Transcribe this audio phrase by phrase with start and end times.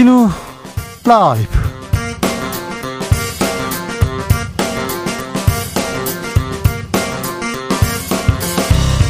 [0.00, 0.30] 주진우
[1.04, 1.70] 라이브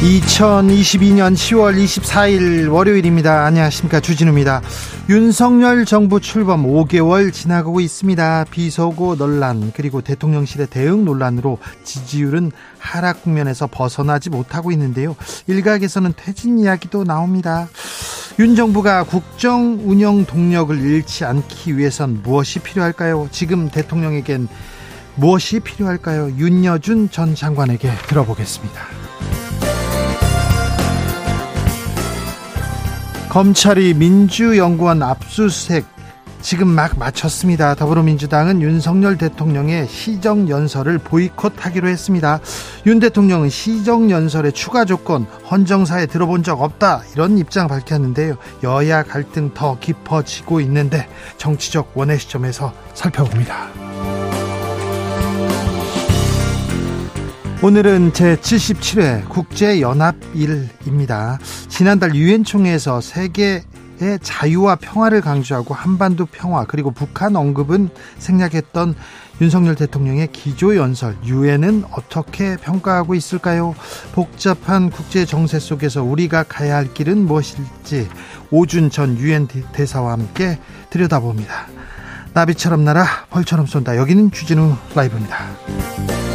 [0.01, 3.45] 2022년 10월 24일 월요일입니다.
[3.45, 4.01] 안녕하십니까.
[4.01, 4.61] 주진우입니다.
[5.07, 8.45] 윤석열 정부 출범 5개월 지나가고 있습니다.
[8.51, 15.15] 비서고 논란, 그리고 대통령실의 대응 논란으로 지지율은 하락 국면에서 벗어나지 못하고 있는데요.
[15.47, 17.69] 일각에서는 퇴진 이야기도 나옵니다.
[18.39, 23.27] 윤 정부가 국정 운영 동력을 잃지 않기 위해선 무엇이 필요할까요?
[23.31, 24.47] 지금 대통령에겐
[25.15, 26.31] 무엇이 필요할까요?
[26.37, 28.81] 윤여준 전 장관에게 들어보겠습니다.
[33.29, 35.85] 검찰이 민주연구원 압수수색
[36.41, 37.75] 지금 막 마쳤습니다.
[37.75, 42.39] 더불어민주당은 윤석열 대통령의 시정연설을 보이콧하기로 했습니다.
[42.87, 48.37] 윤 대통령은 시정연설의 추가 조건 헌정사에 들어본 적 없다 이런 입장 밝혔는데요.
[48.63, 51.07] 여야 갈등 더 깊어지고 있는데
[51.37, 53.69] 정치적 원의 시점에서 살펴봅니다.
[57.63, 61.37] 오늘은 제77회 국제연합일입니다.
[61.69, 63.61] 지난달 유엔 총회에서 세계
[64.01, 68.95] 의 자유와 평화를 강조하고 한반도 평화 그리고 북한 언급은 생략했던
[69.41, 73.75] 윤석열 대통령의 기조연설 유엔은 어떻게 평가하고 있을까요?
[74.13, 78.09] 복잡한 국제 정세 속에서 우리가 가야 할 길은 무엇일지
[78.49, 81.67] 오준 전 유엔 대사와 함께 들여다봅니다.
[82.33, 83.97] 나비처럼 날아 벌처럼 쏜다.
[83.97, 86.30] 여기는 주진우 라이브입니다.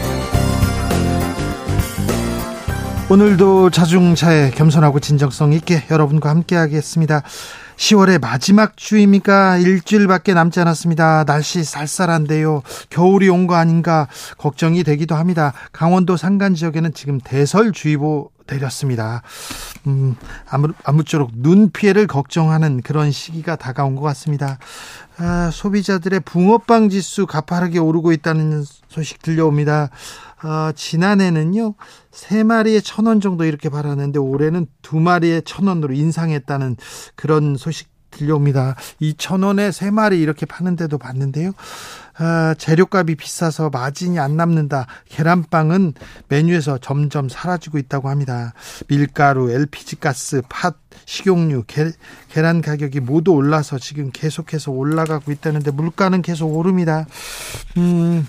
[3.09, 7.23] 오늘도 자중차에 겸손하고 진정성 있게 여러분과 함께 하겠습니다.
[7.77, 9.59] 10월의 마지막 주입니까?
[9.59, 11.23] 일주일밖에 남지 않았습니다.
[11.25, 12.63] 날씨 쌀쌀한데요.
[12.91, 15.53] 겨울이 온 거 아닌가 걱정이 되기도 합니다.
[15.71, 19.23] 강원도 산간 지역에는 지금 대설주의보 내렸습니다.
[19.87, 20.17] 음,
[20.49, 24.59] 아무, 아무쪼록 눈 피해를 걱정하는 그런 시기가 다가온 것 같습니다.
[25.19, 29.91] 아, 소비자들의 붕어빵 지수 가파르게 오르고 있다는 소식 들려옵니다.
[30.43, 31.75] 어, 지난해는요,
[32.11, 36.77] 세 마리에 천 원 정도 이렇게 팔았는데 올해는 두 마리에 천 원으로 인상했다는
[37.15, 38.77] 그런 소식 들려옵니다.
[39.01, 41.53] 이천 원에 세 마리 이렇게 파는데도 봤는데요.
[42.19, 44.87] 아, 재료값이 비싸서 마진이 안 남는다.
[45.11, 45.93] 계란빵은
[46.29, 48.55] 메뉴에서 점점 사라지고 있다고 합니다.
[48.89, 51.93] 밀가루, LPG 가스, 팥, 식용유, 게,
[52.31, 57.07] 계란 가격이 모두 올라서 지금 계속해서 올라가고 있다는데 물가는 계속 오릅니다.
[57.77, 58.27] 음,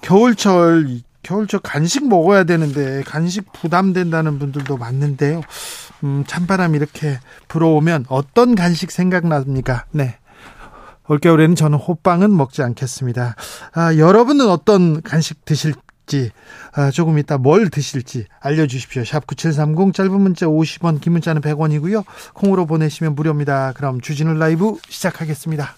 [0.00, 5.42] 겨울철 겨울철 간식 먹어야 되는데 간식 부담된다는 분들도 많는데요.
[6.04, 7.18] 음, 찬바람 이렇게
[7.48, 9.86] 불어오면 어떤 간식 생각납니까?
[9.90, 10.18] 네.
[11.08, 13.34] 올겨울에는 저는 호빵은 먹지 않겠습니다.
[13.72, 16.30] 아, 여러분은 어떤 간식 드실지
[16.74, 19.04] 아, 조금 이따 뭘 드실지 알려주십시오.
[19.04, 22.04] 샵 9730 짧은 문자 50원 긴 문자는 100원이고요.
[22.34, 23.72] 콩으로 보내시면 무료입니다.
[23.72, 25.77] 그럼 주진우 라이브 시작하겠습니다.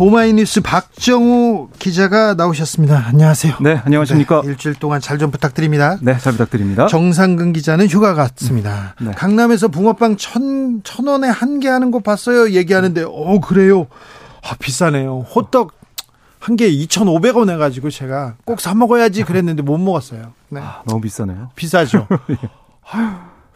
[0.00, 3.04] 오마이뉴스 박정우 기자가 나오셨습니다.
[3.08, 3.56] 안녕하세요.
[3.60, 4.40] 네, 안녕하십니까.
[4.42, 5.98] 네, 일주일 동안 잘 좀 부탁드립니다.
[6.00, 6.86] 네, 잘 부탁드립니다.
[6.86, 8.94] 정상근 기자는 휴가 갔습니다.
[8.98, 9.10] 네.
[9.10, 12.52] 강남에서 붕어빵 천, 천 원에 한 개 하는 거 봤어요.
[12.52, 13.88] 얘기하는데, 어, 그래요.
[14.42, 15.26] 아, 비싸네요.
[15.34, 15.72] 호떡
[16.38, 20.32] 한 개에 2,500원 해가지고 제가 꼭 사 먹어야지 그랬는데 못 먹었어요.
[20.48, 20.60] 네.
[20.62, 21.50] 아, 너무 비싸네요.
[21.54, 22.06] 비싸죠.
[22.30, 22.36] 예.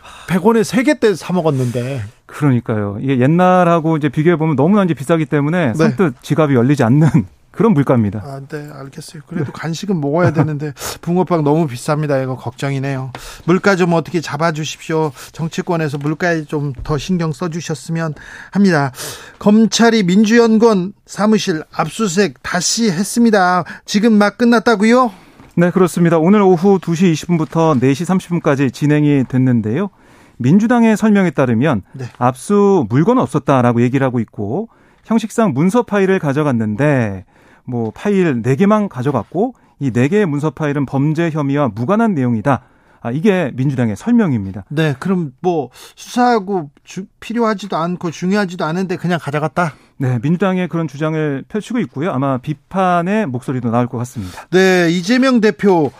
[0.04, 2.02] 아유, 100원에 3개 때사 먹었는데.
[2.26, 2.98] 그러니까요.
[3.00, 5.74] 이게 옛날하고 이제 비교해 보면 너무나 이제 비싸기 때문에 네.
[5.74, 7.08] 선뜻 지갑이 열리지 않는
[7.54, 8.18] 그런 물가입니다.
[8.24, 9.22] 아, 네, 알겠어요.
[9.28, 9.50] 그래도 네.
[9.54, 10.72] 간식은 먹어야 되는데
[11.02, 12.20] 붕어빵 너무 비쌉니다.
[12.20, 13.12] 이거 걱정이네요.
[13.44, 15.12] 물가 좀 어떻게 잡아 주십시오.
[15.30, 18.14] 정치권에서 물가에 좀 더 신경 써 주셨으면
[18.50, 18.90] 합니다.
[19.38, 23.62] 검찰이 민주연구원 사무실 압수수색 다시 했습니다.
[23.84, 25.12] 지금 막 끝났다고요?
[25.56, 26.18] 네, 그렇습니다.
[26.18, 29.90] 오늘 오후 2시 20분부터 4시 30분까지 진행이 됐는데요.
[30.36, 32.06] 민주당의 설명에 따르면 네.
[32.18, 34.68] 압수 물건은 없었다라고 얘기를 하고 있고
[35.04, 37.24] 형식상 문서 파일을 가져갔는데
[37.64, 42.62] 뭐 파일 4개만 가져갔고 이 4개의 문서 파일은 범죄 혐의와 무관한 내용이다.
[43.00, 44.64] 아, 이게 민주당의 설명입니다.
[44.70, 49.74] 네, 그럼 뭐 수사하고 주, 필요하지도 않고 중요하지도 않은데 그냥 가져갔다?
[49.96, 52.10] 네, 민주당의 그런 주장을 펼치고 있고요.
[52.10, 54.46] 아마 비판의 목소리도 나올 것 같습니다.
[54.50, 55.92] 네, 이재명 대표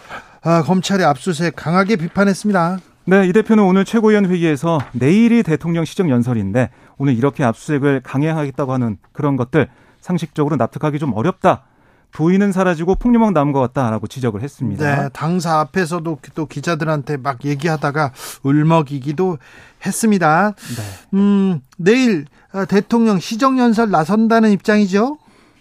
[0.43, 2.79] 아, 검찰의 압수수색 강하게 비판했습니다.
[3.07, 8.97] 네, 이 대표는 오늘 최고위원 회의에서 내일이 대통령 시정 연설인데 오늘 이렇게 압수수색을 강행하겠다고 하는
[9.13, 9.69] 그런 것들
[10.01, 11.65] 상식적으로 납득하기 좀 어렵다.
[12.13, 15.03] 도의는 사라지고 폭력만 남은 것 같다라고 지적을 했습니다.
[15.03, 18.13] 네, 당사 앞에서도 또 기자들한테 막 얘기하다가
[18.45, 19.39] 울먹이기도
[19.85, 20.53] 했습니다.
[20.53, 21.19] 네.
[21.19, 25.19] 음, 내일 어, 대통령 시정연설 나선다는 입장이죠?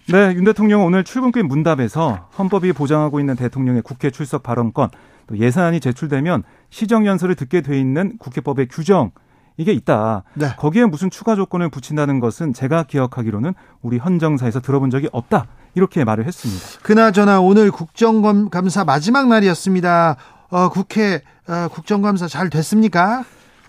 [0.08, 4.90] 네, 윤 대통령은 오늘 출근길 문답에서 헌법이 보장하고 있는 대통령의 국회 출석 발언권,
[5.26, 9.10] 또 예산안이 제출되면 시정연설을 듣게 돼 있는 국회법의 규정,
[9.56, 10.24] 이게 있다.
[10.34, 10.48] 네.
[10.56, 15.46] 거기에 무슨 추가 조건을 붙인다는 것은 제가 기억하기로는 우리 헌정사에서 들어본 적이 없다.
[15.76, 16.80] 이렇게 말을 했습니다.
[16.82, 20.16] 그나저나 오늘 국정감사 마지막 날이었습니다.
[20.50, 23.24] 어, 국회 어, 국정감사 잘 됐습니까?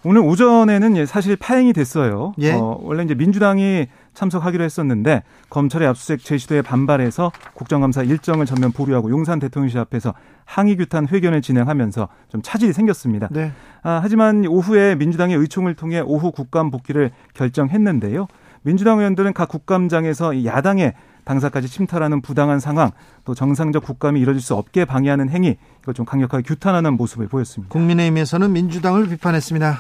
[0.08, 2.34] 오늘 오전에는 사실 파행이 됐어요.
[2.40, 2.52] 예?
[2.52, 9.40] 어, 원래 이제 민주당이 참석하기로 했었는데 검찰의 압수수색 제시도에 반발해서 국정감사 일정을 전면 보류하고 용산
[9.40, 10.14] 대통령실 앞에서
[10.46, 13.30] 항의 규탄 회견을 진행하면서 좀 차질이 생겼습니다.
[13.32, 13.52] 네.
[13.82, 18.28] 아, 하지만 오후에 민주당의 의총을 통해 오후 국감 복귀를 결정했는데요.
[18.62, 20.94] 민주당 의원들은 각 국감장에서 야당의
[21.26, 22.92] 당사까지 침탈하는 부당한 상황,
[23.26, 27.74] 또 정상적 국감이 이뤄질 수 없게 방해하는 행위, 이걸 좀 강력하게 규탄하는 모습을 보였습니다.
[27.74, 29.78] 국민의힘에서는 민주당을 비판했습니다.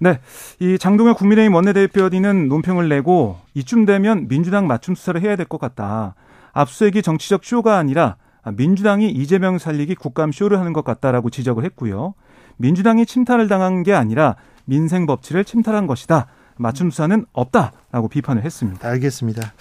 [0.00, 0.20] 네.
[0.60, 6.14] 이 장동현 국민의힘 원내대표는 논평을 내고 이쯤 되면 민주당 맞춤 수사를 해야 될 것 같다.
[6.52, 8.16] 압수수색이 정치적 쇼가 아니라
[8.56, 12.14] 민주당이 이재명 살리기 국감 쇼를 하는 것 같다라고 지적을 했고요.
[12.58, 16.26] 민주당이 침탈을 당한 게 아니라 민생 법치를 침탈한 것이다.
[16.56, 18.88] 맞춤 수사는 없다라고 비판을 했습니다.
[18.88, 19.52] 알겠습니다.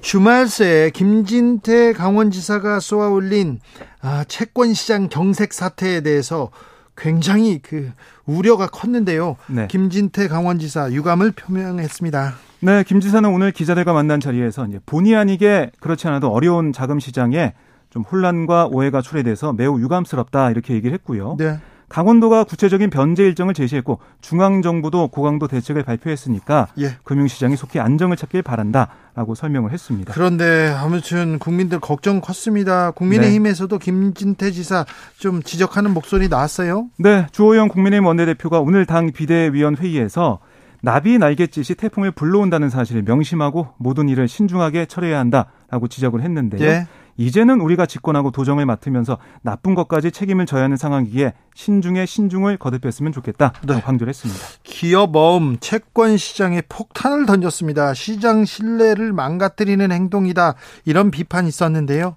[0.00, 3.60] 주말 새 김진태 강원지사가 쏘아올린
[4.00, 6.50] 아, 채권시장 경색 사태에 대해서
[6.96, 7.90] 굉장히 그
[8.26, 9.36] 우려가 컸는데요.
[9.48, 9.66] 네.
[9.68, 12.34] 김진태 강원지사 유감을 표명했습니다.
[12.60, 17.54] 네, 김 지사는 오늘 기자들과 만난 자리에서 이제 본의 아니게 그렇지 않아도 어려운 자금 시장에
[17.90, 21.36] 좀 혼란과 오해가 초래돼서 매우 유감스럽다 이렇게 얘기를 했고요.
[21.38, 21.58] 네.
[21.88, 26.96] 강원도가 구체적인 변제 일정을 제시했고 중앙 정부도 고강도 대책을 발표했으니까 예.
[27.04, 30.12] 금융시장이 속히 안정을 찾길 바란다라고 설명을 했습니다.
[30.12, 32.90] 그런데 아무튼 국민들 걱정 컸습니다.
[32.90, 33.84] 국민의힘에서도 네.
[33.84, 34.84] 김진태 지사
[35.18, 36.88] 좀 지적하는 목소리 나왔어요.
[36.98, 40.40] 네, 주호영 국민의힘 원내대표가 오늘 당 비대위원 회의에서
[40.80, 46.68] 나비 날갯짓이 태풍을 불러온다는 사실을 명심하고 모든 일을 신중하게 처리해야 한다라고 지적을 했는데요.
[46.68, 46.86] 예.
[47.18, 53.52] 이제는 우리가 집권하고 도정을 맡으면서 나쁜 것까지 책임을 져야 하는 상황이기에 신중에 신중을 거듭했으면 좋겠다.
[53.66, 53.80] 네.
[53.80, 54.40] 강조를 했습니다.
[54.62, 57.92] 기업 어음 채권 시장에 폭탄을 던졌습니다.
[57.92, 60.54] 시장 신뢰를 망가뜨리는 행동이다.
[60.84, 62.16] 이런 비판이 있었는데요.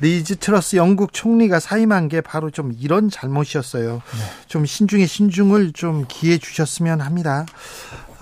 [0.00, 3.94] 리즈 트러스 영국 총리가 사임한 게 바로 좀 이런 잘못이었어요.
[3.94, 4.46] 네.
[4.46, 7.44] 좀 신중에 신중을 좀 기해 주셨으면 합니다.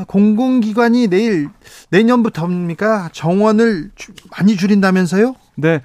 [0.04, 1.48] 공공기관이 내일
[1.90, 3.10] 내년부터입니까?
[3.12, 3.90] 정원을
[4.30, 5.34] 많이 줄인다면서요?
[5.56, 5.82] 네.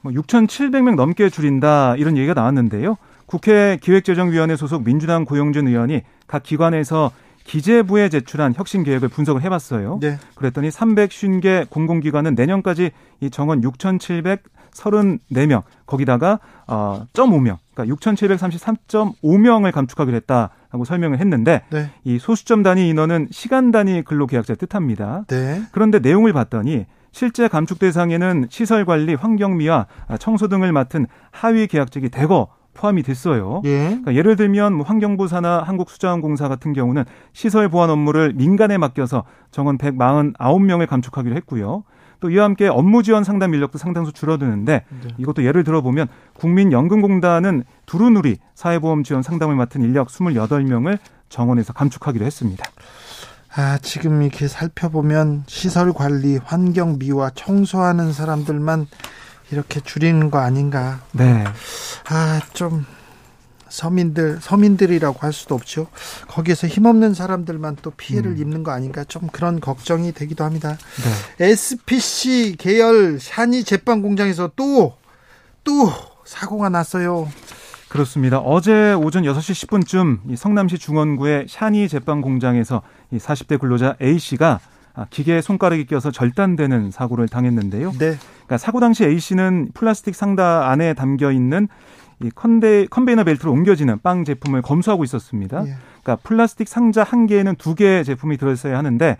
[0.00, 2.96] 뭐 6,700명 넘게 줄인다 이런 얘기가 나왔는데요.
[3.26, 7.10] 국회 기획재정위원회 소속 민주당 고용준 의원이 각 기관에서
[7.44, 9.98] 기재부에 제출한 혁신 계획을 분석을 해봤어요.
[10.00, 10.18] 네.
[10.34, 12.90] 그랬더니 350개 공공기관은 내년까지
[13.20, 21.88] 이 정원 6,734명 거기다가 어 0.5명 그러니까 6,733.5명을 감축하기로 했다 라고 설명을 했는데 네.
[22.02, 25.24] 이 소수점 단위 인원은 시간 단위 근로계약자 뜻합니다.
[25.28, 25.62] 네.
[25.70, 29.86] 그런데 내용을 봤더니 실제 감축 대상에는 시설 관리, 환경미화,
[30.18, 33.62] 청소 등을 맡은 하위 계약직이 대거 포함이 됐어요.
[33.64, 33.84] 예.
[33.86, 39.22] 그러니까 예를 들면 뭐 환경부 산하 한국수자원공사 같은 경우는 시설 보안 업무를 민간에 맡겨서
[39.52, 41.84] 정원 149명을 감축하기로 했고요.
[42.20, 45.08] 또 이와 함께 업무 지원 상담 인력도 상당수 줄어드는데 네.
[45.18, 52.64] 이것도 예를 들어보면 국민연금공단은 두루누리 사회보험 지원 상담을 맡은 인력 28명을 정원에서 감축하기로 했습니다.
[53.56, 58.88] 아, 지금 이렇게 살펴보면 시설 관리, 환경 미화, 청소하는 사람들만
[59.52, 61.00] 이렇게 줄이는 거 아닌가.
[61.12, 61.44] 네.
[62.10, 62.84] 아, 좀
[63.74, 65.88] 서민들 서민들이라고 할 수도 없죠.
[66.28, 68.38] 거기에서 힘없는 사람들만 또 피해를 음.
[68.38, 70.78] 입는 거 아닌가 좀 그런 걱정이 되기도 합니다.
[71.38, 71.46] 네.
[71.46, 75.90] SPC 계열 샤니 제빵 공장에서 또또
[76.24, 77.28] 사고가 났어요.
[77.88, 78.38] 그렇습니다.
[78.38, 84.60] 어제 오전 6시 10분쯤 성남시 중원구의 샤니 제빵 공장에서 이 40대 근로자 A 씨가
[85.10, 87.90] 기계에 손가락이 껴서 절단되는 사고를 당했는데요.
[87.92, 88.16] 네.
[88.46, 91.68] 그러니까 사고 당시 A 씨는 플라스틱 상자 안에 담겨 있는
[92.22, 95.66] 이 컨데 컨베이어 벨트로 옮겨지는 빵 제품을 검수하고 있었습니다.
[95.66, 95.76] 예.
[96.02, 99.16] 그러니까 플라스틱 상자 한 개에는 두 개의 제품이 들어있어야 하는데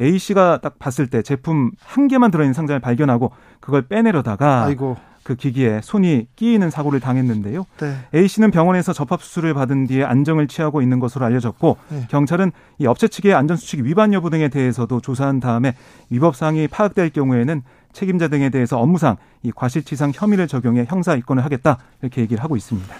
[0.00, 4.96] A 씨가 딱 봤을 때 제품 한 개만 들어있는 상자를 발견하고 그걸 빼내려다가 아이고.
[5.22, 7.64] 그 기기에 손이 끼이는 사고를 당했는데요.
[7.80, 7.96] 네.
[8.14, 12.06] A 씨는 병원에서 접합 수술을 받은 뒤에 안정을 취하고 있는 것으로 알려졌고 네.
[12.10, 15.74] 경찰은 이 업체 측의 안전 수칙 위반 여부 등에 대해서도 조사한 다음에
[16.10, 17.62] 위법 사항이 파악될 경우에는
[17.92, 22.94] 책임자 등에 대해서 업무상 이 과실치상 혐의를 적용해 형사 입건을 하겠다 이렇게 얘기를 하고 있습니다.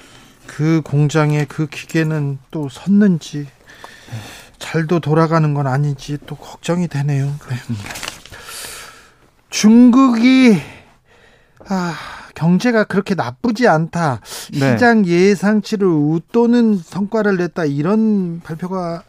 [0.46, 3.46] 그 공장에 그 기계는 또 섰는지
[4.58, 7.26] 잘도 돌아가는 건 아닌지 또 걱정이 되네요.
[7.26, 7.56] 네.
[9.50, 10.60] 중국이
[11.68, 11.94] 아,
[12.34, 14.20] 경제가 그렇게 나쁘지 않다.
[14.52, 14.72] 네.
[14.72, 17.66] 시장 예상치를 웃도는 성과를 냈다.
[17.66, 19.02] 이런 발표가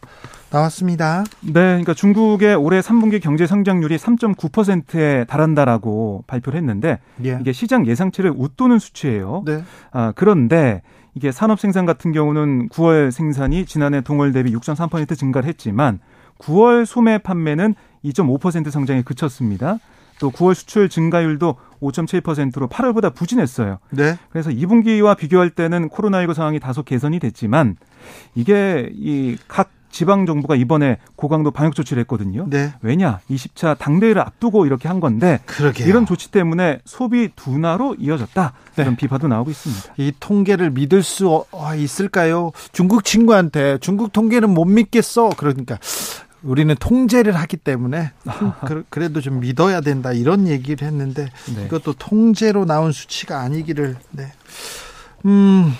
[0.50, 1.24] 나왔습니다.
[1.40, 7.38] 네, 그러니까 중국의 올해 3분기 경제 성장률이 3.9%에 달한다라고 발표를 했는데 예.
[7.40, 9.42] 이게 시장 예상치를 웃도는 수치예요.
[9.44, 9.64] 네.
[9.90, 10.82] 아, 그런데
[11.14, 15.98] 이게 산업 생산 같은 경우는 9월 생산이 지난해 동월 대비 6.3% 증가를 했지만
[16.38, 19.78] 9월 소매 판매는 2.5% 성장에 그쳤습니다.
[20.20, 21.56] 또 9월 수출 증가율도
[21.92, 23.78] 5.7%로 8월보다 부진했어요.
[23.90, 24.18] 네.
[24.30, 27.76] 그래서 2분기와 비교할 때는 코로나19 상황이 다소 개선이 됐지만
[28.34, 32.46] 이게 이 각 지방 정부가 이번에 고강도 방역 조치를 했거든요.
[32.50, 32.74] 네.
[32.82, 33.20] 왜냐?
[33.30, 35.86] 20차 당대회를 앞두고 이렇게 한 건데 그러게요.
[35.86, 38.52] 이런 조치 때문에 소비 둔화로 이어졌다.
[38.74, 38.82] 네.
[38.82, 39.94] 이런 비판도 나오고 있습니다.
[39.98, 42.50] 이 통계를 믿을 수 어, 있을까요?
[42.72, 45.30] 중국 친구한테 중국 통계는 못 믿겠어.
[45.36, 45.78] 그러니까
[46.44, 48.12] 우리는 통제를 하기 때문에
[48.90, 51.64] 그래도 좀 믿어야 된다 이런 얘기를 했는데 네.
[51.64, 54.32] 이것도 통제로 나온 수치가 아니기를 네.
[55.24, 55.72] 음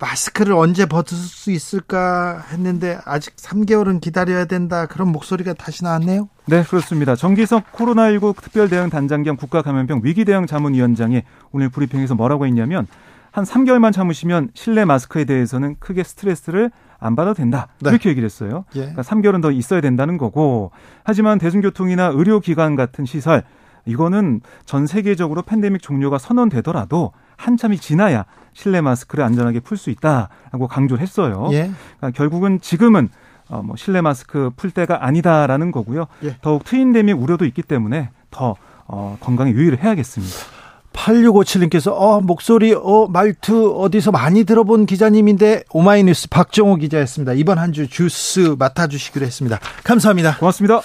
[0.00, 6.28] 마스크를 언제 벗을 수 있을까 했는데 아직 3개월은 기다려야 된다 그런 목소리가 다시 나왔네요.
[6.46, 7.14] 네, 그렇습니다.
[7.14, 11.22] 정기석 코로나19 특별대응 단장 겸 국가감염병 위기대응 자문위원장이
[11.52, 12.86] 오늘 브리핑에서 뭐라고 했냐면
[13.30, 16.70] 한 3개월만 참으시면 실내 마스크에 대해서는 크게 스트레스를
[17.00, 17.68] 안 받아도 된다.
[17.80, 17.90] 네.
[17.90, 18.64] 이렇게 얘기를 했어요.
[18.76, 18.80] 예.
[18.80, 20.70] 그러니까 3개월은 더 있어야 된다는 거고
[21.02, 23.42] 하지만 대중교통이나 의료기관 같은 시설
[23.86, 31.00] 이거는 전 세계적으로 팬데믹 종료가 선언되더라도 한참이 지나야 실내 마스크를 안전하게 풀 수 있다라고 강조를
[31.02, 31.48] 했어요.
[31.52, 31.70] 예.
[31.96, 33.08] 그러니까 결국은 지금은
[33.48, 36.06] 어, 뭐 실내 마스크 풀 때가 아니다라는 거고요.
[36.24, 36.36] 예.
[36.42, 38.54] 더욱 트윈데믹 우려도 있기 때문에 더
[38.86, 40.59] 어, 건강에 유의를 해야겠습니다.
[40.92, 47.32] 8657님께서 어 목소리 어 말투 어디서 많이 들어본 기자님인데 오마이뉴스 박정호 기자였습니다.
[47.34, 49.60] 이번 한 주 뉴스 맡아 주시기로 했습니다.
[49.84, 50.38] 감사합니다.
[50.38, 50.80] 고맙습니다.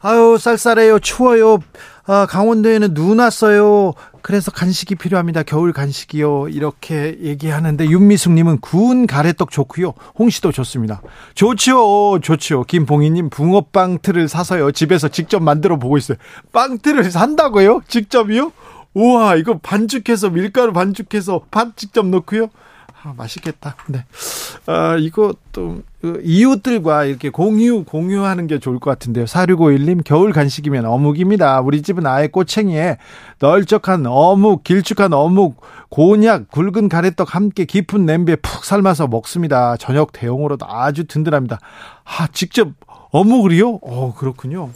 [0.00, 0.98] 아유 쌀쌀해요.
[1.00, 1.58] 추워요.
[2.06, 3.92] 아, 강원도에는 눈 왔어요.
[4.22, 5.42] 그래서 간식이 필요합니다.
[5.42, 6.48] 겨울 간식이요.
[6.48, 9.92] 이렇게 얘기하는데 윤미숙님은 구운 가래떡 좋고요.
[10.18, 11.02] 홍시도 좋습니다.
[11.34, 12.20] 좋지요.
[12.22, 12.64] 좋지요.
[12.64, 14.72] 김봉희님 붕어빵 틀을 사서요.
[14.72, 16.16] 집에서 직접 만들어 보고 있어요.
[16.52, 17.82] 빵 틀을 산다고요?
[17.86, 18.52] 직접이요?
[18.94, 22.48] 우와 이거 반죽해서 밀가루 반죽해서 팥 직접 넣고요.
[23.02, 23.76] 아, 맛있겠다.
[23.88, 24.04] 네.
[24.66, 29.24] 아, 이거 또그 이웃들과 이렇게 공유 공유하는 게 좋을 것 같은데요.
[29.24, 31.60] 4651님 겨울 간식이면 어묵입니다.
[31.60, 32.98] 우리 집은 아예 꼬챙이에
[33.38, 39.76] 널쩍한 어묵, 길쭉한 어묵, 곤약, 굵은 가래떡 함께 깊은 냄비에 푹 삶아서 먹습니다.
[39.78, 41.58] 저녁 대용으로도 아주 든든합니다.
[42.04, 42.68] 아, 직접
[43.12, 43.78] 어묵을요?
[43.82, 44.70] 어, 그렇군요.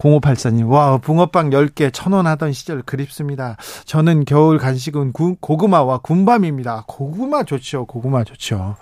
[0.00, 3.56] 0584님, 와, 붕어빵 10개 천원 하던 시절 그립습니다.
[3.84, 6.84] 저는 겨울 간식은 구, 고구마와 군밤입니다.
[6.86, 7.84] 고구마 좋죠.
[7.84, 8.76] 고구마 좋죠.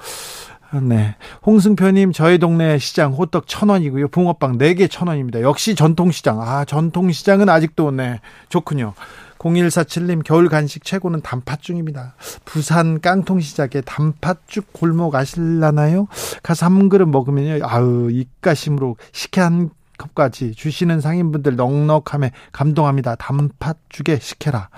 [0.83, 1.17] 네.
[1.45, 4.09] 홍승표님, 저희 동네 시장 호떡 천 원이고요.
[4.09, 5.41] 붕어빵 4개 천 원입니다.
[5.41, 6.41] 역시 전통시장.
[6.41, 8.21] 아, 전통시장은 아직도, 네.
[8.49, 8.95] 좋군요.
[9.39, 12.15] 0147님, 겨울 간식 최고는 단팥죽입니다.
[12.45, 16.09] 부산 깡통시장에 단팥죽 골목 아실라나요?
[16.43, 17.65] 가서 한 그릇 먹으면요.
[17.65, 23.17] 아우, 입가심으로 식혜 한 컵까지 주시는 상인분들 넉넉함에 감동합니다.
[23.17, 24.71] 단팥죽에 식혜라.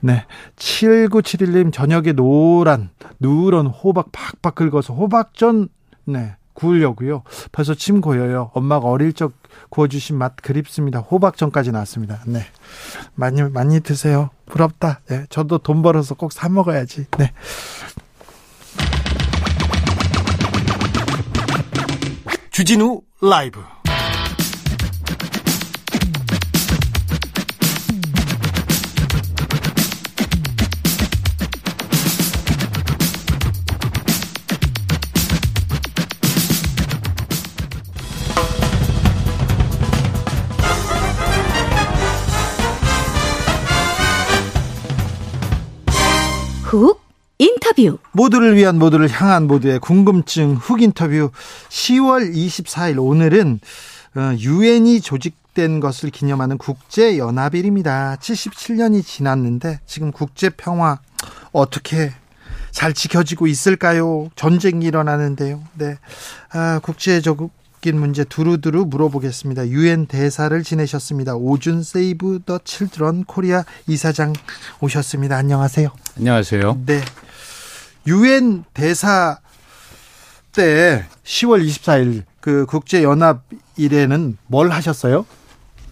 [0.00, 0.24] 네.
[0.56, 2.90] 7971님 저녁에 노란
[3.20, 5.68] 누런 호박 팍팍 긁어서 호박전
[6.06, 6.36] 네.
[6.54, 7.22] 구우려고요.
[7.50, 8.50] 벌써 침 고여요.
[8.54, 9.32] 엄마가 어릴 적
[9.70, 11.00] 구워주신 맛 그립습니다.
[11.00, 12.20] 호박전까지 나왔습니다.
[12.26, 12.40] 네.
[13.14, 14.30] 많이, 많이 드세요.
[14.46, 15.00] 부럽다.
[15.08, 15.26] 네.
[15.30, 17.06] 저도 돈 벌어서 꼭 사 먹어야지.
[17.18, 17.32] 네.
[22.50, 23.60] 주진우 라이브.
[46.74, 47.00] 훅
[47.38, 51.30] 인터뷰 모두를 위한 모두를 향한 모두의 궁금증 훅 인터뷰
[51.68, 53.60] 10월 24일 오늘은
[54.16, 58.16] 어, 유엔이 조직된 것을 기념하는 국제 연합일입니다.
[58.20, 60.98] 77년이 지났는데 지금 국제 평화
[61.52, 62.12] 어떻게
[62.70, 64.28] 잘 지켜지고 있을까요?
[64.34, 65.62] 전쟁이 일어나는데요.
[65.74, 65.96] 네.
[66.52, 67.50] 아, 국제적
[67.84, 69.68] 바뀐 문제 두루두루 물어보겠습니다.
[69.68, 71.34] 유엔 대사를 지내셨습니다.
[71.34, 74.32] 오준 세이브 더 칠드런 코리아 이사장
[74.80, 75.36] 오셨습니다.
[75.36, 75.90] 안녕하세요.
[76.16, 76.80] 안녕하세요.
[76.86, 77.02] 네.
[78.06, 79.38] 유엔 대사
[80.52, 83.42] 때 10월 24일 그 국제 연합
[83.76, 85.26] 일에는 뭘 하셨어요?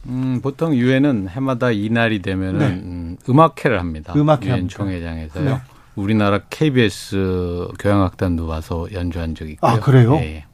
[0.06, 2.66] 음, 보통 유엔은 해마다 이날이 되면은 네.
[2.68, 4.14] 음, 음악회를 합니다.
[4.16, 5.44] 음악회 유엔 총회장에서요.
[5.44, 5.60] 네.
[5.94, 9.70] 우리나라 KBS 교향악단도 와서 연주한 적이 있고요.
[9.70, 10.14] 아 그래요?
[10.14, 10.46] 예.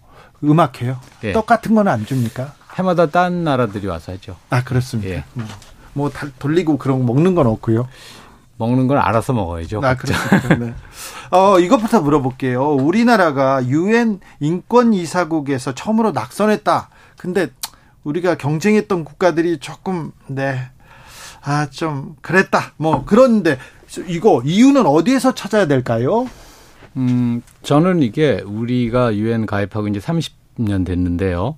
[0.42, 0.98] 음악회요?
[1.24, 1.32] 예.
[1.32, 2.52] 똑같은 건 안 줍니까?
[2.76, 4.36] 해마다 딴 나라들이 와서 하죠.
[4.50, 5.10] 아 그렇습니까?
[5.12, 5.24] 예.
[5.34, 5.46] 뭐,
[5.94, 7.88] 뭐 돌리고 그런 먹는 건 없고요.
[8.56, 9.80] 먹는 걸 알아서 먹어야죠.
[9.84, 10.54] 아, 그렇습니까?
[10.56, 10.74] 네.
[11.30, 12.72] 어, 이것부터 물어볼게요.
[12.74, 16.88] 우리나라가 유엔 인권 이사국에서 처음으로 낙선했다.
[17.16, 17.48] 근데
[18.02, 20.70] 우리가 경쟁했던 국가들이 조금 네.
[21.44, 22.72] 아, 좀 그랬다.
[22.78, 23.58] 뭐 그런데
[24.08, 26.28] 이거 이유는 어디에서 찾아야 될까요?
[26.98, 31.56] 음, 저는 이게 우리가 유엔 가입하고 이제 30년 됐는데요.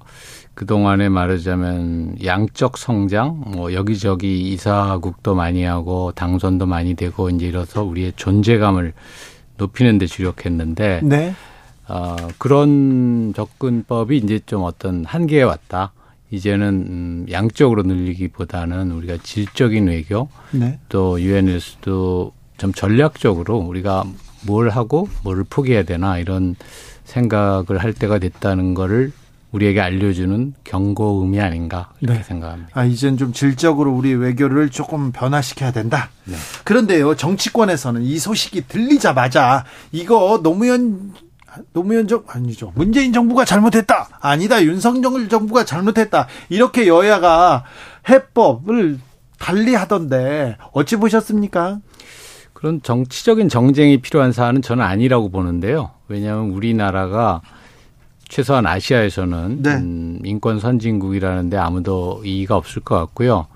[0.55, 8.13] 그동안에 말하자면 양적 성장, 뭐 여기저기 이사국도 많이 하고 당선도 많이 되고 이제 이래서 우리의
[8.17, 8.93] 존재감을
[9.57, 11.35] 높이는 데 주력했는데 네.
[11.89, 15.93] 어, 그런 접근법이 이제 좀 어떤 한계에 왔다.
[16.31, 20.79] 이제는 음, 양적으로 늘리기보다는 우리가 질적인 외교 네.
[20.89, 24.05] 또 유엔에서도 좀 전략적으로 우리가
[24.43, 26.57] 뭘 하고 뭘 포기해야 되나 이런
[27.05, 29.13] 생각을 할 때가 됐다는 거를
[29.53, 32.25] 우리에게 알려주는 경고음이 아닌가 이렇게 네.
[32.25, 32.71] 생각합니다.
[32.73, 36.11] 아 이젠 좀 질적으로 우리 외교를 조금 변화시켜야 된다.
[36.25, 36.37] 네.
[36.65, 41.15] 그런데요 정치권에서는 이 소식이 들리자마자 이거 노무현
[41.73, 47.65] 노무현 정 아니죠 문재인 정부가 잘못했다 아니다 윤석열 정부가 잘못했다 이렇게 여야가
[48.09, 49.01] 해법을
[49.39, 51.81] 달리 하던데 어찌 보셨습니까?
[52.61, 55.93] 그런 정치적인 정쟁이 필요한 사안은 저는 아니라고 보는데요.
[56.09, 57.41] 왜냐하면 우리나라가
[58.29, 59.77] 최소한 아시아에서는 네.
[59.77, 63.47] 음, 인권 선진국이라는데 아무도 이의가 없을 것 같고요.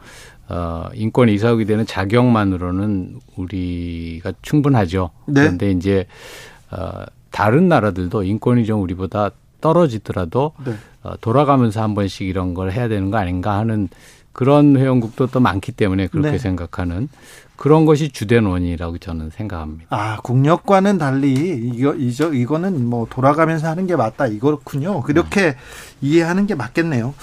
[0.48, 5.10] 어, 인권 이사국이 되는 자격만으로는 우리가 충분하죠.
[5.26, 5.42] 네.
[5.42, 6.06] 그런데 이제
[6.70, 10.72] 어, 다른 나라들도 인권이 좀 우리보다 떨어지더라도 네.
[11.02, 13.90] 어, 돌아가면서 한 번씩 이런 걸 해야 되는 거 아닌가 하는
[14.32, 16.38] 그런 회원국도 또 많기 때문에 그렇게 네.
[16.38, 17.08] 생각하는
[17.56, 19.86] 그런 것이 주된 원인이라고 저는 생각합니다.
[19.90, 25.02] 아, 국력과는 달리 이거 이저 이거는 뭐 돌아가면서 하는 게 맞다 이거군요.
[25.02, 25.56] 그렇게 네.
[26.00, 27.14] 이해하는 게 맞겠네요.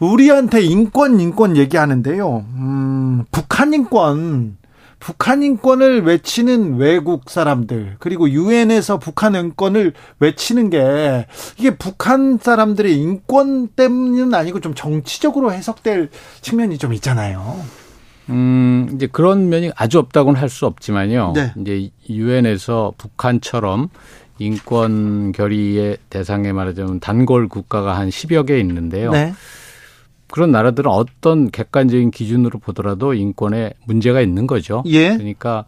[0.00, 2.44] 우리한테 인권 인권 얘기하는데요.
[2.54, 4.56] 음, 북한 인권
[5.00, 13.68] 북한 인권을 외치는 외국 사람들 그리고 유엔에서 북한 인권을 외치는 게 이게 북한 사람들의 인권
[13.68, 16.10] 때문은 아니고 좀 정치적으로 해석될
[16.40, 17.60] 측면이 좀 있잖아요.
[18.28, 21.32] 음, 이제 그런 면이 아주 없다고는 할 수 없지만요.
[21.34, 21.52] 네.
[21.58, 23.88] 이제 유엔에서 북한처럼
[24.38, 29.10] 인권 결의의 대상에 말하자면 단골 국가가 한 10여 개 있는데요.
[29.10, 29.32] 네.
[30.30, 34.82] 그런 나라들은 어떤 객관적인 기준으로 보더라도 인권에 문제가 있는 거죠.
[34.86, 35.08] 예.
[35.16, 35.64] 그러니까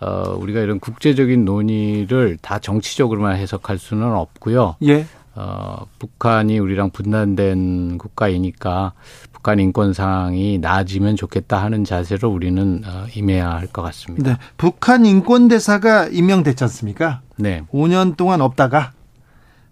[0.00, 4.76] 어 우리가 이런 국제적인 논의를 다 정치적으로만 해석할 수는 없고요.
[4.84, 5.06] 예.
[5.36, 8.92] 어 북한이 우리랑 분단된 국가이니까
[9.42, 14.30] 북한 인권 상황이 나아지면 좋겠다 하는 자세로 우리는 어, 임해야 할 것 같습니다.
[14.34, 14.38] 네.
[14.56, 17.22] 북한 인권 대사가 임명됐지 않습니까?
[17.36, 17.64] 네.
[17.72, 18.92] 5년 동안 없다가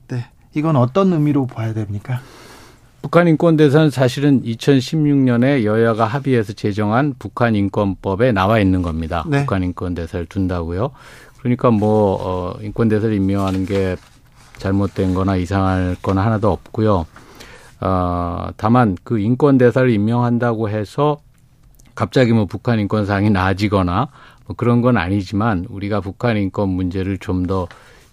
[0.09, 0.26] 네.
[0.54, 2.20] 이건 어떤 의미로 봐야 됩니까?
[3.00, 9.22] 북한 인권 대사는 사실은 2016년에 여야가 합의해서 제정한 북한 인권법에 나와 있는 겁니다.
[9.28, 9.40] 네.
[9.42, 10.90] 북한 인권 대사를 둔다고요.
[11.38, 13.94] 그러니까 뭐 어, 인권 대사를 임명하는 게
[14.59, 17.06] 잘못된 거나 이상할 거나 하나도 없고요.
[17.81, 21.19] 어, 다만 그 인권 대사를 임명한다고 해서
[21.95, 24.09] 갑자기 뭐 북한 인권 상이 나아지거나
[24.47, 27.69] 뭐 그런 건 아니지만 우리가 북한 인권 문제를 좀 더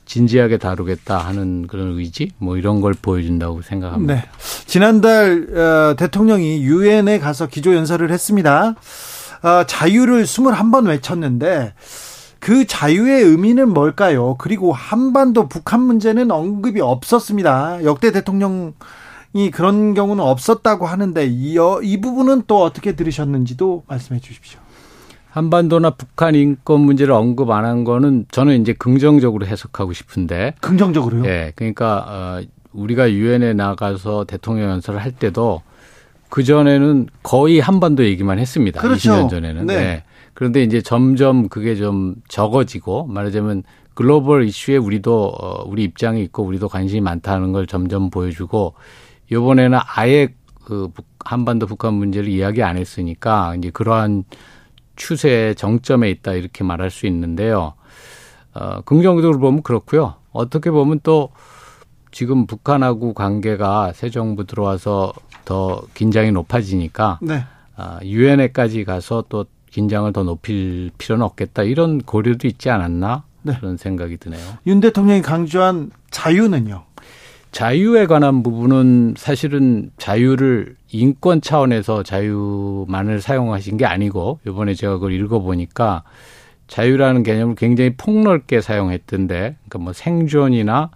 [0.07, 4.15] 진지하게 다루겠다 하는 그런 의지 뭐 이런 걸 보여준다고 생각합니다.
[4.15, 4.23] 네.
[4.65, 8.75] 지난달 어, 대통령이 유엔에 가서 기조 연설을 했습니다.
[9.43, 11.73] 어, 자유를 21번 외쳤는데
[12.39, 14.35] 그 자유의 의미는 뭘까요?
[14.39, 17.83] 그리고 한반도 북한 문제는 언급이 없었습니다.
[17.83, 18.73] 역대 대통령
[19.33, 24.59] 이 그런 경우는 없었다고 하는데 이, 어, 이 부분은 또 어떻게 들으셨는지도 말씀해 주십시오.
[25.29, 30.55] 한반도나 북한 인권 문제를 언급 안 한 거는 저는 이제 긍정적으로 해석하고 싶은데.
[30.61, 31.25] 긍정적으로요?
[31.25, 31.51] 예.
[31.55, 32.41] 그러니까 어
[32.73, 35.61] 우리가 유엔에 나가서 대통령 연설을 할 때도
[36.29, 38.81] 그 전에는 거의 한반도 얘기만 했습니다.
[38.81, 39.11] 그렇죠.
[39.11, 39.65] 20년 전에는.
[39.67, 39.75] 네.
[39.75, 40.03] 네.
[40.33, 43.63] 그런데 이제 점점 그게 좀 적어지고 말하자면
[43.93, 48.73] 글로벌 이슈에 우리도 어 우리 입장이 있고 우리도 관심이 많다는 걸 점점 보여주고
[49.31, 50.89] 요번에는 아예 그
[51.23, 54.23] 한반도 북한 문제를 이야기 안 했으니까 이제 그러한
[54.95, 57.73] 추세의 정점에 있다 이렇게 말할 수 있는데요.
[58.53, 60.15] 어, 긍정적으로 보면 그렇고요.
[60.31, 61.29] 어떻게 보면 또
[62.11, 65.13] 지금 북한하고 관계가 새 정부 들어와서
[65.45, 67.43] 더 긴장이 높아지니까 네.
[67.75, 73.55] 아, 유엔에까지 가서 또 긴장을 더 높일 필요는 없겠다 이런 고려도 있지 않았나 네.
[73.59, 74.41] 그런 생각이 드네요.
[74.65, 76.86] 윤 대통령이 강조한 자유는요.
[77.51, 86.03] 자유에 관한 부분은 사실은 자유를 인권 차원에서 자유만을 사용하신 게 아니고 이번에 제가 그걸 읽어보니까
[86.67, 90.91] 자유라는 개념을 굉장히 폭넓게 사용했던데 그러니까 뭐 생존이나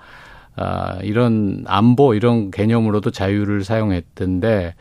[0.55, 4.75] 아, 이런 안보 이런 개념으로도 자유를 사용했던데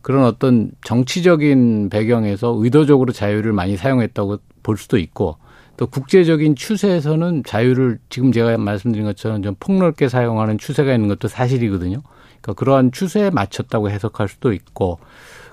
[0.00, 5.36] 그런 어떤 정치적인 배경에서 의도적으로 자유를 많이 사용했다고 볼 수도 있고
[5.76, 12.02] 또 국제적인 추세에서는 자유를 지금 제가 말씀드린 것처럼 좀 폭넓게 사용하는 추세가 있는 것도 사실이거든요.
[12.40, 14.98] 그러니까 그러한 추세에 맞췄다고 해석할 수도 있고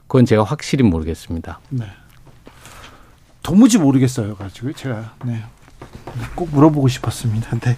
[0.08, 1.60] 그건 제가 확실히 모르겠습니다.
[1.70, 1.86] 네.
[3.42, 4.36] 도무지 모르겠어요.
[4.36, 5.42] 가지고 제가 네.
[6.36, 7.58] 꼭 물어보고 싶었습니다.
[7.60, 7.78] 네.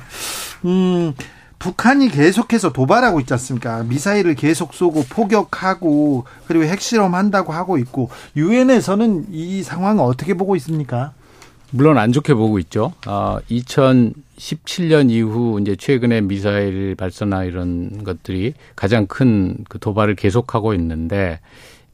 [0.66, 1.14] 음,
[1.60, 3.84] 북한이 계속해서 도발하고 있지 않습니까?
[3.84, 11.14] 미사일을 계속 쏘고 포격하고 그리고 핵실험 한다고 하고 있고 유엔에서는 이 상황을 어떻게 보고 있습니까?
[11.74, 12.94] 물론 안 좋게 보고 있죠.
[13.06, 21.40] 아, 2017년 이후 이제 최근에 미사일 발사나 이런 것들이 가장 큰 그 도발을 계속하고 있는데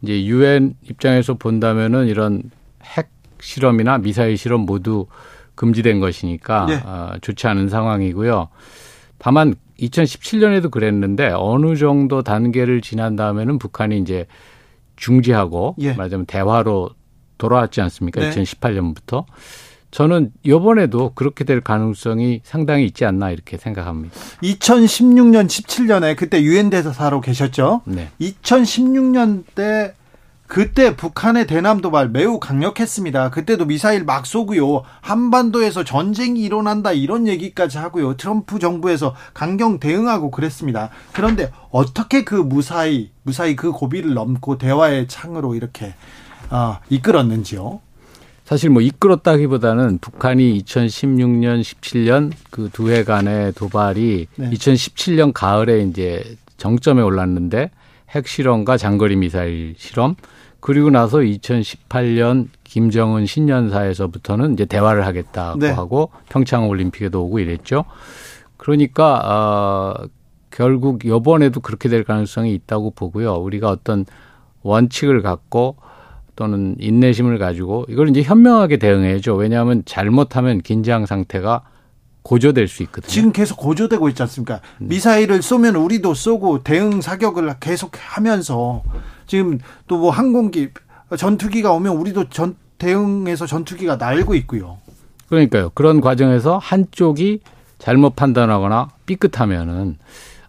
[0.02, 2.44] 이제 유엔 입장에서 본다면은 이런
[2.84, 5.08] 핵 실험이나 미사일 실험 모두
[5.56, 6.82] 금지된 것이니까 네.
[6.86, 8.50] 아, 좋지 않은 상황이고요.
[9.18, 14.26] 다만 2017년에도 그랬는데 어느 정도 단계를 지난 다음에는 북한이 이제
[14.98, 15.94] 중지하고 예.
[15.94, 16.90] 말하자면 대화로
[17.38, 18.20] 돌아왔지 않습니까?
[18.20, 18.30] 네.
[18.32, 19.24] 2018년부터.
[19.92, 24.16] 저는 이번에도 그렇게 될 가능성이 상당히 있지 않나 이렇게 생각합니다.
[24.44, 27.82] 2016년, 17년에 그때 유엔 대사로 계셨죠?
[27.86, 28.10] 네.
[28.22, 29.94] 2016년 때
[30.50, 33.30] 그때 북한의 대남 도발 매우 강력했습니다.
[33.30, 34.82] 그때도 미사일 막 쏘고요.
[35.00, 38.18] 한반도에서 전쟁이 일어난다 이런 얘기까지 하고요.
[38.18, 40.90] 트럼프 정부에서 강경 대응하고 그랬습니다.
[41.14, 45.94] 그런데 어떻게 그 무사히 무사히 그 고비를 넘고 대화의 창으로 이렇게
[46.50, 47.80] 어, 이끌었는지요?
[48.50, 54.50] 사실 뭐 이끌었다기보다는 북한이 2016년, 17년 그 두 해간의 도발이 네.
[54.50, 56.24] 2017년 가을에 이제
[56.58, 57.70] 정점에 올랐는데
[58.10, 60.16] 핵 실험과 장거리 미사일 실험
[60.62, 65.70] 그리고 나서 2018년 김정은 신년사에서부터는 이제 대화를 하겠다고 네.
[65.70, 67.86] 하고 평창 올림픽에도 오고 이랬죠.
[68.58, 70.08] 그러니까 어
[70.50, 73.36] 결국 요번에도 그렇게 될 가능성이 있다고 보고요.
[73.36, 74.08] 우리가 어떤
[74.64, 75.76] 원칙을 갖고
[76.40, 79.36] 또는 인내심을 가지고 이걸 이제 현명하게 대응해야죠.
[79.36, 81.64] 왜냐하면 잘못하면 긴장 상태가
[82.22, 83.12] 고조될 수 있거든요.
[83.12, 84.62] 지금 계속 고조되고 있지 않습니까?
[84.78, 84.88] 네.
[84.88, 88.84] 미사일을 쏘면 우리도 쏘고 대응 사격을 계속 하면서
[89.28, 90.70] 지금 또 뭐 항공기
[91.18, 94.78] 전투기가 오면 우리도 전 대응해서 전투기가 날고 있고요.
[95.28, 95.72] 그러니까요.
[95.72, 97.42] 그런 과정에서 한쪽이
[97.80, 99.98] 잘못 판단하거나 삐끗하면은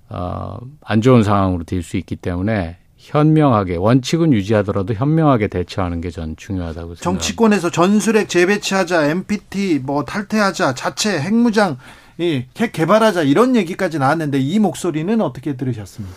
[0.08, 6.96] 어안 좋은 상황으로 될 수 있기 때문에 현명하게 원칙은 유지하더라도 현명하게 대처하는 게 전 중요하다고
[6.96, 7.02] 생각합니다.
[7.02, 11.78] 정치권에서 전술핵 재배치하자, MPT 뭐 탈퇴하자, 자체 핵무장
[12.18, 16.16] 이핵 개발하자 이런 얘기까지 나왔는데 이 목소리는 어떻게 들으셨습니까?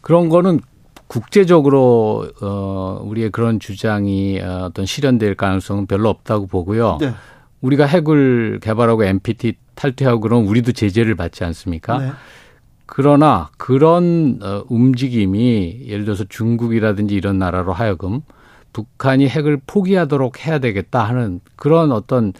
[0.00, 0.60] 그런 거는
[1.06, 6.98] 국제적으로 어 우리의 그런 주장이 어, 어떤 실현될 가능성은 별로 없다고 보고요.
[7.00, 7.12] 네.
[7.60, 11.98] 우리가 핵을 개발하고 NPT 탈퇴하고 그러면 우리도 제재를 받지 않습니까?
[11.98, 12.10] 네.
[12.92, 18.20] 그러나 그런 어, 움직임이 예를 들어서 중국이라든지 이런 나라로 하여금
[18.72, 22.32] 북한이 핵을 포기하도록 해야 되겠다 하는 그런 어떤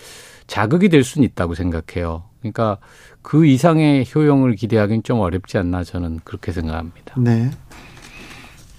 [0.48, 2.24] 자극이 될 수는 있다고 생각해요.
[2.40, 2.78] 그러니까
[3.22, 7.14] 그 이상의 효용을 기대하기는 좀 어렵지 않나 저는 그렇게 생각합니다.
[7.16, 7.52] 네.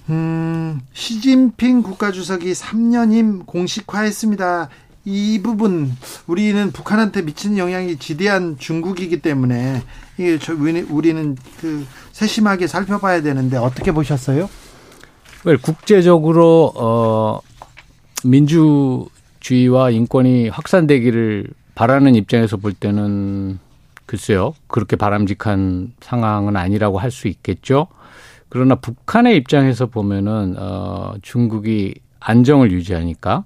[0.09, 4.67] 음, 시진핑 국가주석이 3년임 공식화했습니다.
[5.03, 5.91] 이 부분
[6.27, 9.81] 우리는 북한한테 미치는 영향이 지대한 중국이기 때문에
[10.17, 14.49] 이게 저 우리는 그 세심하게 살펴봐야 되는데 어떻게 보셨어요?
[15.63, 17.39] 국제적으로 어
[18.23, 23.57] 민주주의와 인권이 확산되기를 바라는 입장에서 볼 때는
[24.05, 27.87] 글쎄요 그렇게 바람직한 상황은 아니라고 할 수 있겠죠.
[28.49, 33.45] 그러나 북한의 입장에서 보면은 어 중국이 안정을 유지하니까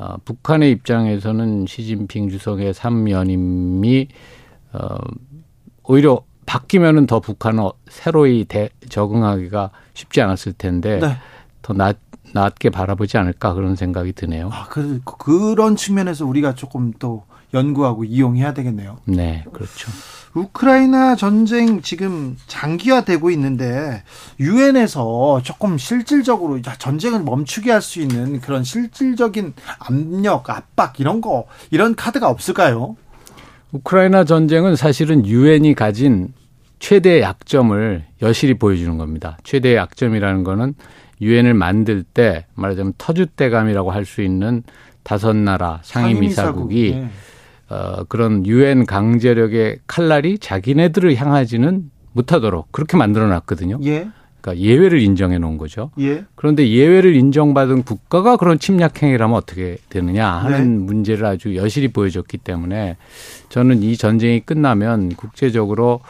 [0.00, 4.08] 어 북한의 입장에서는 시진핑 주석의 삼연임이
[4.72, 4.96] 어
[5.84, 11.16] 오히려 바뀌면은 더 북한은 새로이 대, 적응하기가 쉽지 않았을 텐데 네.
[11.60, 11.98] 더 낫,
[12.32, 14.48] 낫게 바라보지 않을까 그런 생각이 드네요.
[14.52, 18.98] 아, 그, 그런 측면에서 우리가 조금 또 연구하고 이용해야 되겠네요.
[19.06, 19.90] 네, 그렇죠.
[20.34, 24.04] 우크라이나 전쟁 지금 장기화되고 있는데
[24.38, 31.94] 유엔에서 조금 실질적으로 전쟁을 멈추게 할 수 있는 그런 실질적인 압력, 압박 이런 거 이런
[31.96, 32.96] 카드가 없을까요?
[33.72, 36.32] 우크라이나 전쟁은 사실은 유엔이 가진
[36.78, 39.38] 최대 약점을 여실히 보여주는 겁니다.
[39.42, 40.74] 최대 약점이라는 거는
[41.20, 44.62] 유엔을 만들 때 말하자면 터줏대감이라고 할 수 있는
[45.02, 47.10] 다섯 나라 상임이사국이 네.
[47.70, 53.78] 어, 그런 유엔 강제력의 칼날이 자기네들을 향하지는 못하도록 그렇게 만들어 놨거든요.
[53.84, 54.08] 예.
[54.40, 55.90] 그러니까 예외를 인정해 놓은 거죠.
[56.00, 56.24] 예.
[56.34, 60.84] 그런데 예외를 인정받은 국가가 그런 침략 행위를 하면 어떻게 되느냐 하는 네.
[60.84, 62.96] 문제를 아주 여실히 보여줬기 때문에
[63.50, 66.00] 저는 이 전쟁이 끝나면 국제적으로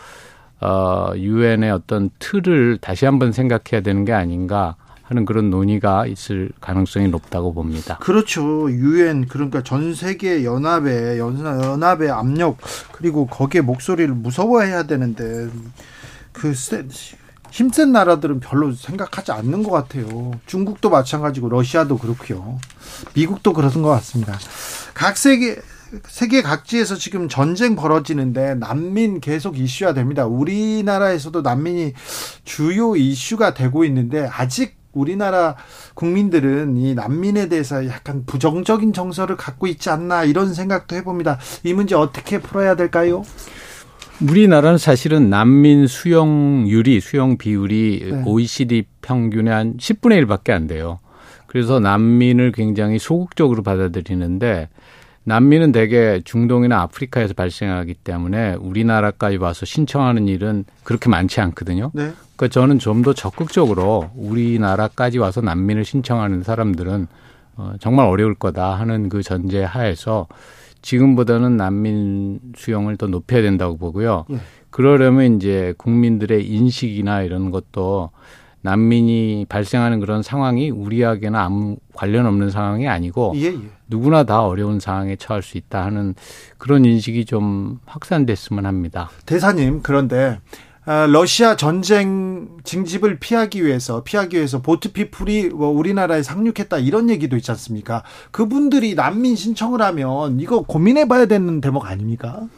[0.61, 4.77] 어 유엔의 어떤 틀을 다시 한번 생각해야 되는 게 아닌가
[5.11, 7.99] 하는 그런 논의가 있을 가능성이 높다고 봅니다.
[7.99, 8.71] 그렇죠.
[8.71, 12.59] 유엔 그러니까 전 세계 연합의 연합의 압력
[12.93, 15.49] 그리고 거기에 목소리를 무서워해야 되는데
[16.31, 16.55] 그
[17.51, 20.31] 힘센 나라들은 별로 생각하지 않는 것 같아요.
[20.47, 22.61] 중국도 마찬가지고 러시아도 그렇고요.
[23.15, 24.39] 미국도 그러는 것 같습니다.
[24.95, 25.57] 각 세계
[26.07, 30.25] 세계 각지에서 지금 전쟁 벌어지는데 난민 계속 이슈화 됩니다.
[30.25, 31.95] 우리나라에서도 난민이
[32.45, 35.57] 주요 이슈가 되고 있는데 아직 우리나라
[35.95, 41.39] 국민들은 이 난민에 대해서 약간 부정적인 정서를 갖고 있지 않나 이런 생각도 해봅니다.
[41.65, 43.23] 이 문제 어떻게 풀어야 될까요?
[44.21, 48.23] 우리나라는 사실은 난민 수용률이 수용 비율이 네.
[48.27, 51.01] OECD 평균의 한 10분의 1밖에 안 돼요.
[51.47, 54.69] 그래서 난민을 굉장히 소극적으로 받아들이는데
[55.25, 61.91] 난민은 대개 중동이나 아프리카에서 발생하기 때문에 우리나라까지 와서 신청하는 일은 그렇게 많지 않거든요.
[61.95, 62.13] 네.
[62.37, 67.07] 그러니까 저는 좀 더 적극적으로 우리나라까지 와서 난민을 신청하는 사람들은
[67.57, 70.27] 어, 정말 어려울 거다 하는 그 전제 하에서
[70.83, 74.25] 지금보다는 난민 수용을 더 높여야 된다고 보고요.
[74.31, 74.39] 예.
[74.71, 78.11] 그러려면 이제 국민들의 인식이나 이런 것도
[78.63, 83.59] 난민이 발생하는 그런 상황이 우리에게는 아무 관련 없는 상황이 아니고 예, 예.
[83.89, 86.15] 누구나 다 어려운 상황에 처할 수 있다 하는
[86.59, 89.11] 그런 인식이 좀 확산됐으면 합니다.
[89.27, 90.39] 대사님 그런데
[90.87, 97.51] 아, 러시아 전쟁 징집을 피하기 위해서 피하기 위해서 보트피플이 뭐 우리나라에 상륙했다 이런 얘기도 있지
[97.51, 98.03] 않습니까?
[98.31, 102.49] 그분들이 난민 신청을 하면 이거 고민해봐야 되는 대목 아닙니까?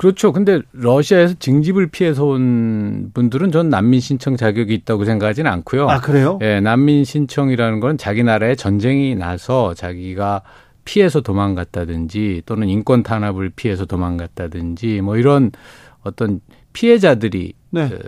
[0.00, 0.32] 그렇죠.
[0.32, 5.90] 근데 러시아에서 징집을 피해서 온 분들은 전 난민 신청 자격이 있다고 생각하지는 않고요.
[5.90, 6.38] 아 그래요?
[6.40, 10.40] 예, 난민 신청이라는 건 자기 나라에 전쟁이 나서 자기가
[10.86, 15.50] 피해서 도망갔다든지 또는 인권 탄압을 피해서 도망갔다든지 뭐 이런
[16.02, 16.40] 어떤
[16.72, 17.90] 피해자들이 네.
[17.90, 17.98] 그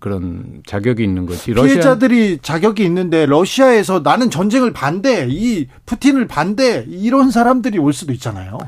[0.00, 1.54] 그런 자격이 있는 거지.
[1.54, 8.58] 피해자들이 자격이 있는데 러시아에서 나는 전쟁을 반대, 이 푸틴을 반대 이런 사람들이 올 수도 있잖아요.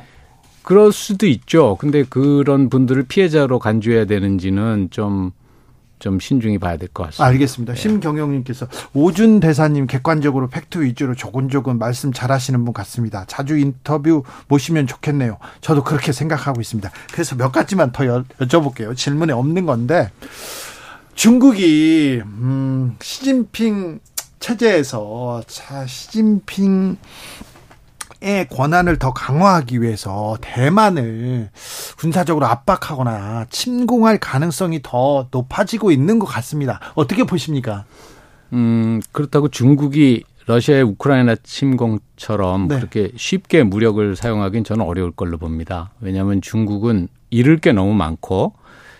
[0.71, 1.77] 그럴 수도 있죠.
[1.81, 5.33] 근데 그런 분들을 피해자로 간주해야 되는지는 좀
[6.01, 7.27] 좀 신중히 봐야 될 것 같습니다.
[7.27, 7.75] 알겠습니다.
[7.75, 7.79] 네.
[7.81, 13.25] 심경영님께서 오준 대사님 객관적으로 팩트 위주로 조곤조곤 말씀 잘하시는 분 같습니다.
[13.29, 15.39] 자주 인터뷰 모시면 좋겠네요.
[15.61, 16.91] 저도 그렇게 생각하고 있습니다.
[17.13, 18.97] 그래서 몇 가지만 더 여, 여쭤볼게요.
[18.97, 20.11] 질문에 없는 건데
[21.15, 24.01] 중국이 음, 시진핑
[24.41, 26.97] 체제에서 자 시진핑
[28.23, 31.49] 의 권한을 더 강화하기 위해서 대만을
[31.97, 36.81] 군사적으로 압박하거나 침공할 가능성이 더 높아지고 있는 것 같습니다.
[36.95, 37.87] 어떻게 보십니까?
[38.53, 42.77] 음, 그렇다고 중국이 러시아의 우크라이나 침공처럼 네.
[42.77, 45.91] 그렇게 쉽게 무력을 사용하기는 저는 어려울 걸로 봅니다.
[46.01, 48.53] 왜냐하면 중국은 잃을 게 너무 많고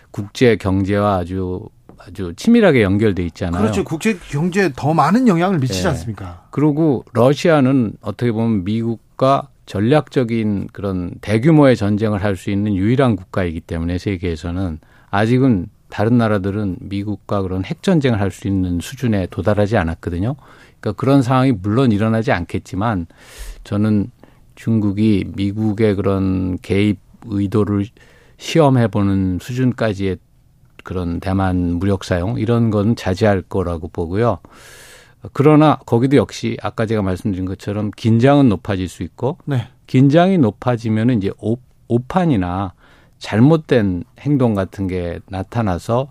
[0.09, 3.61] 국제 경제와 아주 아주 치밀하게 연결돼 있잖아요.
[3.61, 3.83] 그렇죠.
[3.83, 5.89] 국제 경제에 더 많은 영향을 미치지 네.
[5.89, 6.45] 않습니까?
[6.49, 13.61] 그리고 러시아는 어떻게 보면 미국 과 전략적인 그런 대규모의 전쟁을 할 수 있는 유일한 국가이기
[13.61, 14.79] 때문에 세계에서는
[15.11, 20.35] 아직은 다른 나라들은 미국과 그런 핵 전쟁을 할 수 있는 수준에 도달하지 않았거든요.
[20.79, 23.05] 그러니까 그런 상황이 물론 일어나지 않겠지만
[23.63, 24.09] 저는
[24.55, 27.85] 중국이 미국의 그런 개입 의도를
[28.39, 30.17] 시험해 보는 수준까지의
[30.83, 34.39] 그런 대만 무력 사용 이런 건 자제할 거라고 보고요.
[35.33, 39.67] 그러나 거기도 역시 아까 제가 말씀드린 것처럼 긴장은 높아질 수 있고 네.
[39.87, 41.57] 긴장이 높아지면은 이제 오,
[41.87, 42.73] 오판이나
[43.21, 46.07] 잘못된 행동 같은 게 나타나서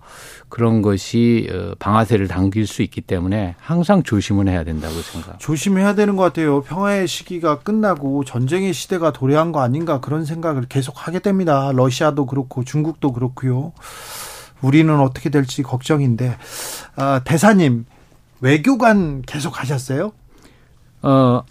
[0.47, 5.37] 그런 것이 어, 방아쇠를 당길 수 있기 때문에 항상 조심은 해야 된다고 생각.
[5.37, 6.61] 조심해야 되는 것 같아요.
[6.61, 11.71] 평화의 시기가 끝나고 전쟁의 시대가 도래한 거 아닌가 그런 생각을 계속 하게 됩니다.
[11.73, 13.73] 러시아도 그렇고 중국도 그렇고요.
[14.61, 16.37] 우리는 어떻게 될지 걱정인데
[16.95, 17.85] 아, 대사님
[18.41, 20.11] 외교관 계속 하셨어요?
[21.03, 21.43] 어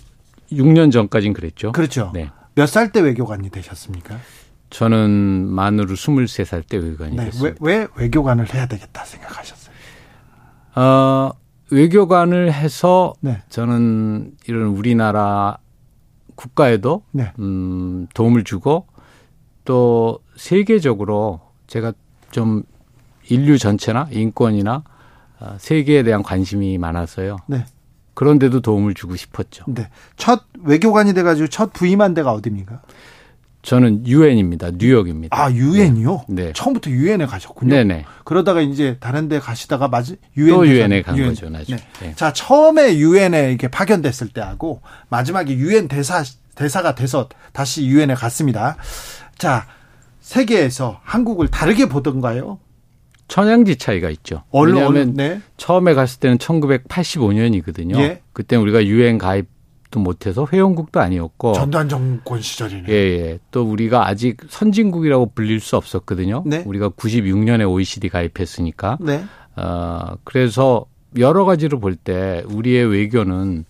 [0.53, 1.73] 6년 전까지는 그랬죠.
[1.73, 2.11] 그렇죠.
[2.15, 2.31] 네.
[2.55, 4.19] 몇 살 때 외교관이 되셨습니까?
[4.71, 7.25] 저는 만으로 23살 때 외교관이 네.
[7.27, 7.57] 됐습니다.
[7.61, 9.75] 왜, 왜 외교관을 해야 되겠다 생각하셨어요?
[10.77, 11.31] 어,
[11.71, 13.41] 외교관을 해서 네.
[13.49, 15.59] 저는 이런 우리나라
[16.35, 17.33] 국가에도 네.
[17.39, 18.87] 음, 도움을 주고
[19.65, 21.93] 또 세계적으로 제가
[22.31, 22.63] 좀
[23.29, 24.83] 인류 전체나 인권이나 어,
[25.59, 27.39] 세계에 대한 관심이 많아서요.
[27.47, 27.65] 네.
[28.15, 29.65] 그런데도 도움을 주고 싶었죠.
[29.69, 29.89] 네.
[30.17, 32.83] 첫 외교관이 돼가지고 첫 부임한 데가 어디입니까?
[33.63, 34.71] 저는 유엔입니다.
[34.79, 35.39] 뉴욕입니다.
[35.39, 36.25] 아 유엔이요?
[36.29, 36.47] 네.
[36.47, 36.53] 네.
[36.55, 37.75] 처음부터 유엔에 가셨군요.
[37.75, 38.07] 네네.
[38.25, 41.29] 그러다가 이제 다른 데 가시다가 맞이 유엔 또 유엔에 간 UN.
[41.29, 41.51] 거죠.
[41.51, 41.77] 나중에.
[41.77, 41.85] 네.
[42.01, 42.15] 네.
[42.15, 46.23] 자 처음에 유엔에 이렇게 파견됐을 때하고 마지막에 유엔 대사
[46.55, 48.77] 대사가 돼서 다시 유엔에 갔습니다.
[49.37, 49.67] 자
[50.21, 52.59] 세계에서 한국을 다르게 보던가요?
[53.31, 54.43] 천양지 차이가 있죠.
[54.51, 55.41] 얼른, 왜냐하면 네.
[55.57, 57.99] 처음에 갔을 때는 1985년이거든요.
[58.01, 58.21] 예.
[58.33, 59.47] 그때 우리가 유엔 가입
[59.91, 62.85] 도 못해서 회원국도 아니었고 전두환 정권 시절이네.
[62.91, 63.39] 예, 예.
[63.51, 66.45] 또 우리가 아직 선진국이라고 불릴 수 없었거든요.
[66.47, 66.63] 네.
[66.65, 68.99] 우리가 96년에 OECD 가입했으니까.
[69.01, 69.25] 네.
[69.57, 70.87] 어, 그래서
[71.19, 73.65] 여러 가지로 볼 때 우리의 외교는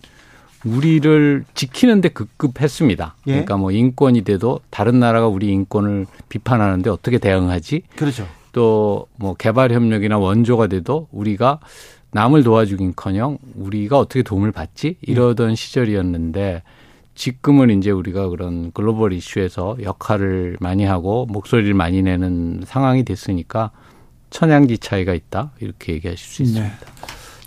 [0.63, 3.15] 우리를 지키는데 급급했습니다.
[3.25, 3.31] 예.
[3.31, 7.81] 그러니까 뭐 인권이 돼도 다른 나라가 우리 인권을 비판하는데 어떻게 대응하지?
[7.95, 8.27] 그렇죠.
[8.51, 11.59] 또 뭐 개발 협력이나 원조가 돼도 우리가
[12.11, 15.55] 남을 도와주긴커녕 우리가 어떻게 도움을 받지 이러던 음.
[15.55, 16.63] 시절이었는데
[17.15, 23.71] 지금은 이제 우리가 그런 글로벌 이슈에서 역할을 많이 하고 목소리를 많이 내는 상황이 됐으니까
[24.29, 26.49] 천양지 차이가 있다 이렇게 얘기하실 수 네.
[26.49, 26.75] 있습니다.
[26.75, 26.85] 네.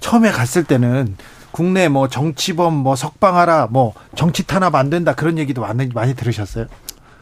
[0.01, 1.17] 처음에 갔을 때는
[1.51, 6.67] 국내 뭐 정치범 뭐 석방하라 뭐 정치 탄압 안 된다 그런 얘기도 많이 많이 들으셨어요?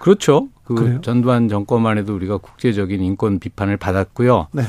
[0.03, 0.49] 그렇죠.
[0.65, 1.01] 그 그래요?
[1.01, 4.49] 전두환 정권만 해도 우리가 국제적인 인권 비판을 받았고요.
[4.53, 4.63] 네.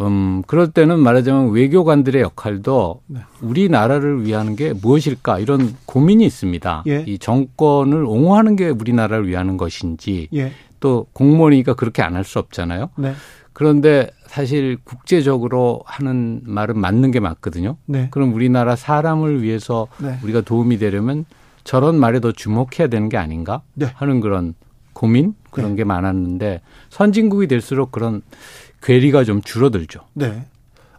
[0.00, 3.20] 음, 그럴 때는 말하자면 외교관들의 역할도 네.
[3.42, 6.84] 우리나라를 위하는 게 무엇일까 이런 고민이 있습니다.
[6.86, 7.04] 예.
[7.06, 10.52] 이 정권을 옹호하는 게 우리나라를 위하는 것인지 예.
[10.80, 12.90] 또 공무원이니까 그렇게 안 할 수 없잖아요.
[12.96, 13.12] 네.
[13.52, 17.76] 그런데 사실 국제적으로 하는 말은 맞는 게 맞거든요.
[17.86, 18.06] 네.
[18.12, 20.16] 그럼 우리나라 사람을 위해서 네.
[20.22, 21.24] 우리가 도움이 되려면
[21.68, 23.92] 저런 말에 더 주목해야 되는 게 아닌가 네.
[23.94, 24.54] 하는 그런
[24.94, 25.76] 고민 그런 네.
[25.76, 28.22] 게 많았는데 선진국이 될수록 그런
[28.80, 30.00] 괴리가 좀 줄어들죠.
[30.14, 30.46] 네.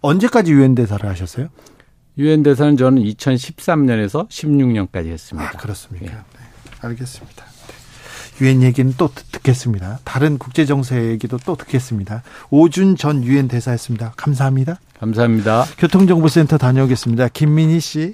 [0.01, 1.47] 언제까지 유엔 대사를 하셨어요?
[2.19, 5.49] 유엔 대사는 저는 2013년에서 16년까지 했습니다.
[5.49, 6.05] 아, 그렇습니까?
[6.05, 6.11] 예.
[6.11, 6.39] 네.
[6.81, 7.45] 알겠습니다.
[7.45, 8.45] 네.
[8.45, 9.97] 유엔 얘기는 또 듣겠습니다.
[10.03, 12.21] 다른 국제 정세 얘기도 또 듣겠습니다.
[12.51, 14.13] 오준 전 유엔 대사였습니다.
[14.15, 14.79] 감사합니다.
[14.99, 15.65] 감사합니다.
[15.79, 17.29] 교통정보센터 다녀오겠습니다.
[17.29, 18.13] 김민희 씨.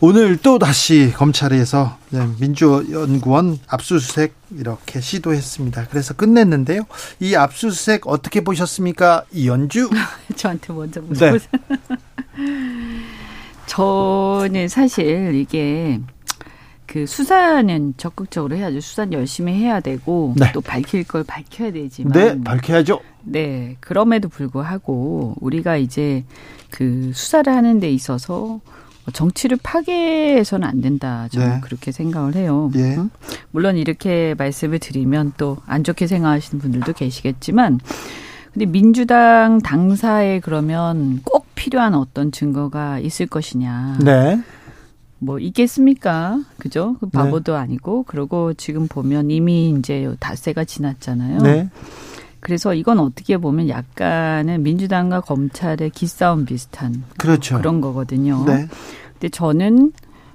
[0.00, 5.86] 오늘 또 다시 검찰에서 네, 민주연구원 압수수색 이렇게 시도했습니다.
[5.90, 6.82] 그래서 끝냈는데요.
[7.20, 9.24] 이 압수수색 어떻게 보셨습니까?
[9.32, 9.90] 이연주?
[10.36, 11.32] 저한테 먼저 물어보세요.
[11.32, 11.38] 네.
[13.66, 16.00] 저는 사실 이게
[16.86, 18.80] 그 수사는 적극적으로 해야죠.
[18.80, 20.52] 수사는 열심히 해야 되고 네.
[20.52, 23.00] 또 밝힐 걸 밝혀야 되지만 네, 밝혀야죠.
[23.22, 26.24] 네, 그럼에도 불구하고 우리가 이제
[26.70, 28.60] 그 수사를 하는 데 있어서 뭐
[29.12, 31.28] 정치를 파괴해서는 안 된다.
[31.30, 31.60] 저는 네.
[31.62, 32.70] 그렇게 생각을 해요.
[32.76, 32.96] 예.
[33.50, 37.80] 물론 이렇게 말씀을 드리면 또 안 좋게 생각하시는 분들도 계시겠지만
[38.52, 43.98] 근데 민주당 당사에 그러면 꼭 필요한 어떤 증거가 있을 것이냐.
[44.04, 44.40] 네.
[45.18, 46.40] 뭐 있겠습니까?
[46.58, 46.96] 그죠?
[47.00, 47.58] 그 바보도 네.
[47.58, 51.38] 아니고 그러고 지금 보면 이미 이제 닷새가 지났잖아요.
[51.38, 51.68] 네.
[52.44, 57.56] 그래서 이건 어떻게 보면 약간은 민주당과 검찰의 기싸움 비슷한 그렇죠.
[57.56, 58.44] 그런 거거든요.
[58.44, 58.68] 네.
[59.14, 59.92] 근데 저는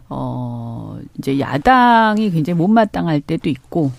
[0.09, 3.91] 어 이제 야당이 굉장히 못마땅할 때도 있고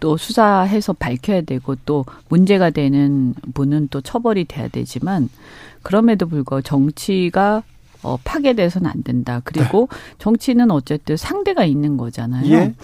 [0.00, 5.28] 또 수사해서 밝혀야 되고 또 문제가 되는 분은 또 처벌이 돼야 되지만
[5.82, 7.62] 그럼에도 불구하고 정치가
[8.02, 9.42] 어, 파괴돼서는 안 된다.
[9.44, 9.98] 그리고 네.
[10.18, 12.50] 정치는 어쨌든 상대가 있는 거잖아요.
[12.50, 12.74] 예.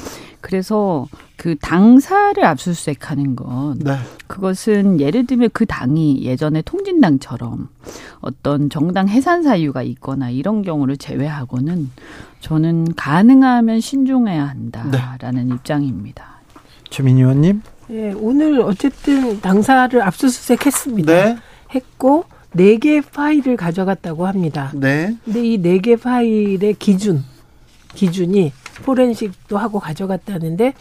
[0.45, 3.97] 그래서 그 당사를 압수수색하는 건 네.
[4.27, 7.71] 그것은 예를 들면 그 당이 예전에 통진당처럼
[8.21, 11.91] 어떤 정당 해산 사유가 있거나 이런 경우를 제외하고는
[12.41, 15.55] 저는 가능하면 신중해야 한다라는 네.
[15.55, 16.27] 입장입니다.
[16.91, 17.63] 최민희 의원님.
[17.89, 21.11] 네, 오늘 어쨌든 당사를 압수수색했습니다.
[21.11, 21.37] 네.
[21.75, 24.71] 했고 네 개 파일을 가져갔다고 합니다.
[24.75, 25.17] 네.
[25.25, 27.25] 근데 이 네 개 파일의 기준
[27.95, 30.75] 기준이 포렌식도 하고 가져갔다는데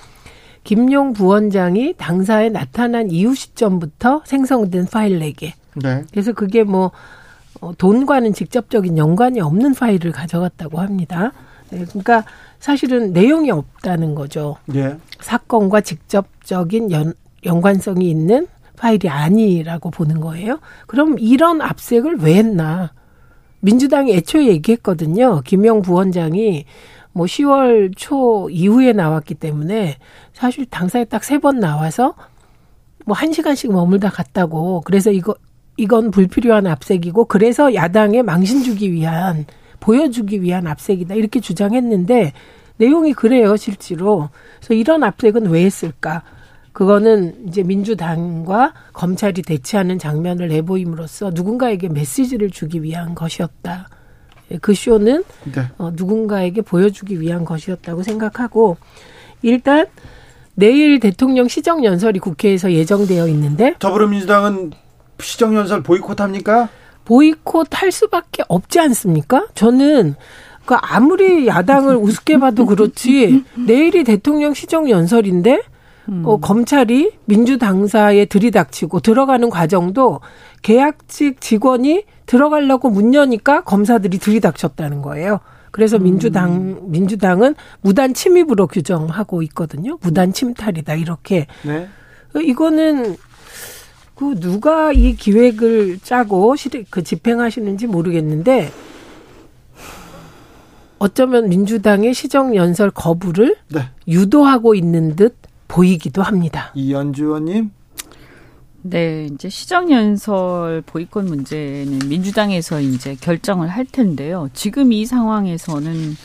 [0.63, 5.51] 김용 부원장이 당사에 나타난 이후 시점부터 생성된 파일 4개.
[5.75, 6.03] 네.
[6.11, 6.91] 그래서 그게 뭐
[7.61, 11.31] 어, 돈과는 직접적인 연관이 없는 파일을 가져갔다고 합니다.
[11.69, 12.23] 네, 그러니까
[12.59, 14.57] 사실은 내용이 없다는 거죠.
[14.65, 14.97] 네.
[15.19, 17.13] 사건과 직접적인 연,
[17.45, 20.59] 연관성이 있는 파일이 아니라고 보는 거예요.
[20.87, 22.91] 그럼 이런 압색을 왜 했나?
[23.61, 25.41] 민주당이 애초에 얘기했거든요.
[25.45, 26.65] 김영 부원장이
[27.13, 29.97] 뭐 10월 초 이후에 나왔기 때문에
[30.33, 32.15] 사실 당사에 딱 세 번 나와서
[33.05, 34.81] 뭐 한 시간씩 머물다 갔다고.
[34.85, 35.35] 그래서 이거
[35.77, 39.45] 이건 불필요한 압색이고 그래서 야당에 망신 주기 위한
[39.79, 42.33] 보여주기 위한 압색이다 이렇게 주장했는데
[42.77, 44.29] 내용이 그래요 실제로.
[44.59, 46.23] 그래서 이런 압색은 왜 했을까?
[46.73, 53.89] 그거는 이제 민주당과 검찰이 대치하는 장면을 내보임으로써 누군가에게 메시지를 주기 위한 것이었다.
[54.61, 55.23] 그 쇼는
[55.53, 55.63] 네.
[55.77, 58.77] 어, 누군가에게 보여주기 위한 것이었다고 생각하고
[59.41, 59.87] 일단
[60.55, 64.71] 내일 대통령 시정연설이 국회에서 예정되어 있는데 더불어민주당은
[65.19, 66.69] 시정연설 보이콧합니까?
[67.05, 69.47] 보이콧 할 수밖에 없지 않습니까?
[69.55, 70.15] 저는
[70.65, 75.61] 그 아무리 야당을 우습게 봐도 그렇지 내일이 대통령 시정 연설인데
[76.09, 76.23] 음.
[76.25, 80.19] 어, 검찰이 민주당사에 들이닥치고 들어가는 과정도
[80.61, 85.39] 계약직 직원이 들어가려고 문 여니까 검사들이 들이닥쳤다는 거예요.
[85.71, 86.03] 그래서 음.
[86.03, 89.97] 민주당 민주당은 무단 침입으로 규정하고 있거든요.
[90.01, 91.47] 무단 침탈이다 이렇게.
[91.63, 91.87] 네.
[92.35, 93.15] 이거는
[94.15, 96.55] 그 누가 이 기획을 짜고
[96.89, 98.71] 그 집행하시는지 모르겠는데
[100.99, 103.81] 어쩌면 민주당의 시정 연설 거부를 네.
[104.07, 105.35] 유도하고 있는 듯
[105.73, 106.71] 보이기도 합니다.
[106.75, 107.71] 이연주 의원님.
[108.83, 114.49] 네, 이제 시정연설 보이콧 문제는 민주당에서 이제 결정을 할 텐데요.
[114.53, 116.15] 지금 이 상황에서는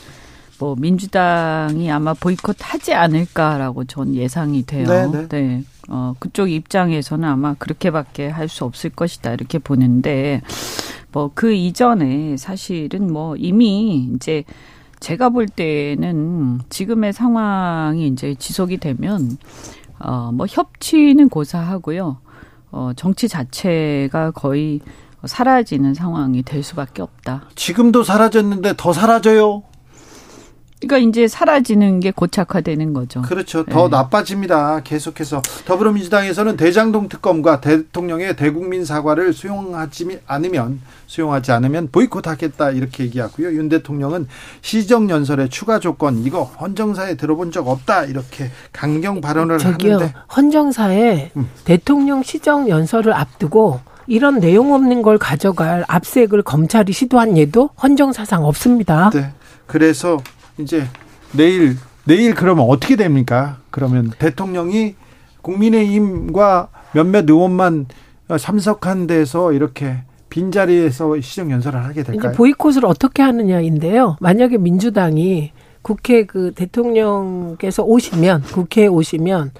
[0.59, 4.85] 뭐 민주당이 아마 보이콧하지 않을까라고 전 예상이 돼요.
[4.85, 5.11] 네네.
[5.11, 5.27] 네.
[5.29, 5.63] 네.
[5.87, 10.41] 어, 그쪽 입장에서는 아마 그렇게밖에 할 수 없을 것이다 이렇게 보는데
[11.11, 14.43] 뭐 그 이전에 사실은 뭐 이미 이제
[14.99, 19.37] 제가 볼 때는 지금의 상황이 이제 지속이 되면
[19.99, 22.17] 어 뭐 협치는 고사하고요.
[22.71, 24.79] 어 정치 자체가 거의
[25.25, 27.43] 사라지는 상황이 될 수밖에 없다.
[27.55, 29.63] 지금도 사라졌는데 더 사라져요.
[30.81, 33.21] 그러니까 이제 사라지는 게 고착화되는 거죠.
[33.23, 33.65] 그렇죠.
[33.65, 33.97] 더 네.
[33.97, 34.81] 나빠집니다.
[34.83, 43.51] 계속해서 더불어민주당에서는 대장동 특검과 대통령의 대국민 사과를 수용하지 않으면 수용하지 않으면 보이콧하겠다 이렇게 얘기하고요.
[43.53, 44.27] 윤 대통령은
[44.61, 51.31] 시정 연설의 추가 조건 이거 헌정사에 들어본 적 없다 이렇게 강경 발언을 저기요, 하는데 헌정사에
[51.35, 51.49] 음.
[51.65, 59.09] 대통령 시정 연설을 앞두고 이런 내용 없는 걸 가져갈 압색을 검찰이 시도한 예도 헌정사상 없습니다.
[59.13, 59.33] 네.
[59.67, 60.17] 그래서
[60.59, 60.83] 이제
[61.31, 63.57] 내일 내일 그러면 어떻게 됩니까?
[63.71, 64.95] 그러면 대통령이
[65.41, 67.87] 국민의힘과 몇몇 의원만
[68.39, 72.29] 참석한 데서 이렇게 빈자리에서 시정 연설을 하게 될까요?
[72.29, 74.17] 이제 보이콧을 어떻게 하느냐인데요.
[74.19, 75.51] 만약에 민주당이
[75.81, 79.51] 국회 그 대통령께서 오시면 국회에 오시면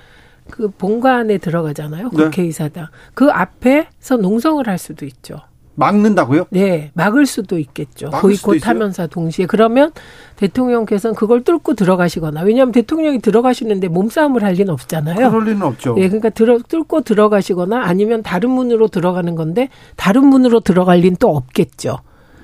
[0.50, 2.10] 그 본관에 들어가잖아요.
[2.10, 2.24] 네.
[2.24, 2.86] 국회의사당.
[2.86, 2.90] 네.
[3.14, 5.38] 그 앞에서 농성을 할 수도 있죠.
[5.80, 6.46] 막는다고요?
[6.50, 8.10] 네, 막을 수도 있겠죠.
[8.10, 9.92] 보이콧하면서 동시에 그러면
[10.36, 15.32] 대통령께서는 그걸 뚫고 들어가시거나 왜냐하면 대통령이 들어가시는데 몸싸움을 할 리는 없잖아요.
[15.32, 15.96] 그럴 리는 없죠.
[15.96, 21.36] 네, 그러니까 들어 뚫고 들어가시거나 아니면 다른 문으로 들어가는 건데 다른 문으로 들어갈 리는 또
[21.36, 22.00] 없겠죠.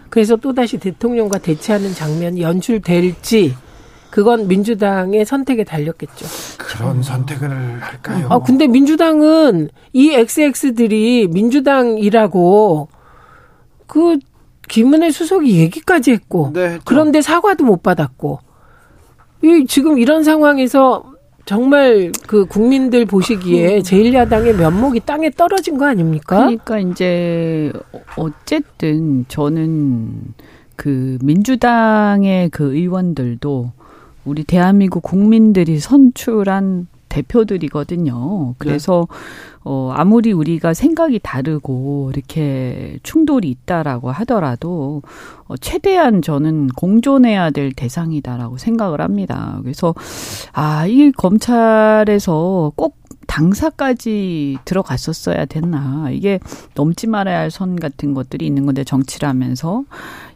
[0.09, 3.55] 그래서 또 다시 대통령과 대치하는 장면이 연출될지
[4.09, 6.25] 그건 민주당의 선택에 달렸겠죠.
[6.57, 7.49] 그런 선택을
[7.81, 8.27] 할까요?
[8.29, 12.87] 아, 근데 민주당은 이 XX들이 민주당이라고
[13.87, 14.17] 그
[14.67, 18.39] 김은혜 수석이 얘기까지 했고 네, 그런데 사과도 못 받았고
[19.43, 21.15] 이 지금 이런 상황에서
[21.45, 26.39] 정말 그 국민들 보시기에 제1야당의 면목이 땅에 떨어진 거 아닙니까?
[26.39, 27.71] 그러니까 이제
[28.17, 30.33] 어쨌든 저는
[30.75, 33.71] 그 민주당의 그 의원들도
[34.25, 38.55] 우리 대한민국 국민들이 선출한 대표들이거든요.
[38.57, 39.17] 그래서 네.
[39.65, 45.01] 어 아무리 우리가 생각이 다르고 이렇게 충돌이 있다라고 하더라도
[45.47, 49.59] 어 최대한 저는 공존해야 될 대상이다라고 생각을 합니다.
[49.63, 49.95] 그래서
[50.53, 52.97] 아, 이 검찰에서 꼭
[53.27, 56.09] 당사까지 들어갔었어야 됐나.
[56.11, 56.39] 이게
[56.75, 59.83] 넘지 말아야 할 선 같은 것들이 있는 건데 정치라면서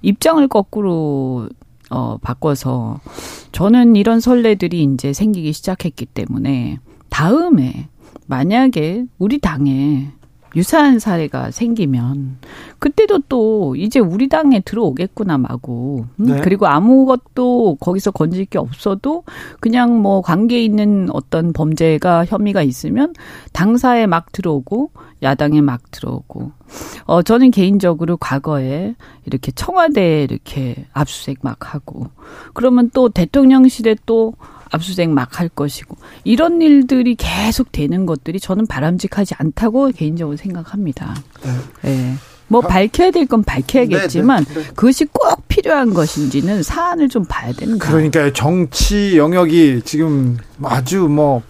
[0.01, 1.49] 입장을 거꾸로
[1.91, 2.99] 어, 바꿔서
[3.51, 7.87] 저는 이런 선례들이 이제 생기기 시작했기 때문에 다음에
[8.29, 10.11] 만약에 우리 당에
[10.55, 12.37] 유사한 사례가 생기면
[12.77, 16.25] 그때도 또 이제 우리 당에 들어오겠구나 마구 음?
[16.25, 16.41] 네.
[16.41, 19.23] 그리고 아무것도 거기서 건질 게 없어도
[19.59, 23.13] 그냥 뭐 관계 있는 어떤 범죄가 혐의가 있으면
[23.51, 26.51] 당사에 막 들어오고 야당에 막 들어오고
[27.05, 32.07] 어 저는 개인적으로 과거에 이렇게 청와대에 이렇게 압수수색 막 하고
[32.53, 34.33] 그러면 또 대통령실에 또
[34.71, 41.15] 압수수색 막 할 것이고 이런 일들이 계속 되는 것들이 저는 바람직하지 않다고 개인적으로 생각합니다.
[41.43, 41.51] 네.
[41.83, 42.15] 네.
[42.47, 44.67] 뭐 밝혀야 될 건 밝혀야겠지만 네, 네, 네.
[44.69, 47.93] 그것이 꼭 필요한 것인지는 사안을 좀 봐야 되는 거예요.
[47.93, 51.43] 그러니까 정치 영역이 지금 아주 뭐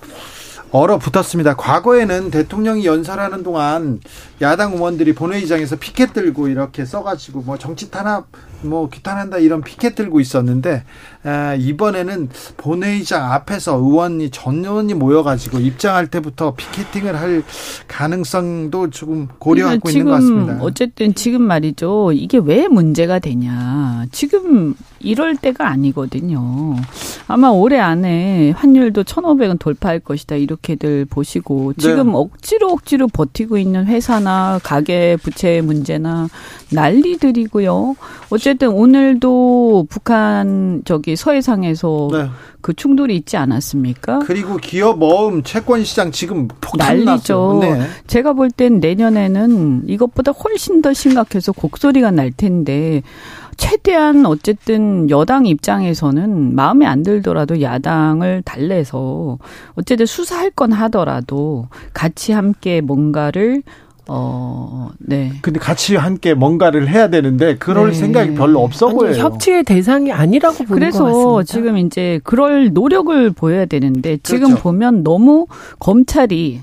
[0.71, 1.55] 얼어붙었습니다.
[1.55, 3.99] 과거에는 대통령이 연설하는 동안
[4.41, 8.27] 야당 의원들이 본회의장에서 피켓 들고 이렇게 써가지고 뭐 정치 탄압
[8.61, 10.83] 뭐 규탄한다 이런 피켓 들고 있었는데
[11.23, 17.43] 아, 이번에는 본회의장 앞에서 의원이 전 의원이 모여가지고 입장할 때부터 피켓팅을 할
[17.87, 20.57] 가능성도 조금 고려하고 있는 것 같습니다.
[20.61, 22.11] 어쨌든 지금 말이죠.
[22.13, 24.05] 이게 왜 문제가 되냐.
[24.11, 26.75] 지금 이럴 때가 아니거든요.
[27.27, 30.35] 아마 올해 안에 환율도 1,500원 돌파할 것이다.
[30.35, 32.13] 이렇게들 보시고 지금 네.
[32.15, 36.27] 억지로 억지로 버티고 있는 회사나 가계 부채 문제나
[36.71, 37.95] 난리들이고요.
[38.29, 42.29] 어쨌든 오늘도 북한 저기 서해상에서 네.
[42.61, 44.19] 그 충돌이 있지 않았습니까?
[44.19, 47.59] 그리고 기업 모음 채권 시장 지금 폭탄 난리죠.
[47.61, 47.81] 네.
[48.07, 53.03] 제가 볼 땐 내년에는 이것보다 훨씬 더 심각해서 곡소리가 날 텐데
[53.57, 59.37] 최대한 어쨌든 여당 입장에서는 마음에 안 들더라도 야당을 달래서
[59.75, 63.63] 어쨌든 수사할 건 하더라도 같이 함께 뭔가를
[64.11, 65.31] 어, 네.
[65.41, 67.93] 근데 같이 함께 뭔가를 해야 되는데 그럴 네.
[67.93, 69.13] 생각이 별로 없어 보여요.
[69.13, 71.43] 협치의 대상이 아니라고 보는 그래서 것 같습니다.
[71.43, 74.63] 지금 이제 그럴 노력을 보여야 되는데 지금 그렇죠.
[74.63, 75.45] 보면 너무
[75.77, 76.61] 검찰이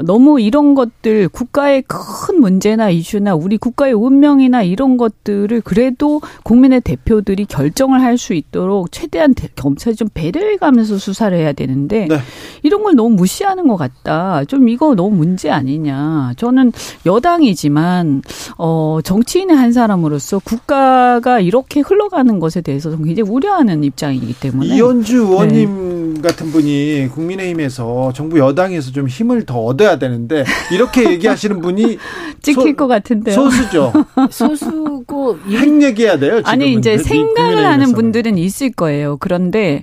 [0.00, 7.44] 너무 이런 것들 국가의 큰 문제나 이슈나 우리 국가의 운명이나 이런 것들을 그래도 국민의 대표들이
[7.44, 12.18] 결정을 할 수 있도록 최대한 검찰이 좀 배려해 가면서 수사를 해야 되는데 네.
[12.62, 14.44] 이런 걸 너무 무시하는 것 같다.
[14.44, 16.34] 좀 이거 너무 문제 아니냐.
[16.36, 16.72] 저는
[17.04, 18.22] 여당이지만
[18.58, 26.14] 어 정치인의 한 사람으로서 국가가 이렇게 흘러가는 것에 대해서 굉장히 우려하는 입장이기 때문에 이현주 의원님
[26.14, 26.20] 네.
[26.22, 31.98] 같은 분이 국민의힘에서 정부 여당에서 좀 힘을 더 얻어 얻어야 되는데 이렇게 얘기하시는 분이
[32.40, 33.34] 찍힐 소, 것 같은데요.
[33.34, 33.92] 소수죠.
[34.30, 36.36] 소수고 핵 얘기해야 돼요.
[36.36, 36.46] 지금은.
[36.46, 39.16] 아니 이제 생각을 하는 분들은 있을 거예요.
[39.18, 39.82] 그런데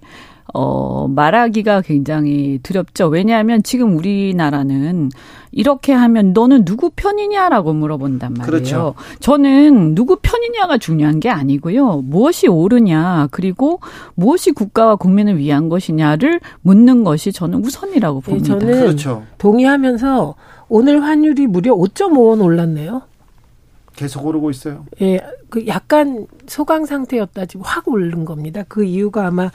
[0.54, 3.08] 어, 말하기가 굉장히 두렵죠.
[3.08, 5.12] 왜냐하면 지금 우리나라는
[5.52, 8.46] 이렇게 하면 너는 누구 편이냐라고 물어본단 말이에요.
[8.46, 8.94] 그렇죠.
[9.20, 12.02] 저는 누구 편이냐가 중요한 게 아니고요.
[12.04, 13.80] 무엇이 옳으냐, 그리고
[14.16, 18.54] 무엇이 국가와 국민을 위한 것이냐를 묻는 것이 저는 우선이라고 네, 봅니다.
[18.56, 19.24] 네, 저는 그렇죠.
[19.38, 20.36] 동의하면서
[20.70, 23.02] 오늘 환율이 무려 5.5원 올랐네요.
[23.96, 24.86] 계속 오르고 있어요.
[25.02, 25.20] 예,
[25.50, 28.64] 그 약간 소강 상태였다 지금 확 오른 겁니다.
[28.68, 29.52] 그 이유가 아마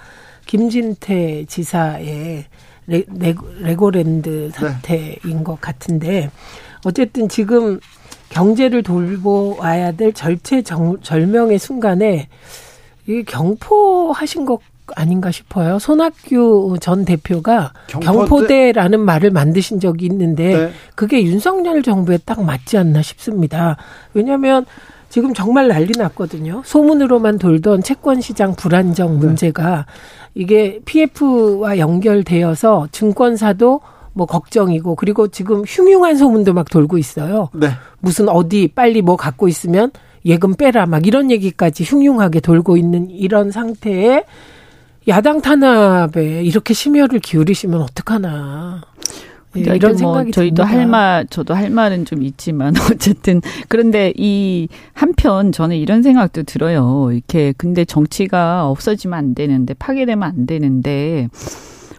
[0.47, 2.45] 김진태 지사의
[2.87, 4.51] 레, 레 고랜드 네.
[4.51, 5.43] 사태인 네.
[5.43, 6.31] 것 같은데
[6.85, 7.81] 어쨌든 지금
[8.29, 12.29] 경제를 돌보아야 될 절체절명의 순간에
[13.07, 14.61] 이 경포하신 것
[14.97, 15.79] 아닌가 싶어요.
[15.79, 18.73] 손학규 전 대표가 경포대?
[18.73, 20.73] 라는 말을 만드신 적이 있는데 네.
[20.95, 23.79] 그게 윤석열 정부에 딱 맞지 않나 싶습니다.
[24.13, 24.67] 왜냐하면
[25.09, 26.61] 지금 정말 난리 났거든요.
[26.65, 29.27] 소문으로만 돌던 채권 시장 불안정 네.
[29.27, 29.87] 문제가
[30.35, 33.81] 이게 PF와 연결되어서 증권사도
[34.13, 37.51] 뭐 걱정이고 그리고 지금 흉흉한 소문도 막 돌고 있어요.
[37.53, 37.69] 네.
[38.01, 39.91] 무슨 어디 빨리 뭐 갖고 있으면
[40.25, 44.25] 예금 빼라 막 이런 얘기까지 흉흉하게 돌고 있는 이런 상태에
[45.07, 48.83] 야당 탄압에 이렇게 심혈을 기울이시면 어떡하나.
[49.57, 50.65] 예, 이런 뭐 생각이 저희도.
[50.65, 57.11] 할 말, 저도 할 말은 좀 있지만 어쨌든 그런데 이 한편 저는 이런 생각도 들어요.
[57.13, 61.29] 이렇게 근데 정치가 없어지면 안 되는데 파괴되면 안 되는데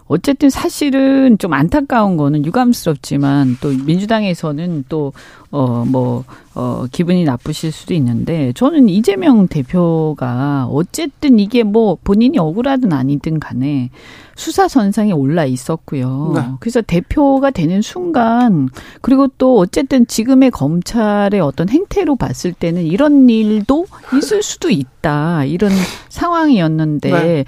[0.07, 5.13] 어쨌든 사실은 좀 안타까운 거는 유감스럽지만 또 민주당에서는 또
[5.51, 6.25] 어, 뭐,
[6.55, 13.89] 어, 기분이 나쁘실 수도 있는데, 저는 이재명 대표가 어쨌든 이게 뭐 본인이 억울하든 아니든 간에
[14.37, 16.31] 수사 선상에 올라 있었고요.
[16.35, 16.41] 네.
[16.59, 18.69] 그래서 대표가 되는 순간,
[19.01, 23.85] 그리고 또 어쨌든 지금의 검찰의 어떤 행태로 봤을 때는 이런 일도
[24.17, 25.45] 있을 수도 있다.
[25.45, 25.71] 이런
[26.09, 27.45] 상황이었는데, 네.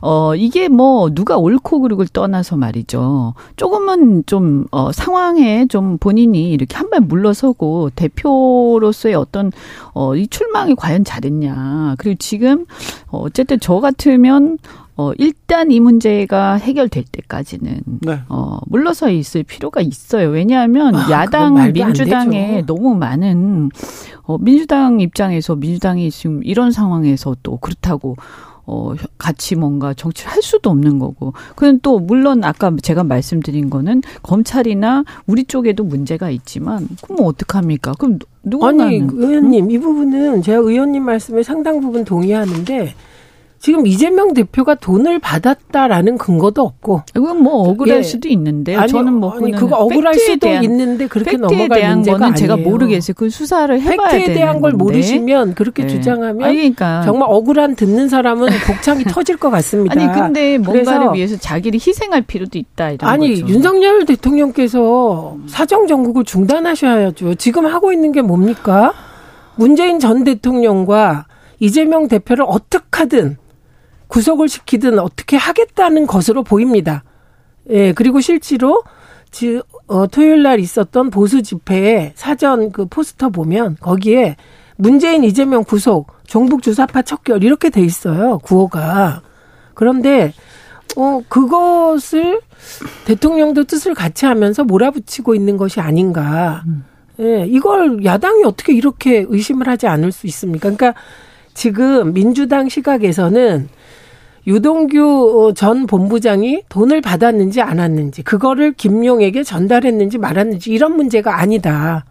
[0.00, 3.34] 어, 이게 뭐 누가 옳고 그르고를 떠나서 말이죠.
[3.56, 8.47] 조금은 좀, 어, 상황에 좀 본인이 이렇게 한 발 물러서 서고 대표
[8.80, 9.52] 로서의 어떤
[9.94, 11.96] 어, 이 출망이 과연 잘했냐.
[11.98, 12.66] 그리고 지금
[13.08, 14.58] 어, 어쨌든 저 같으면
[14.98, 18.20] 어, 일단 이 문제가 해결될 때까지는 네.
[18.28, 20.28] 어, 물러서 있을 필요가 있어요.
[20.28, 23.70] 왜냐하면 아, 야당 민주당에 너무 많은
[24.22, 28.16] 어, 민주당 입장에서 민주당이 지금 이런 상황에서 또 그렇다고
[28.70, 31.32] 어, 같이 뭔가 정치를 할 수도 없는 거고.
[31.56, 37.94] 그는 또, 물론 아까 제가 말씀드린 거는 검찰이나 우리 쪽에도 문제가 있지만, 그럼 뭐 어떡합니까?
[37.98, 38.84] 그럼 누군가는.
[38.84, 39.70] 아니, 의원님, 응?
[39.70, 42.94] 이 부분은 제가 의원님 말씀에 상당 부분 동의하는데,
[43.60, 47.02] 지금 이재명 대표가 돈을 받았다라는 근거도 없고.
[47.16, 48.02] 이건 뭐 억울할 예.
[48.02, 52.18] 수도 있는데 아니, 저는 뭐 아니, 그거 억울할 수도 대한, 있는데 그렇게 넘어갈 대한 문제가
[52.18, 53.14] 거는 제가 모르겠어요.
[53.16, 54.84] 그 수사를 해봐야 팩트에 대한 걸 건데.
[54.84, 55.88] 모르시면 그렇게 네.
[55.88, 57.02] 주장하면 아니, 그러니까.
[57.04, 60.00] 정말 억울한 듣는 사람은 복창이 터질 것 같습니다.
[60.00, 63.52] 아니 근데 뭔가를 위해서 자기를 희생할 필요도 있다 이런 아니 거죠.
[63.52, 67.34] 윤석열 대통령께서 사정 정국을 중단하셔야죠.
[67.34, 68.92] 지금 하고 있는 게 뭡니까?
[69.56, 71.26] 문재인 전 대통령과
[71.58, 73.36] 이재명 대표를 어떻게 하든
[74.08, 77.04] 구속을 시키든 어떻게 하겠다는 것으로 보입니다.
[77.70, 78.82] 예, 그리고 실제로
[79.30, 84.36] 지, 어, 토요일 날 있었던 보수 집회에 사전 그 포스터 보면 거기에
[84.76, 88.38] 문재인 이재명 구속, 종북 주사파 척결 이렇게 돼 있어요.
[88.38, 89.22] 구호가.
[89.74, 90.32] 그런데
[90.96, 92.40] 어 그것을
[93.04, 96.62] 대통령도 뜻을 같이 하면서 몰아붙이고 있는 것이 아닌가.
[97.20, 100.70] 예, 이걸 야당이 어떻게 이렇게 의심을 하지 않을 수 있습니까?
[100.70, 100.94] 그러니까
[101.54, 103.68] 지금 민주당 시각에서는
[104.48, 112.06] 유동규 전 본부장이 돈을 받았는지 안 왔는지 그거를 김용에게 전달했는지 말았는지 이런 문제가 아니다.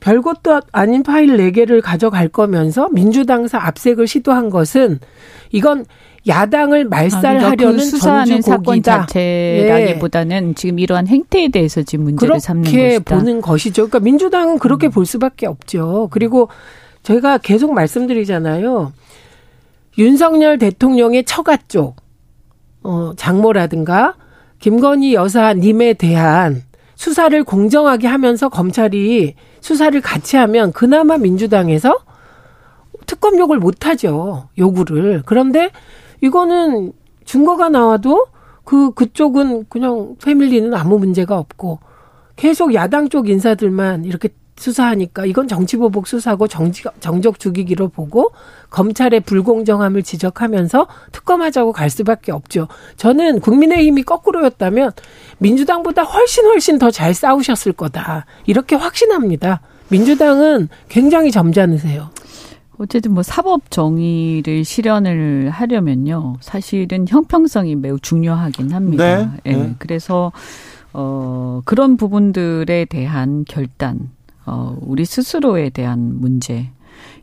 [0.00, 4.98] 별것도 아닌 파일 4개를 가져갈 거면서 민주당사 압색을 시도한 것은
[5.52, 5.86] 이건
[6.26, 10.54] 야당을 말살하려는 아, 그 수사하는 사건 자체라기보다는 예.
[10.54, 12.78] 지금 이러한 행태에 대해서 지금 문제를 삼는 것이다.
[12.78, 13.88] 그렇게 보는 것이죠.
[13.88, 14.90] 그러니까 민주당은 그렇게 음.
[14.90, 16.08] 볼 수밖에 없죠.
[16.10, 16.48] 그리고
[17.04, 18.92] 저희가 계속 말씀드리잖아요.
[19.98, 21.96] 윤석열 대통령의 처가 쪽,
[22.84, 24.14] 어, 장모라든가
[24.60, 26.62] 김건희 여사님에 대한
[26.94, 31.96] 수사를 공정하게 하면서 검찰이 수사를 같이 하면 그나마 민주당에서
[33.06, 34.48] 특검 욕을 못 하죠.
[34.58, 35.22] 요구를.
[35.26, 35.70] 그런데
[36.20, 36.92] 이거는
[37.24, 38.26] 증거가 나와도
[38.64, 41.78] 그 그쪽은 그냥 패밀리는 아무 문제가 없고
[42.36, 44.28] 계속 야당 쪽 인사들만 이렇게
[44.58, 48.32] 수사하니까 이건 정치보복 수사고 정지, 정적 죽이기로 보고
[48.70, 52.68] 검찰의 불공정함을 지적하면서 특검하자고 갈 수밖에 없죠.
[52.96, 54.92] 저는 국민의힘이 거꾸로였다면
[55.38, 58.26] 민주당보다 훨씬 훨씬 더 잘 싸우셨을 거다.
[58.46, 59.60] 이렇게 확신합니다.
[59.88, 62.10] 민주당은 굉장히 점잖으세요.
[62.78, 66.36] 어쨌든 뭐 사법 정의를 실현을 하려면요.
[66.40, 69.04] 사실은 형평성이 매우 중요하긴 합니다.
[69.04, 69.28] 네.
[69.46, 69.56] 예.
[69.56, 69.74] 네.
[69.78, 70.32] 그래서
[70.92, 74.10] 어 그런 부분들에 대한 결단
[74.48, 76.70] 어, 우리 스스로에 대한 문제,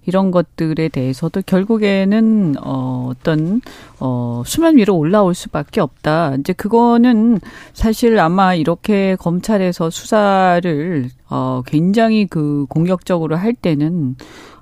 [0.05, 3.61] 이런 것들에 대해서도 결국에는 어 어떤
[3.99, 6.35] 어 수면 위로 올라올 수밖에 없다.
[6.39, 7.39] 이제 그거는
[7.73, 14.15] 사실 아마 이렇게 검찰에서 수사를 어 굉장히 그 공격적으로 할 때는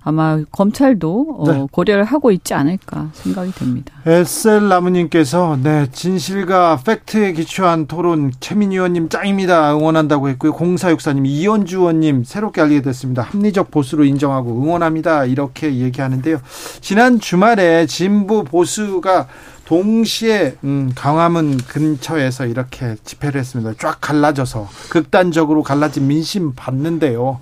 [0.04, 1.68] 아마 검찰도 어, 네.
[1.72, 3.93] 고려를 하고 있지 않을까 생각이 됩니다.
[4.06, 10.54] SL 나무님께서 네 진실과 팩트에 기초한 토론 최민희 의원님 짱입니다 응원한다고 했고요.
[10.54, 13.22] 0464님 이현주 의원님 새롭게 알게 됐습니다.
[13.22, 16.39] 합리적 보수로 인정하고 응원합니다 이렇게 얘기하는데요.
[16.82, 19.28] 지난 주말에 진보 보수가
[19.66, 23.74] 동시에 음, 강화문 근처에서 이렇게 집회를 했습니다.
[23.80, 27.39] 쫙 갈라져서 극단적으로 갈라진 민심 봤는데요.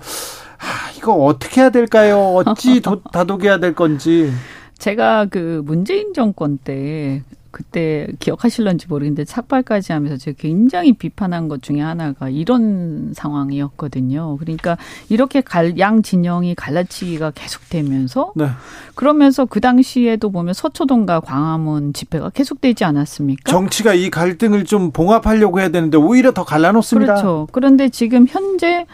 [0.62, 2.18] 아, 이거 어떻게 해야 될까요?
[2.36, 4.32] 어찌 도, 다독여야 될 건지.
[4.78, 11.80] 제가 그 문재인 정권 때 그때 기억하실런지 모르겠는데 삭발까지 하면서 제가 굉장히 비판한 것 중에
[11.80, 14.38] 하나가 이런 상황이었거든요.
[14.38, 18.48] 그러니까 이렇게 갈, 양 진영이 갈라치기가 계속되면서 네.
[18.94, 23.50] 그러면서 그 당시에도 보면 서초동과 광화문 집회가 계속되지 않았습니까?
[23.50, 27.14] 정치가 이 갈등을 좀 봉합하려고 해야 되는데 오히려 더 갈라놓습니다.
[27.14, 27.46] 그렇죠.
[27.52, 28.86] 그런데 지금 현재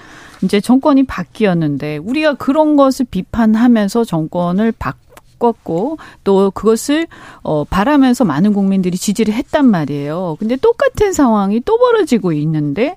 [0.42, 7.06] 이제 정권이 바뀌었는데 우리가 그런 것을 비판하면서 정권을 바꿨고 또 그것을
[7.42, 10.36] 어 바라면서 많은 국민들이 지지를 했단 말이에요.
[10.38, 12.94] 근데 똑같은 상황이 또 벌어지고 있는데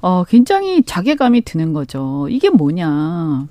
[0.00, 2.26] 어 굉장히 자괴감이 드는 거죠.
[2.30, 3.46] 이게 뭐냐?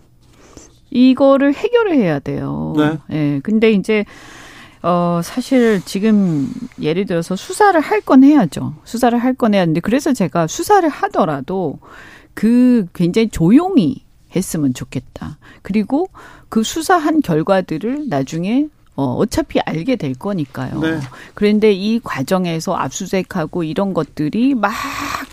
[0.92, 2.74] 이거를 해결을 해야 돼요.
[2.78, 2.98] 네.
[3.12, 3.40] 예.
[3.44, 4.06] 근데 이제
[4.82, 6.48] 어, 사실 지금
[6.80, 8.76] 예를 들어서 수사를 할 건 해야죠.
[8.84, 11.80] 수사를 할 건 해야 하는데 그래서 제가 수사를 하더라도
[12.36, 14.04] 그 굉장히 조용히
[14.36, 15.40] 했으면 좋겠다.
[15.64, 16.10] 그리고
[16.50, 18.68] 그 수사한 결과들을 나중에
[18.98, 20.80] 어, 어차피 알게 될 거니까요.
[20.80, 21.00] 네.
[21.34, 24.72] 그런데 이 과정에서 압수수색하고 이런 것들이 막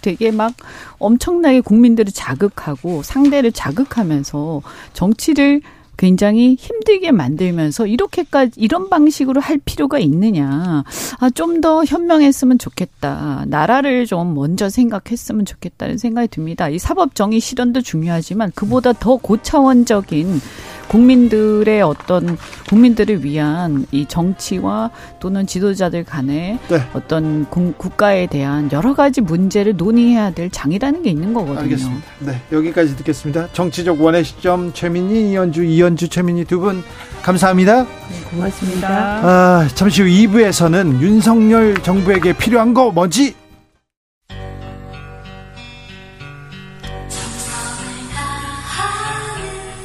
[0.00, 0.52] 되게 막
[0.98, 4.62] 엄청나게 국민들을 자극하고 상대를 자극하면서
[4.94, 5.62] 정치를
[6.02, 10.82] 굉장히 힘들게 만들면서 이렇게까지 이런 방식으로 할 필요가 있느냐.
[11.20, 13.44] 아, 좀 더 현명했으면 좋겠다.
[13.46, 16.68] 나라를 좀 먼저 생각했으면 좋겠다는 생각이 듭니다.
[16.68, 20.40] 이 사법 정의 실현도 중요하지만 그보다 더 고차원적인
[20.88, 22.36] 국민들의 어떤
[22.68, 26.82] 국민들을 위한 이 정치와 또는 지도자들 간의 네.
[26.92, 31.60] 어떤 공, 국가에 대한 여러 가지 문제를 논의해야 될 장이라는 게 있는 거거든요.
[31.60, 32.06] 알겠습니다.
[32.20, 33.48] 네, 여기까지 듣겠습니다.
[33.52, 36.82] 정치적 원의 시점 최민희, 이현주, 이현주, 최민희 두 분
[37.22, 37.82] 감사합니다.
[37.84, 37.88] 네,
[38.30, 38.88] 고맙습니다.
[38.88, 43.34] 아, 잠시 후 2부에서는 윤석열 정부에게 필요한 거 뭐지?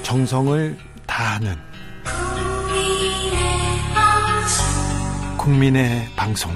[0.04, 0.78] 정성을
[1.18, 1.58] 다하는
[5.36, 6.56] 국민의 방송.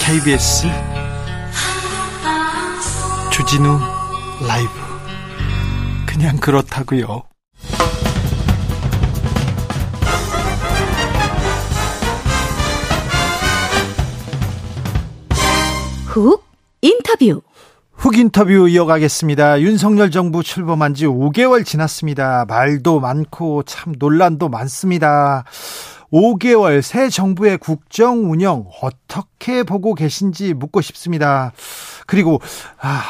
[0.00, 0.66] KBS.
[3.30, 3.78] 주진우
[4.48, 4.70] 라이브.
[6.06, 7.24] 그냥 그렇다고요.
[16.06, 16.46] 훅
[16.80, 17.42] 인터뷰
[18.04, 19.62] 훅 인터뷰 이어가겠습니다.
[19.62, 22.44] 윤석열 정부 출범한 지 5개월 지났습니다.
[22.46, 25.44] 말도 많고 참 논란도 많습니다.
[26.12, 31.52] 5개월 새 정부의 국정 운영 어떻게 보고 계신지 묻고 싶습니다.
[32.06, 32.42] 그리고
[32.78, 33.02] 아,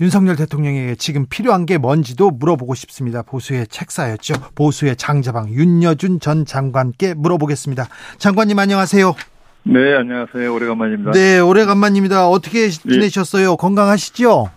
[0.00, 3.22] 윤석열 대통령에게 지금 필요한 게 뭔지도 물어보고 싶습니다.
[3.22, 4.34] 보수의 책사였죠.
[4.54, 7.88] 보수의 장자방 윤여준 전 장관께 물어보겠습니다.
[8.18, 9.16] 장관님 안녕하세요.
[9.68, 10.54] 네, 안녕하세요.
[10.54, 11.10] 오래간만입니다.
[11.10, 12.28] 네, 오래간만입니다.
[12.28, 12.68] 어떻게 예.
[12.68, 13.52] 지내셨어요?
[13.52, 13.56] 예.
[13.58, 14.48] 건강하시죠?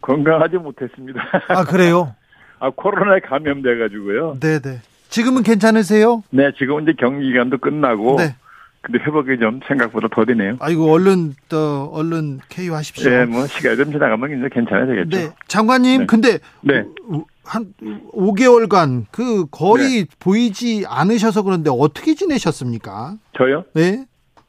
[0.00, 1.20] 건강하지 못했습니다.
[1.48, 2.14] 아, 그래요?
[2.58, 4.38] 아, 코로나에 감염돼가지고요.
[4.40, 4.60] 네네.
[4.60, 4.80] 네.
[5.10, 6.24] 지금은 괜찮으세요?
[6.30, 8.16] 네, 지금 이제 격리 기간도 끝나고.
[8.16, 8.34] 네.
[8.80, 10.56] 근데 회복이 좀 생각보다 더디네요.
[10.58, 13.10] 아이고, 얼른, 또, 얼른 KU하십시오.
[13.10, 15.18] 네, 뭐, 시간이 좀 지나가면 이제 괜찮아지겠죠.
[15.18, 15.30] 네.
[15.46, 16.06] 장관님, 네.
[16.06, 16.38] 근데.
[16.62, 16.84] 네.
[17.44, 17.72] 한
[18.12, 20.06] 5개월간 그 거의 네.
[20.18, 23.14] 보이지 않으셔서 그런데 어떻게 지내셨습니까?
[23.36, 23.64] 저요?
[23.72, 24.04] 네.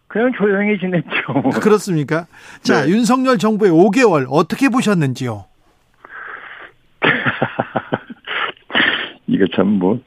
[0.10, 1.44] 그냥 조용히 지냈죠.
[1.62, 2.26] 그렇습니까?
[2.62, 2.92] 자, 네.
[2.92, 5.46] 윤석열 정부의 5개월 어떻게 보셨는지요?
[9.28, 10.00] 이게 참 뭐,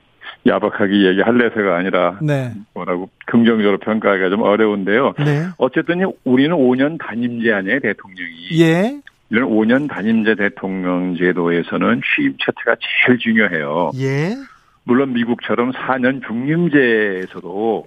[0.45, 2.53] 야박하게 얘기할래서가 아니라, 네.
[2.75, 5.15] 뭐라고, 긍정적으로 평가하기가 좀 어려운데요.
[5.25, 5.47] 네.
[5.57, 8.61] 어쨌든 우리는 5년 단임제 아니에요, 대통령이.
[8.61, 9.01] 예.
[9.31, 12.75] 이런 5년 단임제 대통령 제도에서는 취임 차트가
[13.07, 13.93] 제일 중요해요.
[14.01, 14.35] 예.
[14.83, 17.87] 물론 미국처럼 4년 중임제에서도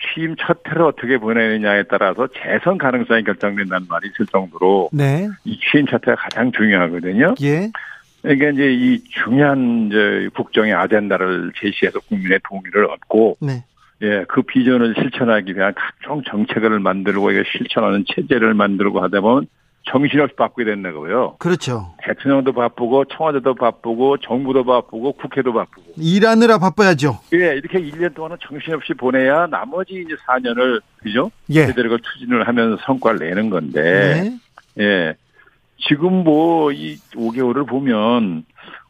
[0.00, 5.28] 취임 첫 해를 어떻게 보내느냐에 따라서 재선 가능성이 결정된다는 말이 있을 정도로 네.
[5.44, 7.34] 이 취임 첫 해가 가장 중요하거든요.
[7.42, 7.70] 예.
[8.22, 13.64] 그러니까 이제 이 중요한 이제 국정의 아젠다를 제시해서 국민의 동의를 얻고 네.
[14.02, 19.46] 예, 그 비전을 실천하기 위한 각종 정책을 만들고 이게 실천하는 체제를 만들고 하다 보면
[19.86, 21.36] 정신없이 바꾸게 된다 고요.
[21.38, 21.94] 그렇죠.
[22.02, 25.92] 대통령도 바쁘고 청와대도 바쁘고 정부도 바쁘고 국회도 바쁘고.
[25.96, 27.20] 일하느라 바빠야죠.
[27.34, 31.30] 예, 이렇게 1년 동안은 정신없이 보내야 나머지 이제 4년을 그죠?
[31.50, 31.66] 예.
[31.66, 34.38] 제대로 추진을 하면서 성과를 내는 건데.
[34.74, 34.82] 네.
[34.82, 35.14] 예.
[35.86, 38.44] 지금 뭐 이 5개월을 보면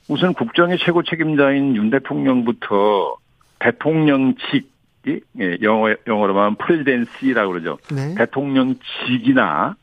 [0.09, 3.17] 우선 국정의 최고 책임자인 윤 대통령부터
[3.59, 4.73] 대통령직
[5.07, 7.79] 예, 영어 영어로 말하면 프레지덴시라고 그러죠.
[7.91, 8.15] 네.
[8.17, 9.77] 대통령직이나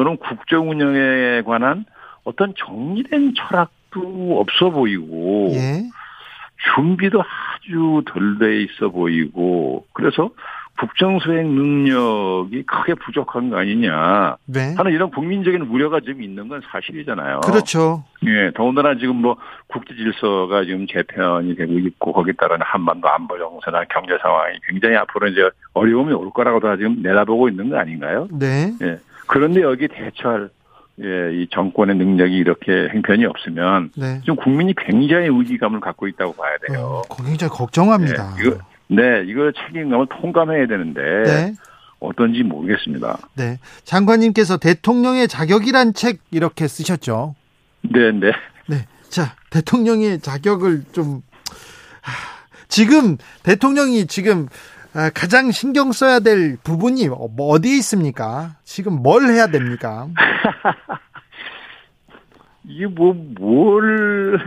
[0.00, 1.84] 또는 국정 운영에 관한
[2.24, 5.82] 어떤 정리된 철학도 없어 보이고 예.
[6.74, 10.30] 준비도 아주 덜 돼 있어 보이고 그래서
[10.78, 14.74] 국정 수행 능력이 크게 부족한 거 아니냐 네.
[14.74, 17.40] 하는 이런 국민적인 우려가 좀 있는 건 사실이잖아요.
[17.40, 18.02] 그렇죠.
[18.24, 19.36] 예, 더군다나 지금 뭐
[19.66, 25.28] 국제 질서가 지금 재편이 되고 있고 거기에 따른 한반도 안보 정세나 경제 상황이 굉장히 앞으로
[25.28, 28.28] 이제 어려움이 올 거라고 다 지금 내다보고 있는 거 아닌가요?
[28.32, 28.72] 네.
[28.80, 28.98] 예.
[29.30, 30.50] 그런데 여기 대처할
[31.02, 34.20] 예, 이 정권의 능력이 이렇게 행편이 없으면 네.
[34.24, 37.02] 좀 국민이 굉장히 의기감을 갖고 있다고 봐야 돼요.
[37.08, 38.34] 어, 굉장히 걱정합니다.
[38.34, 38.58] 네, 이거,
[38.88, 41.54] 네, 이거 책임감을 통감해야 되는데 네.
[42.00, 43.18] 어떤지 모르겠습니다.
[43.34, 47.36] 네, 장관님께서 대통령의 자격이란 책 이렇게 쓰셨죠.
[47.82, 48.32] 네, 네.
[48.68, 51.22] 네, 자 대통령의 자격을 좀
[52.68, 54.79] 지금 대통령이 지금 아,
[55.14, 58.56] 가장 신경 써야 될 부분이 뭐 어디에 있습니까?
[58.64, 60.08] 지금 뭘 해야 됩니까?
[62.66, 64.38] 이게 뭐, 뭘,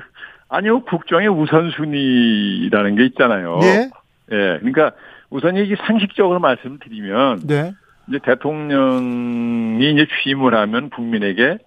[0.49, 3.59] 아니요, 국정의 우선순위라는 게 있잖아요.
[3.63, 3.89] 예.
[4.31, 4.59] 예.
[4.59, 4.91] 그러니까
[5.29, 7.47] 우선 이게 상식적으로 말씀을 드리면.
[7.47, 7.73] 네.
[8.07, 11.57] 이제 대통령이 이제 취임을 하면 국민에게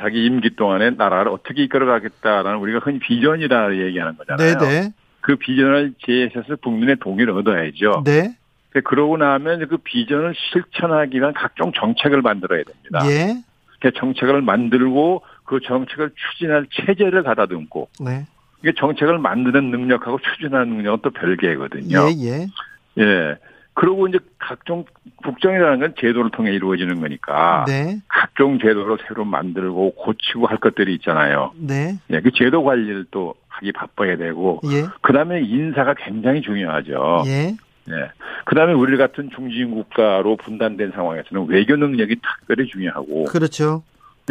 [0.00, 4.58] 자기 임기 동안에 나라를 어떻게 이끌어가겠다라는 우리가 흔히 비전이라 얘기하는 거잖아요.
[4.58, 4.80] 네네.
[4.80, 4.92] 네.
[5.28, 8.02] 그 비전을 제시해서 국민의 동의를 얻어야죠.
[8.06, 8.34] 네.
[8.82, 13.00] 그러고 나면 그 비전을 실천하기 위한 각종 정책을 만들어야 됩니다.
[13.10, 13.34] 예.
[13.78, 17.90] 그 정책을 만들고 그 정책을 추진할 체제를 가다듬고.
[18.00, 18.24] 네.
[18.62, 22.08] 이게 정책을 만드는 능력하고 추진하는 능력은 또 별개거든요.
[22.08, 22.46] 예, 예.
[22.98, 23.36] 예.
[23.74, 27.98] 그리고 이제 각종 국정이라는 건 제도를 통해 이루어지는 거니까 네.
[28.08, 31.52] 각종 제도를 새로 만들고 고치고 할 것들이 있잖아요.
[31.58, 31.98] 네.
[32.10, 34.86] 예, 그 제도 관리를 또 하기 바빠야 되고 예.
[35.02, 37.24] 그다음에 인사가 굉장히 중요하죠.
[37.26, 37.56] 예.
[37.90, 38.10] 예.
[38.44, 43.82] 그다음에 우리 같은 중진 국가로 분단된 상황에서는 외교 능력이 특별히 중요하고 그렇죠.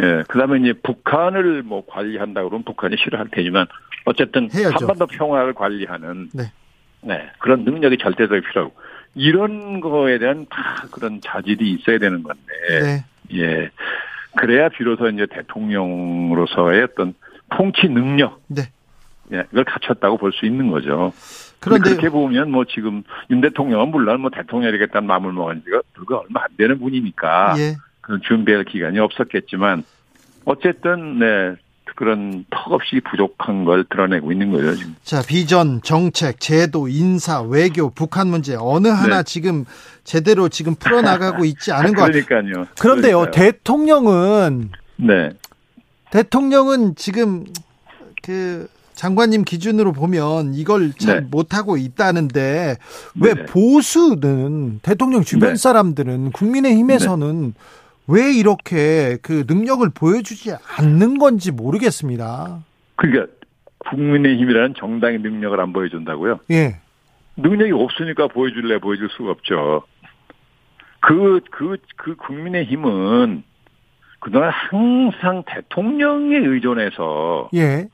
[0.02, 0.24] 예.
[0.28, 3.66] 그다음에 이제 북한을 뭐 관리한다 그러면 북한이 싫어할 테지만
[4.04, 4.76] 어쨌든 해야죠.
[4.80, 6.52] 한반도 평화를 관리하는 네.
[7.02, 7.30] 네.
[7.38, 8.74] 그런 능력이 절대적으로 필요하고
[9.14, 13.04] 이런 거에 대한 다 그런 자질이 있어야 되는 건데 네.
[13.34, 13.70] 예.
[14.36, 17.14] 그래야 비로소 이제 대통령으로서의 어떤
[17.50, 18.62] 통치 능력 네.
[19.32, 21.12] 예, 이걸 갖췄다고 볼 수 있는 거죠.
[21.60, 26.18] 그런데 그렇게 보면 뭐 지금 윤 대통령은 물론 뭐 대통령이 겠다는 마음을 먹은 지가 불과
[26.18, 27.76] 얼마 안 되는 분이니까 예.
[28.00, 29.84] 그 준비할 기간이 없었겠지만
[30.44, 31.56] 어쨌든 네
[31.96, 34.94] 그런 턱없이 부족한 걸 드러내고 있는 거예요 지금.
[35.02, 39.22] 자 비전, 정책, 제도, 인사, 외교, 북한 문제 어느 하나 네.
[39.24, 39.64] 지금
[40.04, 42.24] 제대로 지금 풀어나가고 있지 않은 것 같아요.
[42.24, 42.66] 그러니까요.
[42.78, 43.30] 그런데요 그러니까요.
[43.32, 45.30] 대통령은 네
[46.12, 47.44] 대통령은 지금
[48.22, 48.68] 그
[48.98, 51.28] 장관님 기준으로 보면 이걸 잘 네.
[51.30, 52.78] 못하고 있다는데
[53.20, 53.44] 왜 네.
[53.44, 55.54] 보수는 대통령 주변 네.
[55.54, 57.52] 사람들은 국민의힘에서는 네.
[58.08, 62.64] 왜 이렇게 그 능력을 보여주지 않는 건지 모르겠습니다.
[62.96, 63.32] 그러니까
[63.78, 66.40] 국민의힘이라는 정당의 능력을 안 보여준다고요?
[66.50, 66.80] 예.
[67.36, 69.84] 능력이 없으니까 보여줄래 보여줄 수가 없죠.
[70.98, 73.44] 그, 그, 그 국민의힘은
[74.18, 77.86] 그동안 항상 대통령에 의존해서 예.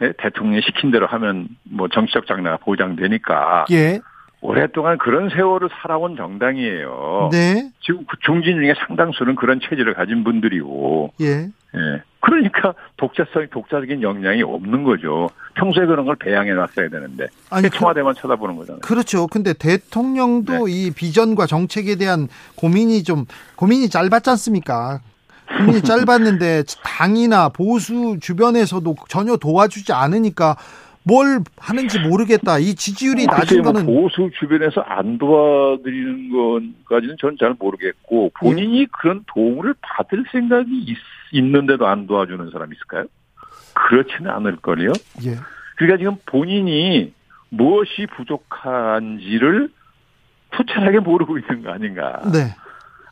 [0.00, 4.00] 예, 대통령이 시킨 대로 하면 뭐 정치적 장래가 보장되니까 예.
[4.40, 7.30] 오랫동안 그런 세월을 살아온 정당이에요.
[7.32, 7.70] 네.
[7.80, 11.12] 지금 그 중진 중에 상당수는 그런 체질을 가진 분들이고.
[11.22, 11.48] 예.
[11.76, 12.02] 예.
[12.20, 15.30] 그러니까 독자성, 독자적인 역량이 없는 거죠.
[15.54, 17.26] 평소에 그런 걸 배양해 놨어야 되는데.
[17.48, 18.80] 아니, 청와대만 그, 쳐다보는 거잖아요.
[18.80, 19.26] 그렇죠.
[19.28, 20.72] 근데 대통령도 네.
[20.72, 23.24] 이 비전과 정책에 대한 고민이 좀,
[23.56, 25.00] 고민이 짧았지 않습니까?
[25.58, 30.56] 고민이 짧았는데 당이나 보수 주변에서도 전혀 도와주지 않으니까
[31.04, 32.58] 뭘 하는지 모르겠다.
[32.58, 38.86] 이 지지율이 낮은 뭐 거는 보수 주변에서 안 도와드리는 것까지는 저는 잘 모르겠고 본인이 예.
[38.90, 40.70] 그런 도움을 받을 생각이
[41.32, 43.04] 있, 는데도 안 도와주는 사람이 있을까요?
[43.74, 44.92] 그렇지는 않을 거요.
[45.26, 45.36] 예.
[45.76, 47.12] 그러니까 지금 본인이
[47.50, 49.68] 무엇이 부족한지를
[50.52, 52.22] 투철하게 모르고 있는 거 아닌가.
[52.32, 52.54] 네.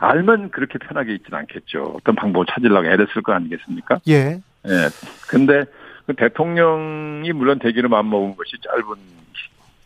[0.02, 1.94] 알면 그렇게 편하게 있지는 않겠죠.
[1.96, 4.00] 어떤 방법을 찾으려고 애를 쓸 거 아니겠습니까?
[4.08, 4.40] 예.
[4.66, 4.88] 예.
[5.28, 5.64] 근데
[6.06, 8.96] 그 대통령이 물론 대기를 마음먹은 것이 짧은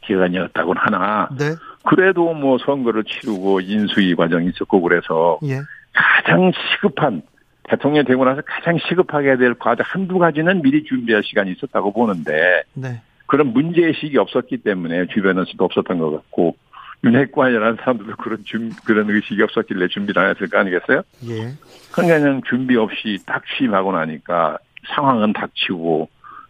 [0.02, 1.54] 기간이었다고는 하나 네.
[1.84, 5.60] 그래도 뭐 선거를 치르고 인수위 과정이 있었고 그래서 예.
[5.92, 7.22] 가장 시급한
[7.64, 12.62] 대통령 되고 나서 가장 시급하게 해야 될 과제 한두 가지는 미리 준비할 시간이 있었다고 보는데
[12.72, 13.02] 네.
[13.26, 16.56] 그런 문제의식이 없었기 때문에 주변에서도 없었던 것 같고
[17.04, 21.02] 윤핵관이라는 사람들도 그런 준, 그런 의식이 없었길래 준비를 안 했을 거 아니겠어요?
[21.28, 21.54] 예.
[21.92, 24.58] 그러니까 그냥 준비 없이 딱 취임하고 나니까
[24.94, 26.08] 상황은 닥치고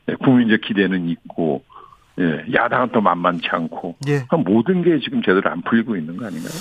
[0.08, 1.62] 예, 국민적 기대는 있고
[2.18, 4.24] 예, 야당은 또 만만치 않고 예.
[4.44, 6.52] 모든 게 지금 제대로 안 풀리고 있는 거 아닌가요?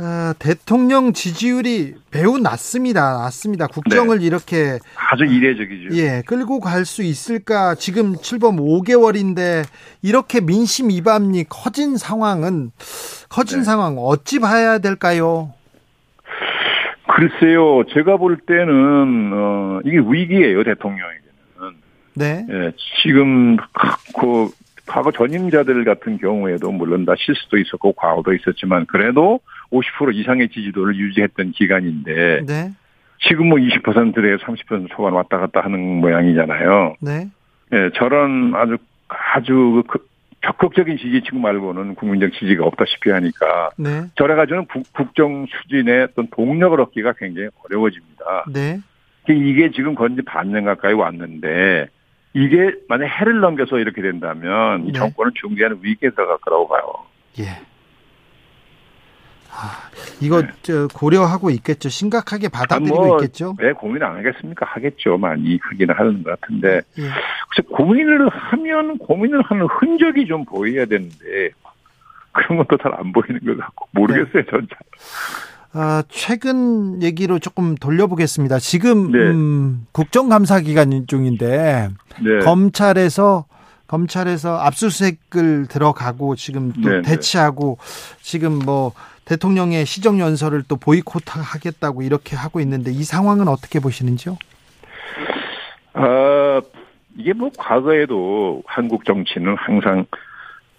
[0.00, 3.18] 아, 대통령 지지율이 매우 낮습니다.
[3.18, 3.66] 낮습니다.
[3.66, 4.26] 국정을 네.
[4.26, 4.78] 이렇게
[5.10, 5.96] 아주 이례적이죠.
[5.96, 7.74] 예, 끌고 갈 수 있을까?
[7.74, 9.64] 지금 7번 5개월인데
[10.02, 12.70] 이렇게 민심 이반이 커진 상황은
[13.28, 13.64] 커진 네.
[13.64, 15.52] 상황 어찌 봐야 될까요?
[17.08, 21.28] 글쎄요, 제가 볼 때는 어, 이게 위기예요 대통령에게는.
[22.14, 22.46] 네.
[22.48, 22.72] 예,
[23.02, 24.50] 지금 그
[24.86, 29.40] 과거 전임자들 같은 경우에도 물론 다 실수도 있었고 과오도 있었지만 그래도
[29.72, 32.70] 50% 이상의 지지도를 유지했던 기간인데 네.
[33.28, 36.96] 지금 뭐 20%에 30% 초반 왔다 갔다 하는 모양이잖아요.
[37.00, 37.28] 네.
[37.72, 40.06] 예, 저런 아주 아주 그
[40.44, 44.04] 적극적인 지지 지금 말고는 국민적 지지가 없다시피 하니까 네.
[44.14, 48.44] 저래 가지고는 국정 추진의 어떤 동력을 얻기가 굉장히 어려워집니다.
[48.52, 48.80] 네.
[49.28, 51.88] 이게 지금 건지 반년 가까이 왔는데
[52.34, 54.88] 이게 만약 해를 넘겨서 이렇게 된다면 네.
[54.88, 56.82] 이 정권을 중재하는 위기에 들어갈 거라고 봐요.
[57.40, 57.67] 예.
[59.50, 59.88] 아,
[60.20, 60.48] 이거 네.
[60.94, 61.88] 고려하고 있겠죠.
[61.88, 63.54] 심각하게 받아들이고 뭐, 있겠죠.
[63.58, 64.66] 왜 고민 안 하겠습니까?
[64.66, 65.16] 하겠죠.
[65.18, 66.80] 많이 하기는 하는 것 같은데.
[66.98, 67.10] 예.
[67.72, 71.50] 고민을 하면 고민을 하는 흔적이 좀 보여야 되는데
[72.32, 74.44] 그런 것도 잘 안 보이는 것 같고 모르겠어요.
[74.44, 74.50] 네.
[74.50, 74.78] 전 잘.
[75.72, 78.58] 아, 최근 얘기로 조금 돌려보겠습니다.
[78.58, 79.18] 지금 네.
[79.18, 81.88] 음, 국정감사 기간 중인데
[82.22, 82.38] 네.
[82.44, 83.44] 검찰에서
[83.86, 87.02] 검찰에서 압수수색을 들어가고 지금 또 네, 네.
[87.02, 87.78] 대치하고
[88.20, 88.92] 지금 뭐
[89.28, 94.38] 대통령의 시정 연설을 또 보이콧하겠다고 이렇게 하고 있는데 이 상황은 어떻게 보시는지요?
[95.92, 96.60] 아
[97.18, 100.06] 이게 뭐 과거에도 한국 정치는 항상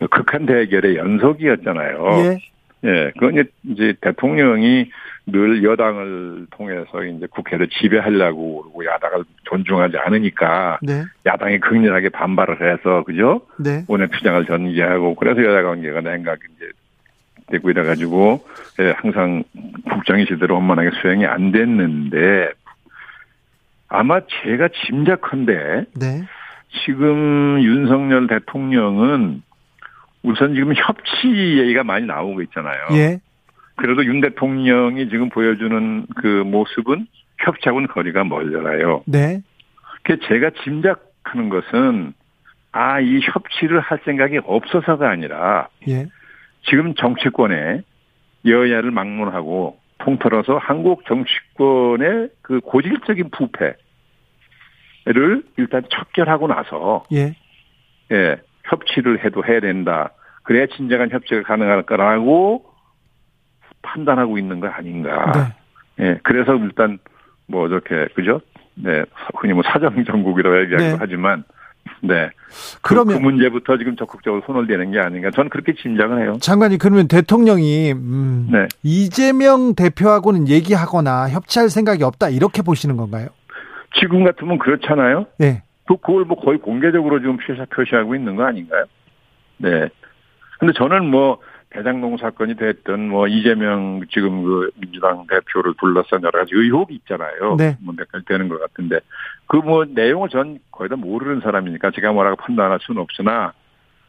[0.10, 2.08] 극한 대결의 연속이었잖아요.
[2.24, 2.38] 예.
[2.86, 4.90] 예, 그건 이제 대통령이
[5.26, 11.04] 늘 여당을 통해서 이제 국회를 지배하려고 그러고 야당을 존중하지 않으니까 네.
[11.26, 13.42] 야당이 극렬하게 반발을 해서 그죠?
[13.60, 13.84] 네.
[13.88, 16.72] 원내 투쟁을 전개하고 그래서 여야 관계가 냉각 이제
[17.52, 18.46] 되고 이래 가지고
[18.80, 19.44] 예, 항상
[19.90, 22.52] 국정이 제대로 원만하게 수행이 안 됐는데
[23.88, 26.24] 아마 제가 짐작컨대 네.
[26.86, 29.42] 지금 윤석열 대통령은
[30.22, 31.28] 우선 지금 협치
[31.60, 32.80] 얘기가 많이 나오고 있잖아요.
[32.92, 33.20] 예.
[33.76, 37.08] 그래도 윤 대통령이 지금 보여주는 그 모습은
[37.40, 39.04] 협치하고는 거리가 멀잖아요.
[39.08, 39.42] 네.
[40.04, 42.14] 그 제가 짐작하는 것은
[42.72, 46.08] 아, 이 협치를 할 생각이 없어서가 아니라 예.
[46.64, 47.82] 지금 정치권에
[48.46, 53.76] 여야를 막론하고 통틀어서 한국 정치권의 그 고질적인 부패를
[55.58, 57.36] 일단 척결하고 나서 예.
[58.12, 60.12] 예, 협치를 해도 해야 된다.
[60.44, 62.66] 그래야 진정한 협치가 가능할 거라고
[63.82, 65.54] 판단하고 있는 거 아닌가.
[65.98, 66.06] 네.
[66.06, 66.98] 예, 그래서 일단
[67.48, 68.42] 뭐 저렇게 그죠?
[68.76, 69.04] 네,
[69.36, 70.98] 흔히 뭐 사정 정국이라고 얘기하기도 네.
[70.98, 71.44] 하지만
[72.02, 72.30] 네.
[72.82, 75.30] 그, 그러면 그, 그, 문제부터 지금 적극적으로 손을 대는 게 아닌가.
[75.32, 76.38] 저는 그렇게 짐작을 해요.
[76.42, 78.68] 장관님 그러면 대통령이 음, 네.
[78.84, 83.28] 이재명 대표하고는 얘기하거나 협치할 생각이 없다 이렇게 보시는 건가요?
[84.00, 85.26] 지금 같으면 그렇잖아요.
[85.38, 85.64] 네.
[85.88, 87.38] 그 그걸 뭐 거의 공개적으로 지금
[87.76, 88.86] 표시하고 있는 거 아닌가요?
[89.58, 89.90] 네.
[90.60, 91.40] 근데 저는 뭐
[91.72, 97.56] 대장동 사건이 됐든 뭐 이재명 지금 그 민주당 대표를 둘러싼 여러 가지 의혹이 있잖아요.
[97.58, 97.78] 네.
[97.82, 99.00] 뭐몇 가지 되는 것 같은데
[99.46, 103.54] 그 뭐 내용을 전 거의 다 모르는 사람이니까 제가 뭐라고 판단할 수는 없으나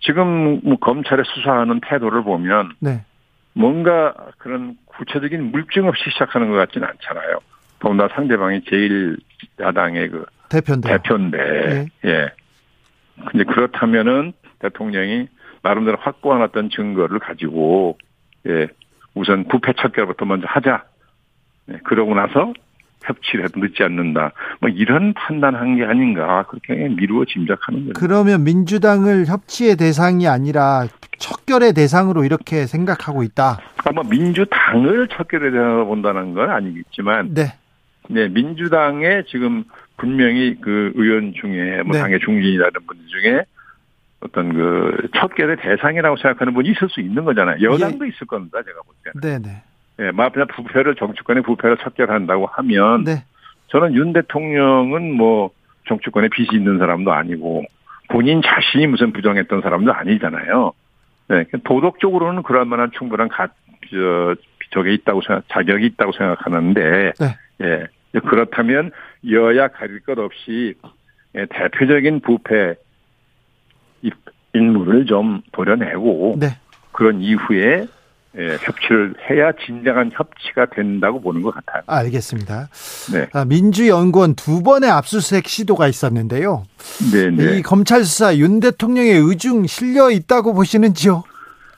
[0.00, 3.04] 지금 뭐 검찰의 수사하는 태도를 보면 네.
[3.52, 7.40] 뭔가 그런 구체적인 물증 없이 시작하는 것 같지는 않잖아요.
[7.80, 9.18] 더군다나 상대방이 제일
[9.60, 11.86] 야당의 그 대표인데 대표인데 네.
[12.08, 12.28] 예.
[13.30, 15.28] 근데 그렇다면은 대통령이
[15.62, 17.98] 나름대로 확보한 어떤 증거를 가지고
[18.46, 18.68] 예
[19.14, 20.84] 우선 부패 척결부터 먼저 하자.
[21.70, 22.52] 예, 그러고 나서
[23.02, 24.32] 협치를 해도 늦지 않는다.
[24.60, 27.92] 뭐 이런 판단한 게 아닌가 그렇게 미루어 짐작하는 거죠.
[27.98, 30.86] 그러면 민주당을 협치의 대상이 아니라
[31.18, 33.58] 척결의 대상으로 이렇게 생각하고 있다.
[33.84, 37.54] 아마 민주당을 척결의 대상으로 본다는 건 아니겠지만, 네,
[38.08, 39.64] 네 민주당의 지금
[39.96, 42.00] 분명히 그 의원 중에 뭐 네.
[42.00, 43.44] 당의 중진이라는 분들 중에
[44.20, 47.60] 어떤 그 척결의 대상이라고 생각하는 분이 있을 수 있는 거잖아요.
[47.62, 48.10] 여당도 예.
[48.10, 48.62] 있을 겁니다.
[48.62, 49.42] 제가 볼 때는.
[49.42, 49.62] 네네.
[50.00, 53.24] 예, 마피아 부패를 정치권의 부패를 척결한다고 하면 네.
[53.68, 55.50] 저는 윤 대통령은 뭐
[55.88, 57.64] 정치권에 빚이 있는 사람도 아니고
[58.08, 60.72] 본인 자신이 무슨 부정했던 사람도 아니잖아요.
[61.28, 63.48] 네, 도덕적으로는 그럴 만한 충분한 가,
[63.90, 64.34] 저,
[64.72, 67.36] 저게 있다고 생각, 자격이 있다고 생각하는데, 네.
[67.62, 67.86] 예,
[68.18, 68.90] 그렇다면
[69.30, 70.74] 여야 가릴 것 없이
[71.36, 72.74] 예, 대표적인 부패
[74.54, 76.56] 인물을 좀 도려내고 네.
[76.92, 77.86] 그런 이후에
[78.38, 81.82] 예, 협치를 해야 진정한 협치가 된다고 보는 것 같아요.
[81.86, 82.68] 알겠습니다.
[83.12, 83.26] 네.
[83.32, 86.62] 아, 민주연구원 두 번의 압수수색 시도가 있었는데요.
[87.12, 87.58] 네, 네.
[87.58, 91.24] 이 검찰 수사 윤 대통령의 의중 실려 있다고 보시는지요?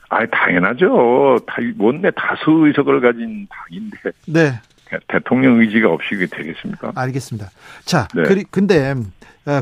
[0.09, 1.39] 아, 당연하죠.
[1.47, 3.97] 다, 원내 다수 의석을 가진 당인데.
[4.27, 4.59] 네.
[5.07, 6.91] 대통령 의지가 없이 게 되겠습니까?
[6.93, 7.49] 알겠습니다.
[7.83, 8.21] 자, 네.
[8.21, 8.95] 그, 근데 어,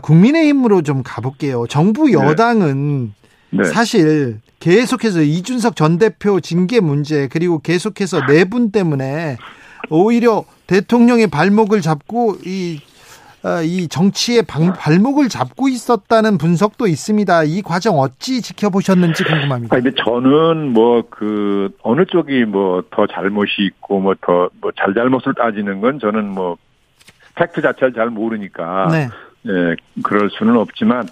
[0.02, 1.66] 국민의힘으로 좀 가볼게요.
[1.68, 2.14] 정부 네.
[2.14, 3.14] 여당은
[3.52, 3.64] 네.
[3.66, 9.38] 사실 계속해서 이준석 전 대표 징계 문제 그리고 계속해서 네분 때문에
[9.90, 12.80] 오히려 대통령의 발목을 잡고 이,
[13.44, 17.44] 어, 이 정치의 방, 발목을 잡고 있었다는 분석도 있습니다.
[17.46, 19.76] 이 과정 어찌 지켜보셨는지 궁금합니다.
[19.76, 26.00] 근데 저는 뭐 그 어느 쪽이 뭐 더 잘못이 있고 뭐 더뭐 잘잘못을 따지는 건
[26.00, 26.58] 저는 뭐
[27.36, 29.10] 팩트 자체를 잘 모르니까 네.
[29.48, 31.08] 예, 그럴 수는 없지만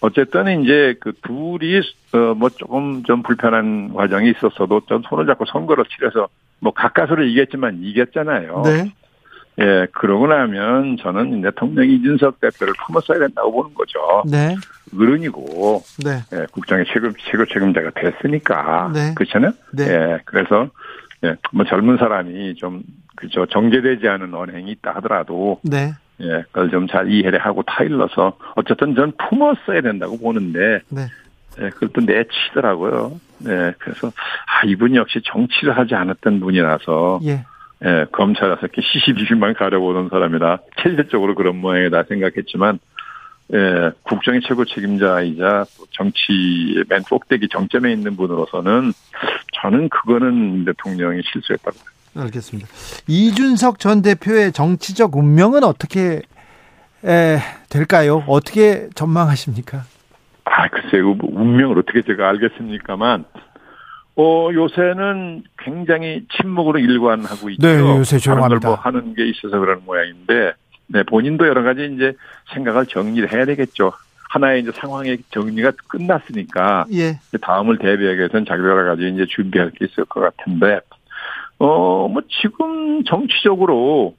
[0.00, 1.80] 어쨌든 이제 그 둘이
[2.12, 6.28] 어뭐 조금 좀 불편한 과정이 있었어도 좀 손을 잡고 선거를 치러서
[6.58, 8.62] 뭐 가까스로 이겼지만 이겼잖아요.
[8.64, 8.92] 네.
[9.60, 13.98] 예, 그러고 나면 저는 대통령 이준석 대표를 품었어야 된다고 보는 거죠.
[14.26, 14.56] 네.
[14.94, 16.22] 어른이고, 네.
[16.32, 18.90] 예, 국정의 최고, 최고 책임자가 됐으니까.
[18.94, 19.14] 네.
[19.14, 19.52] 그렇잖아요?
[19.72, 19.84] 네.
[19.86, 20.68] 예, 그래서,
[21.24, 22.82] 예, 뭐 젊은 사람이 좀,
[23.16, 25.60] 그죠, 정제되지 않은 언행이 있다 하더라도.
[25.62, 25.92] 네.
[26.20, 31.06] 예, 그걸 좀 잘 이해를 하고 타일러서 어쨌든 전 품었어야 된다고 보는데 네.
[31.60, 33.20] 예, 그것도 내치더라고요.
[33.38, 37.44] 네, 그래서 아 이분 역시 정치를 하지 않았던 분이라서 예.
[37.84, 42.78] 예, 검찰에서 이렇게 시시비비만 가려보는 사람이라 체질적으로 그런 모양이다 생각했지만
[43.52, 48.92] 예, 국정의 최고 책임자이자 정치의 맨 꼭대기 정점에 있는 분으로서는
[49.60, 51.76] 저는 그거는 대통령이 실수했다고
[52.16, 52.68] 알겠습니다.
[53.06, 56.22] 이준석 전 대표의 정치적 운명은 어떻게
[57.04, 57.38] 에,
[57.68, 58.24] 될까요?
[58.26, 59.84] 어떻게 전망하십니까?
[60.44, 61.14] 아, 글쎄요.
[61.14, 63.24] 뭐 운명을 어떻게 제가 알겠습니까만,
[64.16, 67.66] 어, 요새는 굉장히 침묵으로 일관하고 있죠.
[67.66, 68.68] 네, 요새 조용합니다.
[68.68, 70.52] 뭐 하는 게 있어서 그런 모양인데,
[70.88, 72.12] 네, 본인도 여러 가지 이제
[72.52, 73.92] 생각을 정리를 해야 되겠죠.
[74.28, 77.18] 하나의 이제 상황의 정리가 끝났으니까, 예.
[77.40, 80.80] 다음을 대비하기 위해서는 자기 여러 가지 이제 준비할 게 있을 것 같은데,
[81.60, 84.14] 어, 뭐 지금 정치적으로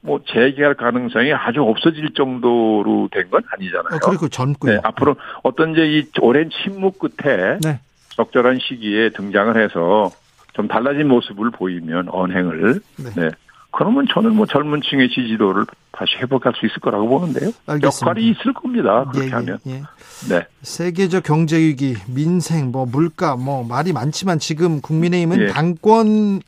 [0.00, 3.96] 뭐 재개할 가능성이 아주 없어질 정도로 된 건 아니잖아요.
[3.96, 4.72] 어, 그리고 젊고요.
[4.74, 7.80] 네, 앞으로 어떤 이제 이 오랜 침묵 끝에 네.
[8.10, 10.10] 적절한 시기에 등장을 해서
[10.52, 13.10] 좀 달라진 모습을 보이면 언행을 네.
[13.16, 13.30] 네.
[13.76, 17.50] 그러면 저는 뭐 젊은 층의 지지도를 다시 회복할 수 있을 거라고 보는데요.
[17.66, 18.06] 알겠습니다.
[18.06, 19.04] 역할이 있을 겁니다.
[19.12, 19.58] 그렇게 예, 예, 하면.
[19.66, 19.82] 예.
[20.30, 20.46] 네.
[20.62, 25.46] 세계적 경제 위기, 민생, 뭐 물가, 뭐 말이 많지만 지금 국민의힘은 예.
[25.48, 26.40] 당권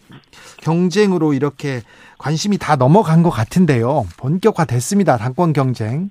[0.62, 1.82] 경쟁으로 이렇게
[2.16, 4.06] 관심이 다 넘어간 것 같은데요.
[4.16, 5.18] 본격화 됐습니다.
[5.18, 6.08] 당권 경쟁.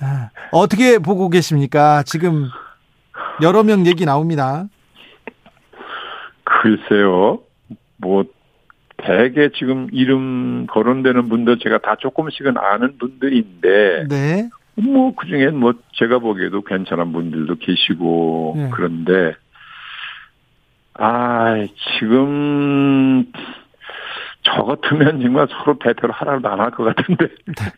[0.00, 2.02] 아, 어떻게 보고 계십니까?
[2.02, 2.48] 지금
[3.40, 4.66] 여러 명 얘기 나옵니다.
[6.42, 7.38] 글쎄요.
[7.98, 8.24] 뭐
[8.96, 14.48] 대개 지금 이름 거론되는 분들 제가 다 조금씩은 아는 분들인데 네.
[14.76, 18.70] 뭐 그중엔 뭐 제가 보기에도 괜찮은 분들도 계시고 네.
[18.72, 19.34] 그런데
[20.94, 21.54] 아
[21.98, 23.24] 지금
[24.42, 27.26] 저 같으면 정말 서로 대표를 하나도 안 할 것 같은데.
[27.46, 27.72] 네.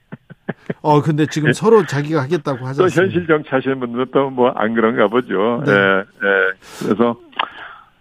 [0.82, 2.82] 어, 근데 지금 서로 자기가 하겠다고 하죠.
[2.82, 5.62] 또 현실 정치 하시는 분들은 또 뭐 안 그런가 보죠.
[5.64, 5.72] 네.
[5.72, 6.84] 예, 예.
[6.84, 7.18] 그래서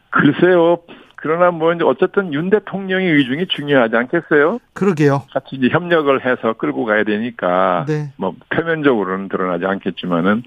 [0.09, 0.77] 글쎄요.
[1.25, 4.59] 그러나 뭐 이제 어쨌든 윤 대통령의 의중이 중요하지 않겠어요?
[4.73, 5.23] 그러게요.
[5.33, 8.11] 같이 이제 협력을 해서 끌고 가야 되니까 네.
[8.15, 10.43] 뭐 표면적으로는 드러나지 않겠지만은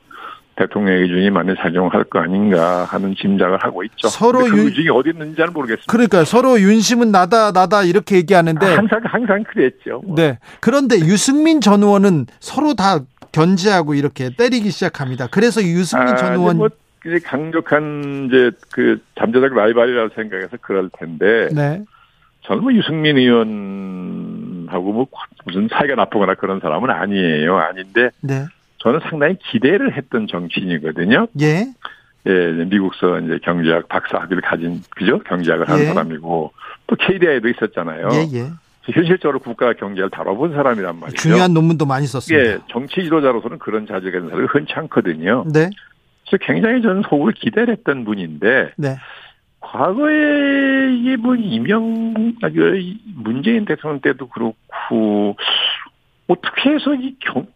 [0.55, 4.07] 대통령의 의중이 많이 작용할 거 아닌가 하는 짐작을 하고 있죠.
[4.07, 4.67] 서로 그 윤...
[4.67, 5.91] 의중이 어디 있는지 잘 모르겠습니다.
[5.91, 10.01] 그러니까 서로 윤심은 나다 나다 이렇게 얘기하는데 항상 항상 그랬죠.
[10.05, 10.15] 뭐.
[10.15, 10.39] 네.
[10.61, 13.01] 그런데 유승민 전 의원은 서로 다
[13.33, 15.27] 견제하고 이렇게 때리기 시작합니다.
[15.27, 16.69] 그래서 유승민 아, 전 의원 뭐
[17.25, 21.49] 강력한 이제 그 잠재적 라이벌이라고 생각해서 그럴 텐데.
[21.53, 21.83] 네.
[22.43, 25.07] 저는 뭐 유승민 의원하고 뭐
[25.45, 27.57] 무슨 사이가 나쁘거나 그런 사람은 아니에요.
[27.57, 28.11] 아닌데.
[28.21, 28.45] 네.
[28.79, 31.27] 저는 상당히 기대를 했던 정치인이거든요.
[31.41, 31.67] 예.
[32.27, 35.19] 예, 미국서 이제 경제학 박사 학위를 가진 그죠?
[35.21, 35.87] 경제학을 하는 예.
[35.87, 36.53] 사람이고
[36.87, 38.09] 또 KDI에도 있었잖아요.
[38.13, 38.51] 예, 예.
[38.93, 41.17] 현실적으로 국가 경제를 다뤄본 사람이란 말이죠.
[41.17, 42.45] 중요한 논문도 많이 썼습니다.
[42.45, 45.45] 예, 정치 지도자로서는 그런 자질가 있는 사람이 흔치 않거든요.
[45.53, 45.69] 네.
[46.29, 48.97] 그래서 굉장히 저는 속을 기대를 했던 분인데 네.
[49.61, 52.81] 과거에 이게 뭐 이명 아, 그
[53.17, 55.37] 문재인 대통령 때도 그렇고
[56.29, 57.47] 어떻게 해서 이 경,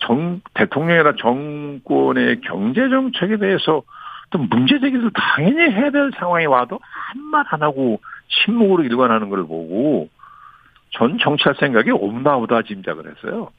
[0.00, 3.82] 정, 대통령이나 정권의 경제 정책에 대해서
[4.28, 9.40] 어떤 문제 제기를 당연히 해야 될 상황이 와도 한 말 안 하고 침묵으로 일관하는 걸
[9.40, 10.08] 보고
[10.90, 13.50] 전 정치할 생각이 없나 보다 짐작을 했어요.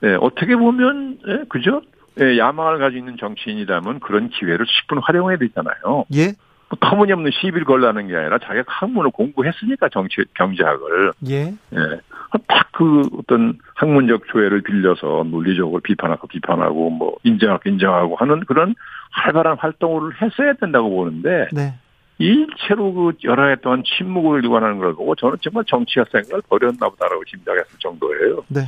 [0.00, 1.82] 네, 어떻게 보면, 예, 그죠?
[2.20, 6.04] 예, 야망을 가지고 있는 정치인이라면 그런 기회를 10분 활용해야 되잖아요.
[6.14, 6.34] 예?
[6.68, 11.12] 뭐 터무니없는 시비를 걸라는 게 아니라 자기가 학문을 공부했으니까 정치, 경제학을.
[11.28, 11.54] 예.
[11.74, 12.00] 예.
[12.48, 18.74] 딱그 어떤 학문적 조회를 빌려서 논리적으로 비판하고 비판하고 뭐 인정하고 인정하고 하는 그런
[19.10, 21.74] 활발한 활동을 했어야 된다고 보는데 네.
[22.18, 27.24] 일체로 그 여러 해 동안 침묵을 일관하는 걸 보고 저는 정말 정치학 생각을 버렸나 보다라고
[27.24, 28.44] 짐작했을 정도예요.
[28.48, 28.60] 네.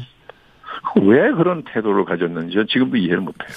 [1.02, 3.48] 왜 그런 태도를 가졌는지 지금도 이해를 못해요.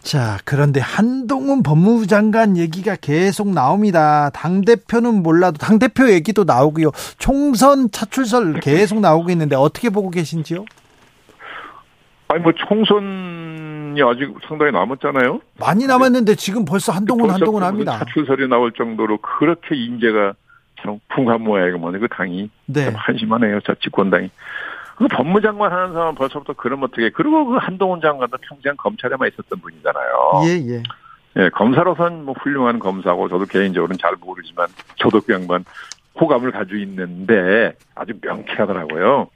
[0.00, 4.30] 자, 그런데 한동훈 법무부 장관 얘기가 계속 나옵니다.
[4.30, 6.92] 당대표는 몰라도, 당대표 얘기도 나오고요.
[7.18, 10.64] 총선 차출설 계속 나오고 있는데 어떻게 보고 계신지요?
[12.28, 15.40] 아니, 뭐, 총선이 아직 상당히 남았잖아요?
[15.58, 17.98] 많이 남았는데 지금 벌써 한동훈, 한동훈 합니다.
[17.98, 20.34] 차출설이 나올 정도로 그렇게 인재가
[20.82, 22.48] 참 풍한 모양이고 뭐네, 그 당이.
[22.66, 22.92] 네.
[22.94, 24.30] 한심하네요, 저 집권당이.
[24.96, 30.42] 그 법무장관 하는 사람은 벌써부터 그럼 어떻게 그리고 그 한동훈 장관도 평생 검찰에만 있었던 분이잖아요.
[30.46, 30.82] 예, 예.
[31.38, 35.64] 예, 검사로선 뭐 훌륭한 검사고 저도 개인적으로는 잘 모르지만 저도 그 양반
[36.18, 39.28] 호감을 가지고 있는데 아주 명쾌하더라고요.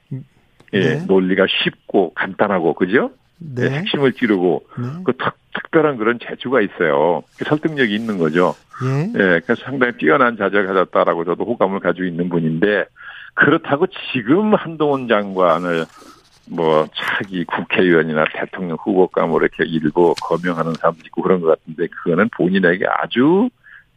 [0.72, 1.04] 예, 네.
[1.06, 3.10] 논리가 쉽고 간단하고 그죠?
[3.38, 3.64] 네.
[3.66, 4.84] 예, 핵심을 찌르고 네.
[5.04, 7.22] 그 특, 특별한 그런 재주가 있어요.
[7.36, 8.54] 그 설득력이 있는 거죠.
[8.82, 9.12] 예.
[9.12, 12.86] 예, 그래서 상당히 뛰어난 자질을 가졌다라고 저도 호감을 가지고 있는 분인데
[13.34, 15.86] 그렇다고 지금 한동훈 장관을
[16.50, 22.28] 뭐 차기 국회의원이나 대통령 후보가 뭐 이렇게 일부 거명하는 사람도 있고 그런 것 같은데 그거는
[22.36, 23.48] 본인에게 아주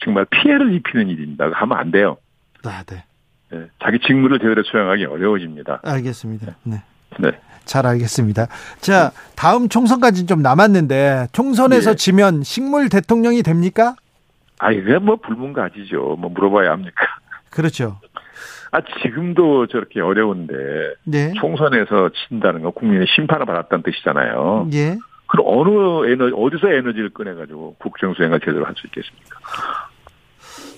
[0.04, 1.50] 정말 피해를 입히는 일입니다.
[1.52, 2.18] 하면 안 돼요.
[2.64, 3.04] 아, 네.
[3.52, 3.68] 네.
[3.82, 5.82] 자기 직무를 제대로 수행하기 어려워집니다.
[5.84, 6.56] 알겠습니다.
[6.64, 6.82] 네.
[7.20, 7.32] 네.
[7.66, 8.48] 잘 알겠습니다.
[8.82, 11.96] 자, 다음 총선까지 좀 남았는데 총선에서 예.
[11.96, 13.96] 지면 식물 대통령이 됩니까?
[14.60, 16.18] 아, 이게 뭐 불문가지죠.
[16.20, 17.06] 뭐 물어봐야 합니까?
[17.50, 18.00] 그렇죠.
[18.74, 20.54] 아 지금도 저렇게 어려운데
[21.04, 21.32] 네.
[21.40, 24.68] 총선에서 친다는 건 국민의 심판을 받았다는 뜻이잖아요.
[24.74, 24.98] 예.
[25.28, 29.40] 그럼 어느 에너지 어디서 에너지를 꺼내가지고 국정 수행을 제대로 할 수 있겠습니까?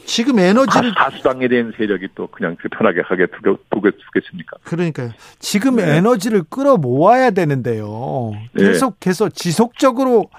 [0.05, 4.57] 지금 에너지를 다수당에 대한 세력이 또 그냥 편하게 하게 두겠습니까?
[4.65, 5.11] 그러니까요.
[5.39, 5.95] 지금 네.
[5.97, 8.33] 에너지를 끌어 모아야 되는데요.
[8.57, 9.33] 계속해서 네.
[9.33, 10.29] 지속적으로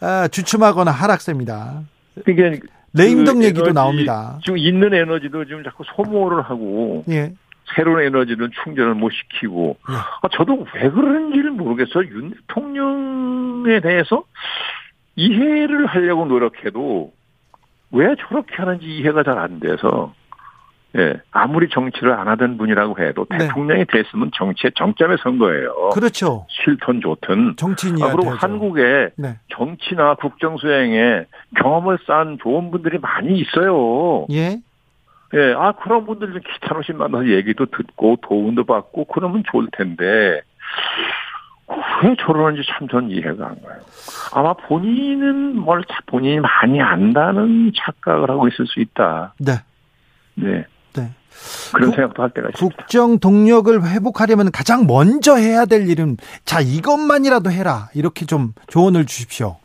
[0.00, 1.82] 아, 주춤하거나 하락세입니다.
[2.28, 2.60] 이게
[2.94, 4.38] 레임덕 그 얘기도 나옵니다.
[4.44, 7.32] 지금 있는 에너지도 지금 자꾸 소모를 하고 예.
[7.74, 9.94] 새로운 에너지는 충전을 못 시키고 예.
[10.22, 12.04] 아, 저도 왜 그런지를 모르겠어요.
[12.10, 14.24] 윤 대통령에 대해서
[15.16, 17.12] 이해를 하려고 노력해도
[17.92, 20.14] 왜 저렇게 하는지 이해가 잘 안 돼서
[20.98, 23.38] 예, 아무리 정치를 안 하던 분이라고 해도 네.
[23.38, 25.90] 대통령이 됐으면 정치의 정점에 선 거예요.
[25.92, 26.46] 그렇죠.
[26.48, 27.56] 싫든 좋든.
[27.56, 29.38] 정치인이 아, 그리고 한국에 네.
[29.50, 31.24] 정치나 국정 수행에
[31.56, 34.26] 경험을 쌓은 좋은 분들이 많이 있어요.
[34.30, 34.58] 예.
[35.34, 40.40] 예, 아, 그런 분들 좀 기타노신 만나서 얘기도 듣고 도움도 받고 그러면 좋을 텐데,
[42.02, 43.80] 왜 저러는지 참 전 이해가 안 가요.
[44.32, 49.34] 아마 본인은 뭘 본인이 많이 안다는 착각을 하고 있을 수 있다.
[49.38, 49.52] 네.
[50.36, 50.64] 네.
[51.36, 51.72] 네.
[51.72, 52.76] 그런 국, 생각도 할 때가 있습니다.
[52.76, 59.56] 국정 동력을 회복하려면 가장 먼저 해야 될 일은 자 이것만이라도 해라 이렇게 좀 조언을 주십시오.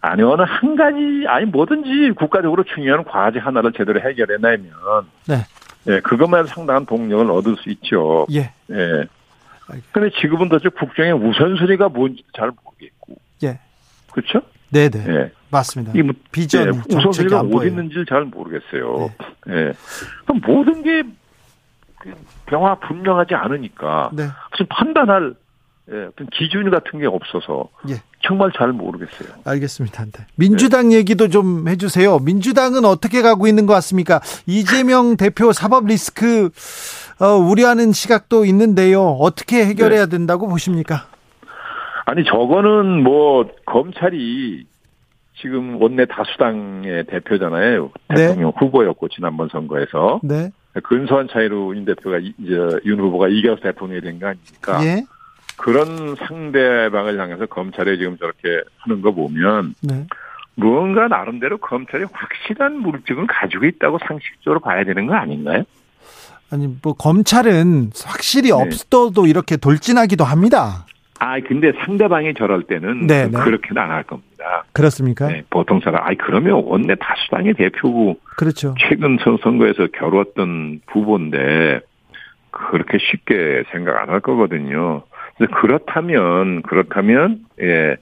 [0.00, 4.70] 아니 어느 한 가지 아니 뭐든지 국가적으로 중요한 과제 하나를 제대로 해결해내면
[5.26, 5.46] 네.
[5.86, 8.26] 예, 그것만 상당한 동력을 얻을 수 있죠.
[8.32, 8.52] 예.
[8.70, 9.04] 예.
[9.92, 13.16] 근데 지금은 도대체 국정의 우선순위가 뭔지 잘 모르겠고.
[13.44, 13.58] 예.
[14.12, 14.42] 그렇죠?
[14.70, 15.04] 네네.
[15.08, 15.32] 예.
[15.58, 15.92] 맞습니다.
[15.96, 19.10] 이 뭐 비전 예, 우선순위가 어디 있는지 잘 모르겠어요.
[19.46, 19.54] 네.
[19.54, 19.72] 예.
[20.26, 21.02] 그럼 모든 게
[22.46, 24.24] 병화 분명하지 않으니까 네.
[24.50, 25.34] 무슨 판단할
[25.92, 27.94] 예, 어떤 기준 같은 게 없어서 예.
[28.26, 29.28] 정말 잘 모르겠어요.
[29.44, 30.04] 알겠습니다.
[30.06, 30.26] 네.
[30.34, 30.96] 민주당 네.
[30.96, 32.18] 얘기도 좀 해주세요.
[32.20, 34.20] 민주당은 어떻게 가고 있는 것 같습니까?
[34.46, 36.48] 이재명 대표 사법 리스크
[37.20, 39.02] 어, 우려하는 시각도 있는데요.
[39.02, 40.10] 어떻게 해결해야 네.
[40.10, 41.06] 된다고 보십니까?
[42.06, 44.66] 아니 저거는 뭐 검찰이
[45.44, 47.90] 지금 원내 다수당의 대표잖아요.
[48.08, 48.14] 네.
[48.16, 48.56] 대통령 네.
[48.58, 50.50] 후보였고 지난번 선거에서 네.
[50.82, 52.56] 근소한 차이로 윤 대표가 이제
[52.86, 54.82] 윤 후보가 이겨서 대통령이 된 거 아닙니까?
[54.84, 55.04] 예.
[55.58, 60.06] 그런 상대방을 향해서 검찰이 지금 저렇게 하는 거 보면 네.
[60.54, 65.64] 무언가 나름대로 검찰이 확실한 물증을 가지고 있다고 상식적으로 봐야 되는 거 아닌가요?
[66.50, 68.52] 아니 뭐 검찰은 확실히 네.
[68.54, 70.86] 없어도 이렇게 돌진하기도 합니다.
[71.24, 73.38] 아 근데 상대방이 저럴 때는 네, 네.
[73.38, 74.64] 그렇게는 안 할 겁니다.
[74.72, 75.28] 그렇습니까?
[75.28, 78.74] 네, 보통 사람 아니 그러면 원내 다수당의 대표고 그렇죠.
[78.78, 81.80] 최근 선거에서 겨루었던 후보인데
[82.50, 85.02] 그렇게 쉽게 생각 안 할 거거든요.
[85.60, 87.96] 그렇다면 그렇다면 예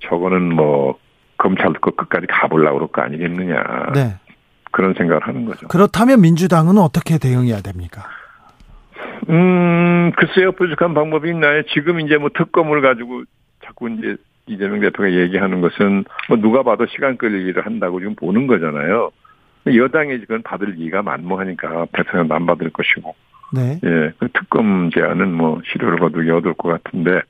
[0.00, 0.98] 저거는 뭐
[1.38, 3.62] 검찰 것 끝까지 가보려고 그럴 거 아니겠느냐.
[3.94, 4.14] 네.
[4.72, 5.68] 그런 생각을 하는 거죠.
[5.68, 8.04] 그렇다면 민주당은 어떻게 대응해야 됩니까?
[9.32, 11.62] 음, 글쎄요, 부족한 방법이 있나요?
[11.74, 13.24] 지금 이제 뭐 특검을 가지고
[13.64, 19.10] 자꾸 이제 이재명 대표가 얘기하는 것은 뭐 누가 봐도 시간 끌기를 한다고 지금 보는 거잖아요.
[19.66, 23.14] 여당이 지금 받을 이가 만무하니까 대통령 안 받을 것이고.
[23.54, 23.78] 네.
[23.84, 27.20] 예, 그 특검 제안은 뭐 실효를 거두기 어려울 것 같은데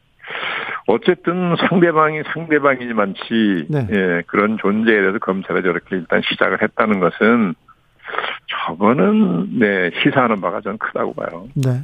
[0.86, 3.86] 어쨌든 상대방이 상대방이지만치 네.
[3.90, 7.54] 예, 그런 존재에 대해서 검찰에 저렇게 일단 시작을 했다는 것은
[8.66, 11.48] 저거는 네 시사하는 바가 좀 크다고 봐요.
[11.54, 11.82] 네.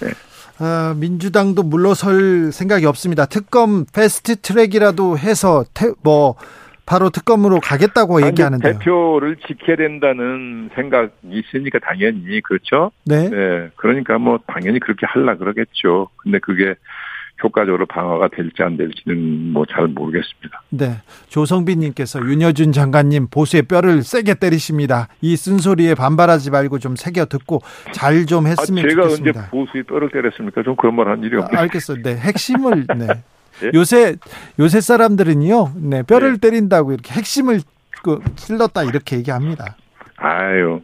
[0.00, 0.10] 네.
[0.58, 3.26] 아, 민주당도 물러설 생각이 없습니다.
[3.26, 6.36] 특검 패스트 트랙이라도 해서 태, 뭐
[6.84, 8.78] 바로 특검으로 가겠다고 얘기하는데요.
[8.80, 12.90] 대표를 지켜야 된다는 생각이 있으니까 당연히 그렇죠.
[13.04, 13.30] 네.
[13.30, 13.70] 네.
[13.76, 16.08] 그러니까 뭐 당연히 그렇게 할라 그러겠죠.
[16.16, 16.74] 근데 그게
[17.42, 20.62] 효과적으로 방어가 될지 안 될지는 뭐 잘 모르겠습니다.
[20.70, 20.96] 네.
[21.28, 25.08] 조성빈님께서 윤여준 장관님 보수의 뼈를 세게 때리십니다.
[25.20, 27.60] 이 쓴소리에 반발하지 말고 좀 새겨 듣고
[27.92, 29.32] 잘 좀 했으면 아, 제가 좋겠습니다.
[29.32, 30.62] 제가 언제 보수의 뼈를 때렸습니까?
[30.62, 31.58] 좀 그런 말 한 일이 없네요.
[31.58, 32.02] 아, 알겠어요.
[32.02, 32.16] 네.
[32.16, 33.06] 핵심을, 네.
[33.64, 33.70] 예?
[33.74, 34.16] 요새
[34.58, 36.36] 요새 사람들은요, 네 뼈를 예.
[36.38, 37.60] 때린다고 이렇게 핵심을
[38.02, 39.76] 그 찔렀다 이렇게 얘기합니다.
[40.16, 40.80] 아유,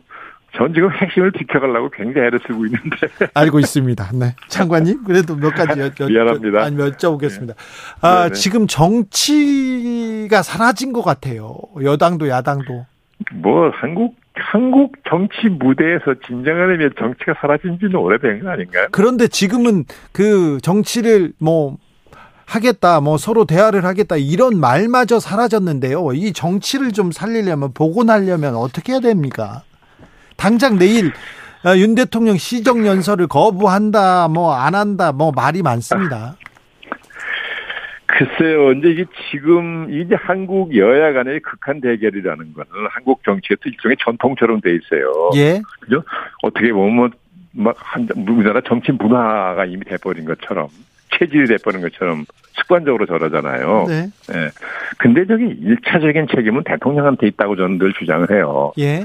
[0.57, 2.97] 전 지금 핵심을 지켜가려고 굉장히 애를 쓰고 있는데.
[3.35, 4.11] 알고 있습니다.
[4.15, 4.35] 네.
[4.49, 6.63] 장관님, 그래도 몇 가지 여, 여, 미안합니다.
[6.65, 7.49] 아니, 여쭤보겠습니다.
[7.49, 7.55] 네.
[8.01, 8.35] 아, 네네.
[8.35, 11.59] 지금 정치가 사라진 것 같아요.
[11.83, 12.87] 여당도 야당도.
[13.35, 18.89] 뭐, 한국, 한국 정치 무대에서 진정한 의미의 정치가 사라진 지는 오래된 거 아닌가요?
[18.93, 21.77] 그런데 지금은 그 정치를 뭐,
[22.47, 26.13] 하겠다, 뭐 서로 대화를 하겠다 이런 말마저 사라졌는데요.
[26.15, 29.65] 이 정치를 좀 살리려면 복원하려면 어떻게 해야 됩니까?
[30.37, 31.13] 당장 내일
[31.65, 36.37] 어, 윤 대통령 시정 연설을 거부한다, 뭐 안 한다, 뭐 말이 많습니다.
[38.07, 44.61] 글쎄요, 이제 이게 지금 이제 한국 여야 간의 극한 대결이라는 거는 한국 정치에서 일종의 전통처럼
[44.61, 45.31] 돼 있어요.
[45.35, 45.61] 예.
[45.81, 46.03] 그죠?
[46.43, 47.11] 어떻게 보면
[47.53, 50.69] 막 한, 우리나라 정치 문화가 이미 돼버린 것처럼
[51.19, 52.25] 체질이 돼버린 것처럼
[52.59, 53.85] 습관적으로 저러잖아요.
[53.89, 54.07] 네.
[54.35, 54.51] 예.
[54.99, 58.73] 근데 저기 일차적인 책임은 대통령한테 있다고 저는 늘 주장을 해요.
[58.79, 59.05] 예.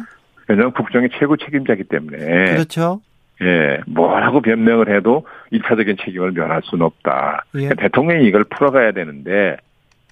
[0.51, 2.17] 왜냐하면 국정의 최고 책임자기 때문에.
[2.53, 3.01] 그렇죠.
[3.41, 7.45] 예, 뭐라고 변명을 해도 일차적인 책임을 면할 수는 없다.
[7.55, 7.59] 예.
[7.59, 9.57] 그러니까 대통령이 이걸 풀어가야 되는데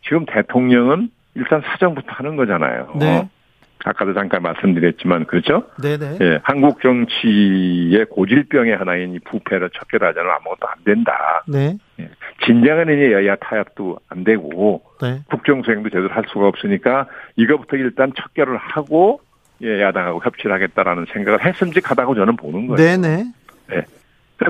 [0.03, 2.93] 지금 대통령은 일단 사정부터 하는 거잖아요.
[2.99, 3.29] 네.
[3.85, 5.67] 아까도 잠깐 말씀드렸지만 그렇죠?
[5.81, 6.17] 네네.
[6.21, 11.43] 예, 한국 정치의 고질병의 하나인 이 부패를 척결하자는 아무것도 안 된다.
[11.47, 11.77] 네.
[11.99, 12.09] 예,
[12.45, 15.21] 진정한 이제 여야 타협도 안 되고 네.
[15.29, 19.21] 국정 수행도 제대로 할 수가 없으니까 이거부터 일단 척결을 하고
[19.61, 22.77] 예, 야당하고 협치를 하겠다라는 생각을 했음직하다고 저는 보는 거예요.
[22.77, 23.23] 네네.
[23.69, 23.85] 네.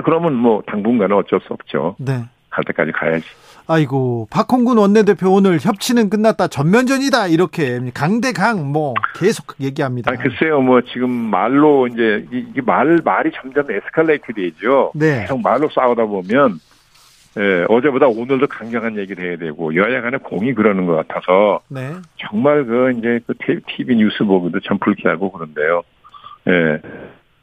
[0.04, 1.96] 그러면 뭐 당분간은 어쩔 수 없죠.
[1.98, 2.24] 네.
[2.50, 3.26] 갈 때까지 가야지.
[3.66, 10.10] 아이고 박홍근 원내대표 오늘 협치는 끝났다 전면전이다 이렇게 강대강 뭐 계속 얘기합니다.
[10.10, 14.90] 아 글쎄요 뭐 지금 말로 이제 이게 말 말이 점점 에스컬레이트 되죠.
[14.96, 15.20] 네.
[15.20, 16.58] 계속 말로 싸우다 보면
[17.38, 21.92] 예, 어제보다 오늘도 강경한 얘기를 해야 되고 여야 간에 공이 그러는 것 같아서 네.
[22.16, 23.34] 정말 그 이제 그
[23.68, 25.82] TV 뉴스 보기도 참 불쾌하고 그런데요.
[26.48, 26.80] 예.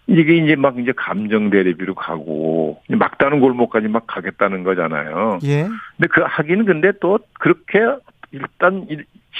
[0.07, 5.39] 이게 이제 막 이제 감정 대립으로 가고 막다른 골목까지 막 가겠다는 거잖아요.
[5.43, 5.63] 예.
[5.63, 7.79] 근데 그 하기는 근데 또 그렇게
[8.31, 8.87] 일단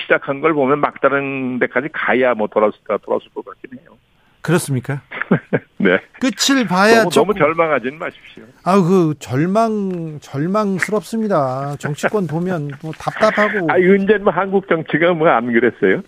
[0.04, 3.98] 시작한 걸 보면 막다른 데까지 가야 뭐 돌아올 돌아올 것 같긴 해요.
[4.48, 5.02] 그렇습니까?
[5.78, 6.00] 네.
[6.22, 8.44] 끝을 봐야 너무, 너무 절망하지는 마십시오.
[8.64, 11.76] 아, 그 절망 절망스럽습니다.
[11.80, 13.70] 정치권 보면 뭐 답답하고.
[13.70, 16.02] 아, 언제 뭐 한국 정치가 뭐 안 그랬어요?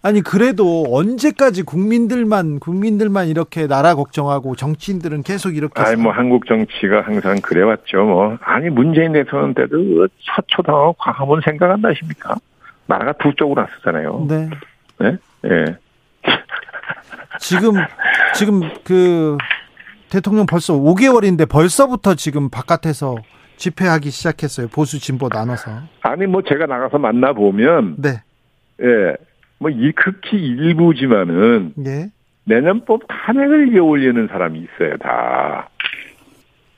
[0.00, 7.02] 아니 그래도 언제까지 국민들만 국민들만 이렇게 나라 걱정하고 정치인들은 계속 이렇게 아니 뭐 한국 정치가
[7.02, 12.36] 항상 그래왔죠 뭐 아니 문재인 대통령 때도 사초당하고 광화문 생각한다십니까
[12.86, 14.48] 나라가 두 쪽으로 났었잖아요 네
[15.00, 15.16] 네?
[15.42, 15.64] 네.
[17.40, 17.74] 지금
[18.34, 19.36] 지금 그
[20.10, 23.16] 대통령 벌써 5개월인데 벌써부터 지금 바깥에서
[23.56, 25.70] 집회하기 시작했어요 보수 진보 나눠서
[26.02, 28.22] 아니 뭐 제가 나가서 만나 보면 네
[28.82, 29.16] 예.
[29.58, 32.10] 뭐 이 극히 일부지만은 예.
[32.48, 35.68] 내년법 탄핵을 이겨 올리는 사람이 있어요, 다.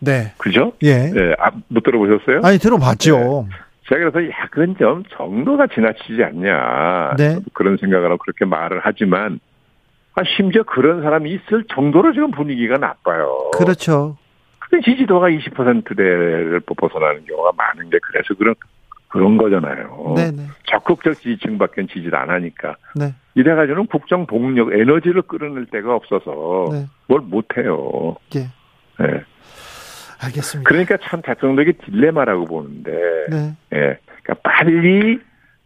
[0.01, 0.33] 네.
[0.39, 0.73] 그죠?
[0.83, 1.11] 예.
[1.11, 1.35] 네.
[1.39, 2.41] 아, 못 들어보셨어요?
[2.43, 3.47] 아니, 들어봤죠.
[3.49, 3.57] 네.
[3.89, 7.15] 제가 그래서 약간 좀 정도가 지나치지 않냐.
[7.17, 7.39] 네.
[7.53, 9.39] 그런 생각을 하고 그렇게 말을 하지만,
[10.21, 13.51] 아, 심지어 그런 사람이 있을 정도로 지금 분위기가 나빠요.
[13.55, 14.19] 그렇죠.
[14.59, 18.55] 근데 지지도가 20%대를 벗어나는 경우가 많은 게 그래서 그런
[19.09, 20.15] 그런 거잖아요.
[20.15, 20.47] 네네.
[20.67, 22.77] 적극적 지지층밖에 지지를 안 하니까.
[22.95, 23.15] 네.
[23.35, 26.87] 이래가지고는 국정 동력, 에너지를 끌어낼 데가 없어서 네.
[27.09, 28.17] 뭘 못해요.
[28.37, 28.41] 예.
[29.03, 29.25] 네.
[30.23, 30.69] 알겠습니다.
[30.69, 32.93] 그러니까 참 대통령에게 딜레마라고 보는데,
[33.31, 33.57] 네.
[33.73, 33.99] 예.
[34.23, 35.19] 그러니까 빨리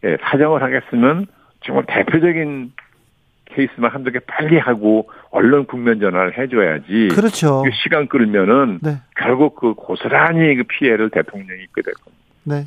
[0.04, 1.26] 예, 사정을 하겠으면
[1.64, 2.72] 정말 대표적인
[3.54, 7.08] 케이스만 한두 개 빨리 하고 언론 국면 전환을 해줘야지.
[7.14, 7.62] 그렇죠.
[7.82, 8.98] 시간 끌면은 네.
[9.16, 12.24] 결국 그 고스란히 그 피해를 대통령이 입게 될 겁니다.
[12.44, 12.66] 네.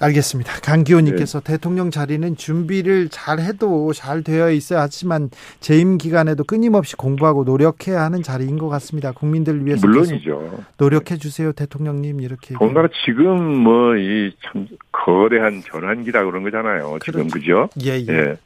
[0.00, 0.52] 알겠습니다.
[0.60, 1.52] 강기호님께서 네.
[1.52, 5.30] 대통령 자리는 준비를 잘 해도 잘 되어 있어야 하지만
[5.60, 9.12] 재임 기간에도 끊임없이 공부하고 노력해야 하는 자리인 것 같습니다.
[9.12, 10.64] 국민들을 위해서 물론이죠.
[10.78, 12.54] 노력해 주세요, 대통령님 이렇게.
[12.54, 16.98] 더군다나 지금 뭐 이 참 거대한 전환기다 그런 거잖아요.
[17.04, 17.38] 지금 그렇죠.
[17.38, 17.68] 그죠?
[17.86, 18.06] 예, 예.
[18.08, 18.36] 예.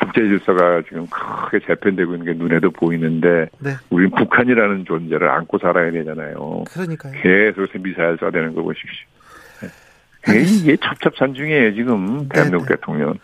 [0.00, 3.72] 국제 질서가 지금 크게 재편되고 있는 게 눈에도 보이는데 네.
[3.90, 6.64] 우리는 북한이라는 존재를 안고 살아야 되잖아요.
[6.70, 7.12] 그러니까요.
[7.22, 9.06] 계속 미사일 쏴대는 거 보십시오.
[10.28, 12.76] 이게 첩첩산 중이에요 지금 대한민국 네네.
[12.76, 13.14] 대통령.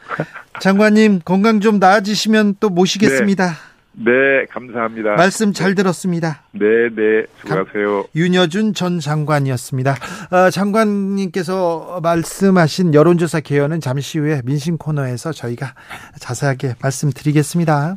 [0.61, 3.47] 장관님 건강 좀 나아지시면 또 모시겠습니다.
[3.47, 3.53] 네.
[3.99, 5.15] 네 감사합니다.
[5.15, 6.43] 말씀 잘 들었습니다.
[6.53, 8.05] 네, 네, 수고하세요.
[8.15, 9.97] 윤여준 전 장관이었습니다.
[10.31, 15.75] 어, 장관님께서 말씀하신 여론조사 개요는 잠시 후에 민심 코너에서 저희가
[16.21, 17.97] 자세하게 말씀드리겠습니다.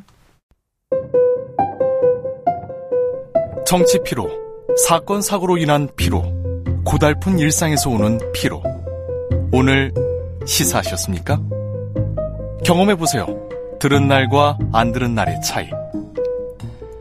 [3.66, 4.30] 정치 피로,
[4.88, 6.24] 사건 사고로 인한 피로,
[6.86, 8.64] 고달픈 일상에서 오는 피로.
[9.52, 9.92] 오늘
[10.46, 11.40] 시사하셨습니까?
[12.64, 13.28] 경험해 보세요.
[13.80, 15.70] 들은 날과 안 들은 날의 차이.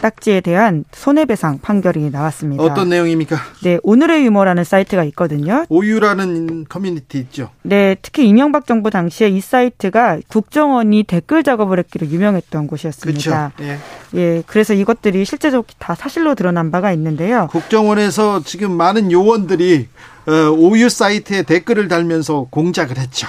[0.00, 2.62] 딱지에 대한 손해배상 판결이 나왔습니다.
[2.62, 3.36] 어떤 내용입니까?
[3.62, 5.64] 네, 오늘의 유머라는 사이트가 있거든요.
[5.68, 7.50] 오유라는 커뮤니티 있죠.
[7.62, 13.52] 네, 특히 이명박 정부 당시에 이 사이트가 국정원이 댓글 작업을 했기로 유명했던 곳이었습니다.
[13.56, 13.64] 그렇죠.
[13.64, 13.78] 예.
[14.14, 17.48] 예, 그래서 이것들이 실제적으로 다 사실로 드러난 바가 있는데요.
[17.50, 19.88] 국정원에서 지금 많은 요원들이
[20.26, 23.26] 어, 오유 사이트에 댓글을 달면서 공작을 했죠.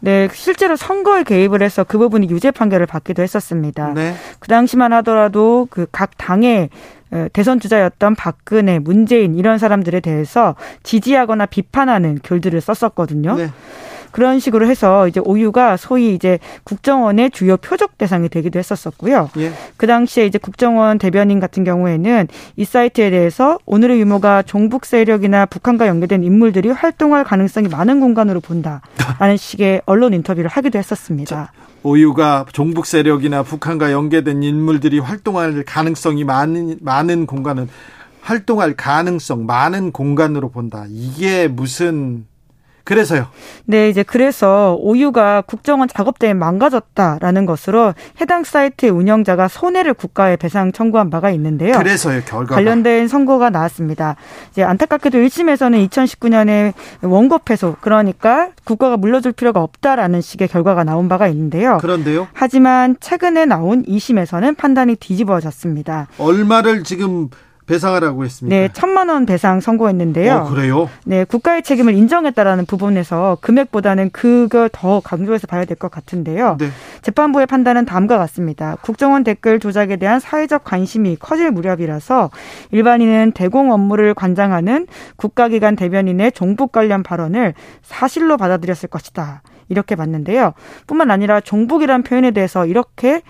[0.00, 3.94] 네, 실제로 선거에 개입을 해서 그 부분이 유죄 판결을 받기도 했었습니다.
[3.94, 4.14] 네.
[4.38, 6.68] 그 당시만 하더라도 그 각 당의
[7.12, 13.36] 어, 대선 주자였던 박근혜, 문재인 이런 사람들에 대해서 지지하거나 비판하는 글들을 썼었거든요.
[13.36, 13.50] 네.
[14.10, 19.30] 그런 식으로 해서 이제 오유가 소위 이제 국정원의 주요 표적 대상이 되기도 했었었고요.
[19.38, 19.52] 예.
[19.76, 25.86] 그 당시에 이제 국정원 대변인 같은 경우에는 이 사이트에 대해서 오늘의 유머가 종북 세력이나 북한과
[25.86, 31.52] 연계된 인물들이 활동할 가능성이 많은 공간으로 본다라는 식의 언론 인터뷰를 하기도 했었습니다.
[31.82, 37.68] 오유가 종북 세력이나 북한과 연계된 인물들이 활동할 가능성이 많은 많은 공간은
[38.22, 40.84] 활동할 가능성 많은 공간으로 본다.
[40.88, 42.26] 이게 무슨
[42.86, 43.26] 그래서요.
[43.64, 50.70] 네, 이제 그래서 오유가 국정원 작업 때문에 망가졌다라는 것으로 해당 사이트의 운영자가 손해를 국가에 배상
[50.70, 51.76] 청구한 바가 있는데요.
[51.78, 54.14] 그래서요, 결과 관련된 선고가 나왔습니다.
[54.52, 61.26] 이제 안타깝게도 1심에서는 2019년에 원고 패소, 그러니까 국가가 물려줄 필요가 없다라는 식의 결과가 나온 바가
[61.26, 61.78] 있는데요.
[61.78, 62.28] 그런데요.
[62.34, 66.06] 하지만 최근에 나온 2심에서는 판단이 뒤집어졌습니다.
[66.18, 67.30] 얼마를 지금
[67.66, 68.56] 배상하라고 했습니다.
[68.56, 70.34] 네, 천만 원 배상 선고했는데요.
[70.34, 70.88] 어, 그래요?
[71.04, 76.56] 네, 국가의 책임을 인정했다라는 부분에서 금액보다는 그걸 더 강조해서 봐야 될 것 같은데요.
[76.58, 76.68] 네.
[77.02, 78.76] 재판부의 판단은 다음과 같습니다.
[78.80, 82.30] 국정원 댓글 조작에 대한 사회적 관심이 커질 무렵이라서
[82.70, 84.86] 일반인은 대공 업무를 관장하는
[85.16, 89.42] 국가기관 대변인의 종북 관련 발언을 사실로 받아들였을 것이다.
[89.68, 90.54] 이렇게 봤는데요.
[90.86, 93.22] 뿐만 아니라 종북이란 표현에 대해서 이렇게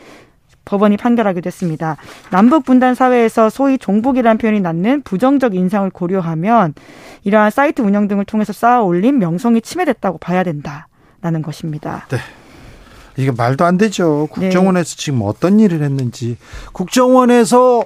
[0.66, 1.96] 법원이 판결하기도 했습니다.
[2.30, 6.74] 남북 분단 사회에서 소위 종북이라는 표현이 낳는 부정적 인상을 고려하면
[7.24, 12.06] 이러한 사이트 운영 등을 통해서 쌓아 올린 명성이 침해됐다고 봐야 된다라는 것입니다.
[12.10, 12.18] 네.
[13.16, 14.28] 이게 말도 안 되죠.
[14.36, 14.48] 네.
[14.48, 14.96] 국정원에서 네.
[14.96, 16.36] 지금 어떤 일을 했는지
[16.72, 17.84] 국정원에서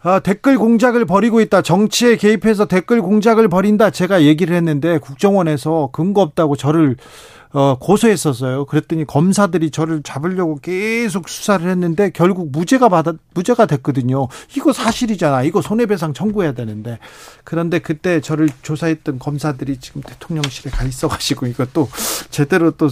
[0.00, 1.62] 아, 댓글 공작을 벌이고 있다.
[1.62, 3.90] 정치에 개입해서 댓글 공작을 벌인다.
[3.90, 6.96] 제가 얘기를 했는데 국정원에서 근거 없다고 저를
[7.52, 8.66] 어, 고소했었어요.
[8.66, 14.28] 그랬더니 검사들이 저를 잡으려고 계속 수사를 했는데 결국 무죄가 받아 무죄가 됐거든요.
[14.56, 15.42] 이거 사실이잖아.
[15.44, 16.98] 이거 손해배상 청구해야 되는데
[17.44, 21.88] 그런데 그때 저를 조사했던 검사들이 지금 대통령실에 가 있어가지고 또
[22.30, 22.88] 제대로 또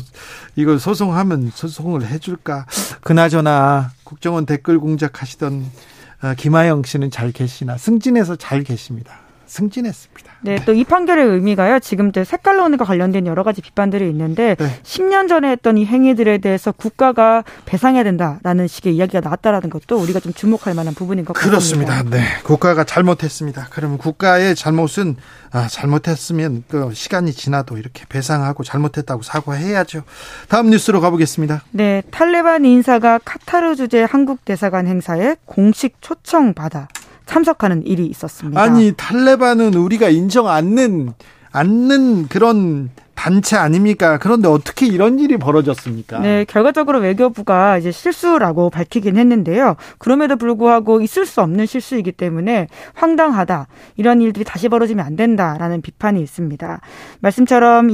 [0.56, 2.66] 이거 소송하면 소송을 해줄까?
[3.02, 5.66] 그나저나 국정원 댓글 공작하시던
[6.22, 9.25] 어, 김하영 씨는 잘 계시나 승진해서 잘 계십니다.
[9.46, 10.32] 승진했습니다.
[10.42, 11.80] 네, 또 이 판결의 의미가요.
[11.80, 14.80] 지금 색깔론과 관련된 여러 가지 비판들이 있는데 네.
[14.82, 20.32] 10년 전에 했던 이 행위들에 대해서 국가가 배상해야 된다라는 식의 이야기가 나왔다라는 것도 우리가 좀
[20.34, 21.50] 주목할 만한 부분인 것 같습니다.
[21.50, 22.02] 그렇습니다.
[22.04, 23.68] 네, 국가가 잘못했습니다.
[23.70, 25.16] 그러면 국가의 잘못은
[25.52, 30.02] 아, 잘못했으면 그 시간이 지나도 이렇게 배상하고 잘못했다고 사과해야죠.
[30.48, 31.62] 다음 뉴스로 가보겠습니다.
[31.70, 36.88] 네, 탈레반 인사가 카타르 주재 한국 대사관 행사에 공식 초청 받아
[37.26, 38.60] 참석하는 일이 있었습니다.
[38.60, 41.12] 아니 탈레반은 우리가 인정 않는
[41.52, 44.18] 않는 그런 단체 아닙니까?
[44.18, 46.20] 그런데 어떻게 이런 일이 벌어졌습니까?
[46.20, 49.74] 네, 결과적으로 외교부가 이제 실수라고 밝히긴 했는데요.
[49.98, 53.66] 그럼에도 불구하고 있을 수 없는 실수이기 때문에 황당하다.
[53.96, 56.80] 이런 일들이 다시 벌어지면 안 된다라는 비판이 있습니다.
[57.20, 57.88] 말씀처럼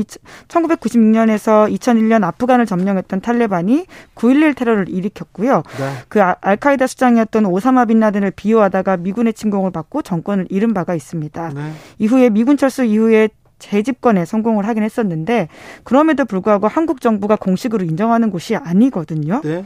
[0.48, 5.62] 1996년에서 2001년 아프간을 점령했던 탈레반이 9.11 테러를 일으켰고요.
[5.78, 5.92] 네.
[6.08, 11.52] 그 아, 알카이다 수장이었던 오사마 빈 라덴을 비호하다가 미군의 침공을 받고 정권을 잃은 바가 있습니다.
[11.54, 11.72] 네.
[11.98, 13.28] 이후에 미군 철수 이후에
[13.62, 15.48] 재집권에 성공을 하긴 했었는데
[15.84, 19.40] 그럼에도 불구하고 한국 정부가 공식으로 인정하는 곳이 아니거든요.
[19.43, 19.64] 네.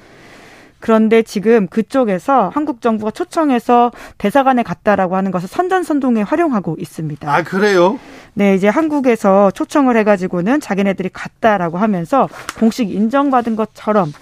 [0.78, 7.35] 그런데 지금 그쪽에서 한국 정부가 초청해서 대사관에 갔다라고 하는 것을 선전선동에 활용하고 있습니다.
[7.35, 7.98] 아 그래요?
[8.35, 12.28] 네, 이제 한국에서 초청을 해가지고는 자기네들이 갔다라고 하면서
[12.59, 14.12] 공식 인정받은 것처럼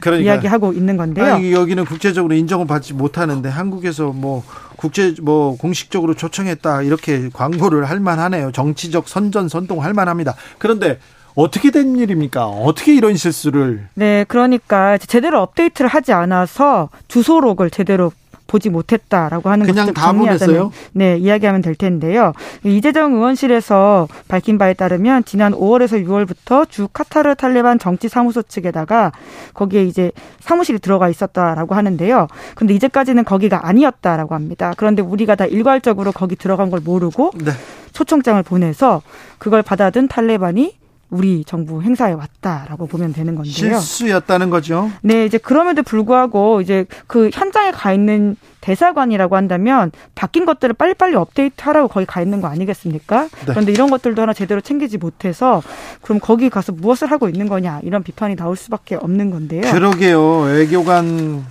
[0.00, 0.32] 그러니까.
[0.32, 1.34] 이야기하고 있는 건데요.
[1.34, 4.42] 아니, 여기는 국제적으로 인정을 받지 못하는데 한국에서 뭐
[4.76, 8.52] 국제 뭐 공식적으로 초청했다 이렇게 광고를 할 만하네요.
[8.52, 10.34] 정치적 선전 선동 할 만합니다.
[10.58, 10.98] 그런데
[11.34, 12.46] 어떻게 된 일입니까?
[12.46, 13.88] 어떻게 이런 실수를?
[13.94, 18.12] 네, 그러니까 제대로 업데이트를 하지 않아서 주소록을 제대로
[18.50, 20.72] 보지 못했다라고 하는 그냥 다 보냈어요?
[20.92, 22.32] 네, 이야기하면 될 텐데요.
[22.64, 29.12] 이재정 의원실에서 밝힌 바에 따르면 지난 5월에서 6월부터 주 카타르 탈레반 정치 사무소 측에다가
[29.54, 30.10] 거기에 이제
[30.40, 32.26] 사무실이 들어가 있었다라고 하는데요.
[32.56, 34.74] 근데 이제까지는 거기가 아니었다라고 합니다.
[34.76, 37.52] 그런데 우리가 다 일괄적으로 거기 들어간 걸 모르고 네.
[37.92, 39.02] 초청장을 보내서
[39.38, 40.79] 그걸 받아든 탈레반이
[41.10, 43.52] 우리 정부 행사에 왔다라고 보면 되는 건데요.
[43.52, 44.90] 실수였다는 거죠.
[45.02, 51.88] 네, 이제 그럼에도 불구하고 이제 그 현장에 가 있는 대사관이라고 한다면 바뀐 것들을 빨리빨리 업데이트하라고
[51.88, 53.22] 거기 가 있는 거 아니겠습니까?
[53.24, 53.28] 네.
[53.46, 55.62] 그런데 이런 것들도 하나 제대로 챙기지 못해서
[56.02, 59.62] 그럼 거기 가서 무엇을 하고 있는 거냐 이런 비판이 나올 수밖에 없는 건데요.
[59.62, 60.40] 그러게요.
[60.42, 61.44] 외교관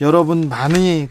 [0.00, 1.08] 여러분 많이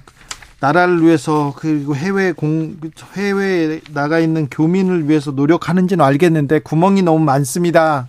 [0.65, 2.77] 나라를 위해서 그리고 해외 공
[3.15, 8.07] 해외에 나가 있는 교민을 위해서 노력하는지는 알겠는데 구멍이 너무 많습니다.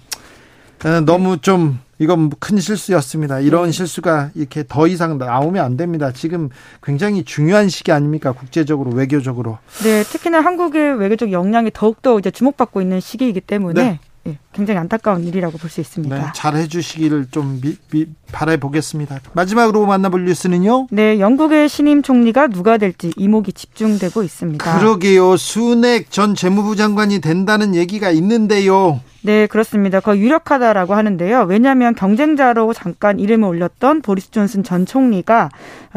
[0.85, 3.41] 어, 너무 좀 이건 큰 실수였습니다.
[3.41, 3.73] 이런 네.
[3.73, 6.13] 실수가 이렇게 더 이상 나오면 안 됩니다.
[6.13, 6.49] 지금
[6.83, 8.33] 굉장히 중요한 시기 아닙니까?
[8.33, 9.59] 국제적으로 외교적으로.
[9.83, 14.01] 네, 특히나 한국의 외교적 역량이 더욱더 이제 주목받고 있는 시기이기 때문에 네.
[14.27, 16.17] 예, 굉장히 안타까운 일이라고 볼 수 있습니다.
[16.17, 19.21] 네, 잘 해주시기를 좀 미, 미, 바라보겠습니다.
[19.35, 20.87] 마지막으로 만나볼 뉴스는요?
[20.91, 24.79] 네, 영국의 신임 총리가 누가 될지 이목이 집중되고 있습니다.
[24.79, 25.37] 그러게요.
[25.37, 29.01] 순핵 전 재무부 장관이 된다는 얘기가 있는데요.
[29.23, 29.99] 네, 그렇습니다.
[29.99, 31.47] 거의 유력하다라고 하는데요.
[31.49, 35.49] 왜냐하면 경쟁자로 잠깐 이름을 올렸던 보리스 존슨 전 총리가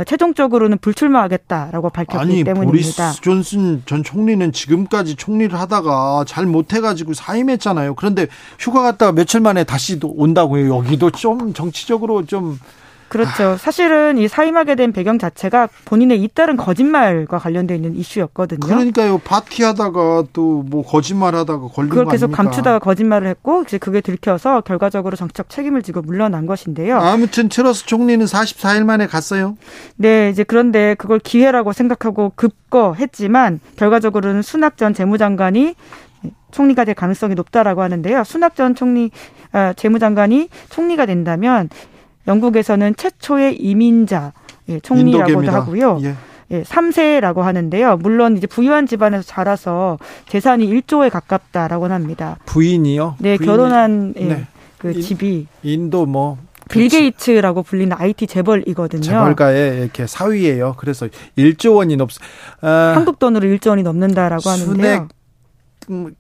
[0.08, 2.66] 최종적으로는 불출마하겠다라고 밝혔기 아니, 때문입니다.
[2.66, 7.94] 보리스 존슨 전 총리는 지금까지 총리를 하다가 잘 못해가지고 사임했잖아요.
[7.94, 8.26] 그런데
[8.58, 10.76] 휴가 갔다가 며칠 만에 다시 온다고요.
[10.76, 12.58] 여기도 좀 정치적으로 좀
[13.10, 13.58] 그렇죠.
[13.58, 18.60] 사실은 이 사임하게 된 배경 자체가 본인의 잇따른 거짓말과 관련돼 있는 이슈였거든요.
[18.60, 19.18] 그러니까요.
[19.18, 25.50] 파티하다가 또 뭐 거짓말하다가 걸린 그걸 계속 감추다가 거짓말을 했고 이제 그게 들켜서 결과적으로 정치적
[25.50, 27.00] 책임을 지고 물러난 것인데요.
[27.00, 29.58] 아무튼 트러스 총리는 44일 만에 갔어요.
[29.96, 35.74] 네, 이제 그런데 그걸 기회라고 생각하고 급거 했지만 결과적으로는 순낙 전 재무장관이
[36.52, 38.24] 총리가 될 가능성이 높다라고 하는데요.
[38.24, 39.12] 순낙 전 총리
[39.52, 41.70] 아, 재무장관이 총리가 된다면
[42.28, 44.34] 영국에서는 최초의 이민자
[44.70, 45.56] 예, 총리라고도 인도계입니다.
[45.56, 46.00] 하고요.
[46.04, 46.16] 예.
[46.52, 47.98] 예, 3세라고 하는데요.
[47.98, 52.38] 물론 이제 부유한 집안에서 자라서 재산이 1조에 가깝다라고 합니다.
[52.46, 53.16] 부인이요?
[53.20, 53.46] 네, 부인이...
[53.46, 54.48] 결혼한 예, 네.
[54.80, 59.02] 그 인, 집이 인도 뭐 빌 게이츠라고 불리는 IT 재벌이거든요.
[59.02, 60.76] 재벌가의 이렇게 사위예요.
[60.78, 61.08] 그래서
[61.38, 62.08] 1조 원이 넘
[62.62, 65.08] 아, 한국 돈으로 1조 원이 넘는다라고 하는데요.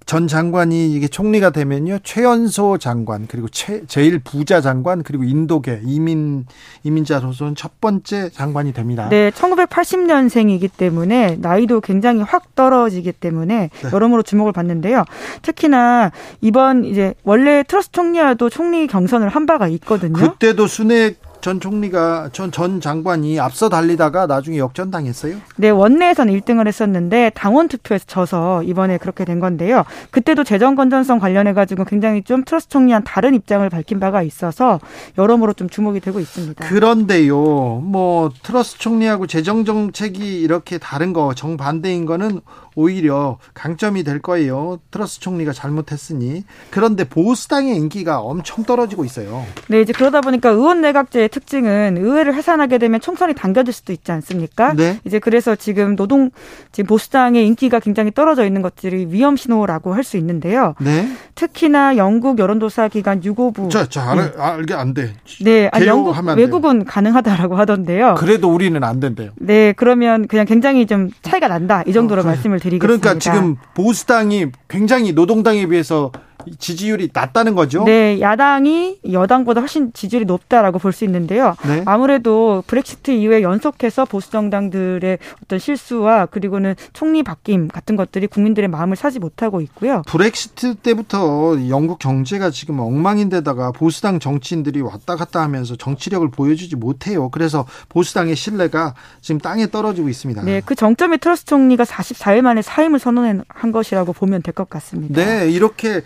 [0.05, 6.45] 전 장관이 이게 총리가 되면요 최연소 장관 그리고 최, 제일 부자 장관 그리고 인도계 이민
[6.83, 9.07] 이민자로서는 첫 번째 장관이 됩니다.
[9.09, 13.89] 네, 1980년생이기 때문에 나이도 굉장히 확 떨어지기 때문에 네.
[13.93, 15.05] 여러모로 주목을 받는데요.
[15.43, 20.13] 특히나 이번 이제 원래 트러스 총리와도 총리 경선을 한 바가 있거든요.
[20.13, 25.37] 그때도 순회 전 총리가 전, 전 장관이 앞서 달리다가 나중에 역전당했어요?
[25.55, 29.85] 네, 원내에서는 1등을 했었는데 당원 투표에서 져서 이번에 그렇게 된 건데요.
[30.11, 34.79] 그때도 재정 건전성 관련해 가지고 굉장히 좀 트러스 총리하고는 다른 입장을 밝힌 바가 있어서
[35.17, 36.67] 여러모로 좀 주목이 되고 있습니다.
[36.67, 37.37] 그런데요.
[37.37, 42.41] 뭐 트러스 총리하고 재정 정책이 이렇게 다른 거 정반대인 거는
[42.75, 44.79] 오히려 강점이 될 거예요.
[44.91, 46.43] 트러스 총리가 잘못했으니.
[46.69, 49.45] 그런데 보수당의 인기가 엄청 떨어지고 있어요.
[49.67, 54.11] 네, 이제 그러다 보니까 의원 내각제 의 특징은 의회를 해산하게 되면 총선이 당겨질 수도 있지
[54.11, 54.73] 않습니까?
[54.73, 54.99] 네.
[55.05, 56.31] 이제 그래서 지금 노동
[56.71, 60.73] 지금 보수당의 인기가 굉장히 떨어져 있는 것들이 위험 신호라고 할 수 있는데요.
[60.81, 61.07] 네.
[61.35, 63.69] 특히나 영국 여론조사 기관 유고부.
[63.69, 64.31] 자, 자, 알, 네.
[64.37, 65.13] 알게 안 돼.
[65.41, 68.15] 네, 아, 영국 외국은 가능하다라고 하던데요.
[68.17, 69.29] 그래도 우리는 안 된대요.
[69.35, 72.25] 네, 그러면 그냥 굉장히 좀 차이가 난다 이 정도로 어.
[72.25, 72.99] 말씀을 드리겠습니다.
[73.01, 76.11] 그러니까 지금 보수당이 굉장히 노동당에 비해서
[76.57, 77.83] 지지율이 낮다는 거죠?
[77.83, 81.55] 네, 야당이 여당보다 훨씬 지지율이 높다라고 볼 수 있는데요.
[81.67, 81.83] 네.
[81.85, 88.95] 아무래도 브렉시트 이후에 연속해서 보수 정당들의 어떤 실수와 그리고는 총리 바뀜 같은 것들이 국민들의 마음을
[88.95, 90.01] 사지 못하고 있고요.
[90.07, 97.29] 브렉시트 때부터 영국 경제가 지금 엉망인데다가 보수당 정치인들이 왔다 갔다 하면서 정치력을 보여주지 못해요.
[97.29, 100.41] 그래서 보수당의 신뢰가 지금 땅에 떨어지고 있습니다.
[100.43, 105.23] 네, 그 정점에 트러스 총리가 44일 만에 사임을 선언한 것이라고 보면 될 것 같습니다.
[105.23, 106.01] 네, 이렇게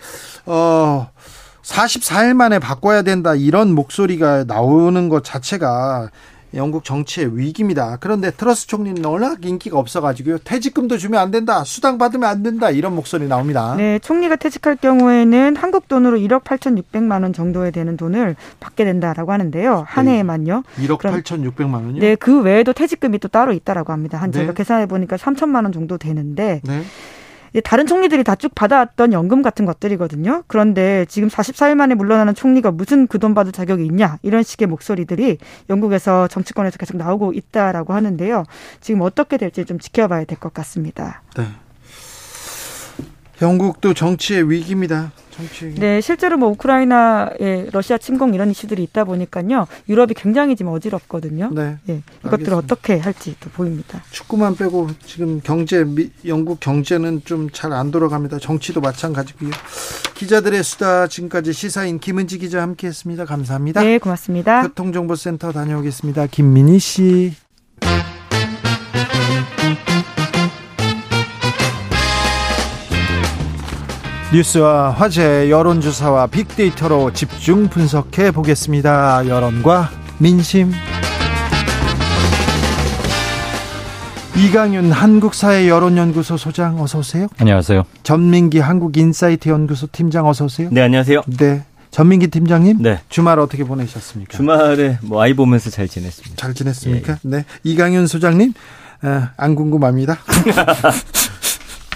[0.46, 1.08] 어
[1.62, 6.10] 44일 만에 바꿔야 된다 이런 목소리가 나오는 것 자체가
[6.54, 7.98] 영국 정치의 위기입니다.
[8.00, 10.38] 그런데 트러스 총리는 워낙 인기가 없어가지고요.
[10.38, 11.64] 퇴직금도 주면 안 된다.
[11.64, 12.70] 수당 받으면 안 된다.
[12.70, 13.74] 이런 목소리 나옵니다.
[13.76, 19.84] 네, 총리가 퇴직할 경우에는 한국 돈으로 1억 8,600만 원 정도에 되는 돈을 받게 된다라고 하는데요.
[19.86, 20.12] 한 네.
[20.12, 20.62] 해에만요.
[20.78, 21.98] 1억 8,600만 원요?
[21.98, 24.18] 네, 그 외에도 퇴직금이 또 따로 있다라고 합니다.
[24.18, 24.54] 한 제가 네.
[24.54, 26.82] 계산해 보니까 3천만 원 정도 되는데 네.
[27.62, 30.42] 다른 총리들이 다 쭉 받아왔던 연금 같은 것들이거든요.
[30.48, 35.38] 그런데 지금 44일 만에 물러나는 총리가 무슨 그 돈 받을 자격이 있냐 이런 식의 목소리들이
[35.70, 38.44] 영국에서 정치권에서 계속 나오고 있다라고 하는데요.
[38.80, 41.22] 지금 어떻게 될지 좀 지켜봐야 될 것 같습니다.
[41.36, 41.46] 네.
[43.42, 45.12] 영국도 정치의 위기입니다.
[45.36, 45.74] 정치.
[45.74, 49.66] 네, 실제로 뭐 우크라이나의 러시아 침공 이런 이슈들이 있다 보니까요.
[49.88, 51.50] 유럽이 굉장히 지금 어지럽거든요.
[51.52, 51.76] 네.
[51.88, 54.02] 예, 이것들을 어떻게 할지 또 보입니다.
[54.10, 58.38] 축구만 빼고 지금 경제 미, 영국 경제는 좀 잘 안 돌아갑니다.
[58.38, 59.50] 정치도 마찬가지고요.
[60.14, 63.24] 기자들의 수다 지금까지 시사인 김은지 기자 함께했습니다.
[63.24, 63.82] 감사합니다.
[63.82, 64.62] 네, 고맙습니다.
[64.62, 66.26] 교통정보센터 다녀오겠습니다.
[66.28, 67.43] 김민희 씨.
[74.34, 79.28] 뉴스와 화제, 여론조사와 빅데이터로 집중 분석해 보겠습니다.
[79.28, 80.72] 여론과 민심.
[84.36, 87.28] 이강윤 한국사회 여론연구소 소장 어서 오세요.
[87.38, 87.84] 안녕하세요.
[88.02, 90.68] 전민기 한국인사이트 연구소 팀장 어서 오세요.
[90.72, 91.22] 네, 안녕하세요.
[91.38, 91.62] 네.
[91.92, 92.98] 전민기 팀장님, 네.
[93.08, 94.36] 주말 어떻게 보내셨습니까?
[94.36, 96.34] 주말에 뭐 아이 보면서 잘 지냈습니다.
[96.34, 97.12] 잘 지냈습니까?
[97.12, 97.36] 예, 예.
[97.36, 97.44] 네.
[97.62, 98.52] 이강윤 소장님,
[99.02, 100.18] 아, 안 궁금합니다.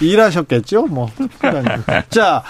[0.00, 1.10] 일하셨겠죠, 뭐.
[2.10, 2.42] 자,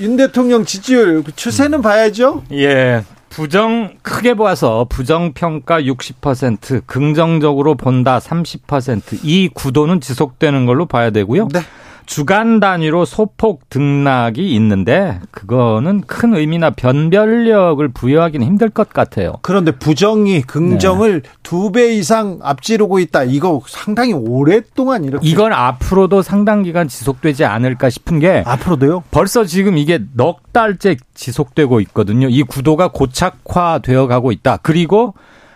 [0.00, 2.44] 윤 대통령 지지율 추세는 봐야죠.
[2.52, 11.48] 예, 부정 크게 보아서 부정 평가 60% 긍정적으로 본다 30%이 구도는 지속되는 걸로 봐야 되고요.
[11.52, 11.60] 네.
[12.08, 19.34] 주간 단위로 소폭 등락이 있는데 그거는 큰 의미나 변별력을 부여하기는 힘들 것 같아요.
[19.42, 21.30] 그런데 부정이 긍정을 네.
[21.42, 23.24] 두배 이상 앞지르고 있다.
[23.24, 29.04] 이거 상당히 오랫동안 이렇게 이건 앞으로도 상당 기간 지속되지 않을까 싶은 게 앞으로도요?
[29.10, 32.28] 벌써 지금 이게 넉 달째 지속되고 있거든요.
[32.30, 34.56] 이 구도가 고착화되어 가고 있다.
[34.62, 35.12] 그리고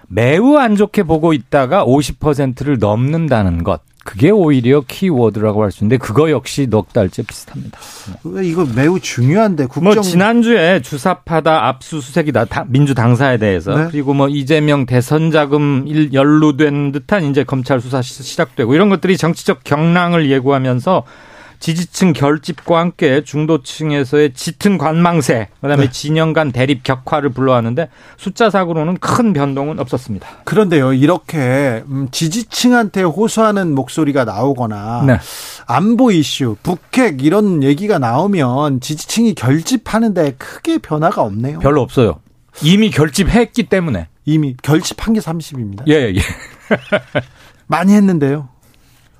[0.06, 3.80] 매우 안 좋게 보고 있다가 50%를 넘는다는 것.
[4.04, 7.78] 그게 오히려 키워드라고 할 수 있는데 그거 역시 넉 달째 비슷합니다.
[8.42, 13.88] 이거 매우 중요한데 국정 뭐 지난주에 주사파다 압수수색이 다 민주 당사에 대해서 네?
[13.90, 20.30] 그리고 뭐 이재명 대선 자금 연루된 듯한 이제 검찰 수사 시작되고 이런 것들이 정치적 경랑을
[20.30, 21.04] 예고하면서
[21.62, 25.90] 지지층 결집과 함께 중도층에서의 짙은 관망세, 그다음에 네.
[25.92, 30.26] 진영 간 대립 격화를 불러왔는데 숫자상으로는 큰 변동은 없었습니다.
[30.42, 35.18] 그런데요, 이렇게 음, 지지층한테 호소하는 목소리가 나오거나 네.
[35.66, 41.60] 안보 이슈, 북핵 이런 얘기가 나오면 지지층이 결집하는데 크게 변화가 없네요.
[41.60, 42.18] 별로 없어요.
[42.64, 44.08] 이미 결집했기 때문에.
[44.24, 45.84] 이미 결집한 게 30입니다.
[45.88, 46.20] 예, 예.
[47.68, 48.48] 많이 했는데요.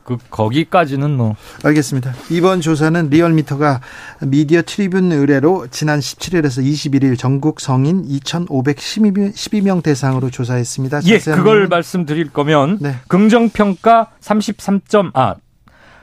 [0.05, 2.13] 그 거기까지는 뭐 알겠습니다.
[2.31, 3.81] 이번 조사는 리얼미터가
[4.27, 11.01] 미디어 트리뷴 의뢰로 지난 17일에서 21일 전국 성인 2,512명 대상으로 조사했습니다.
[11.07, 12.97] 예, 그걸 말씀드릴 거면 네.
[13.09, 15.37] 긍정 평가 33점 아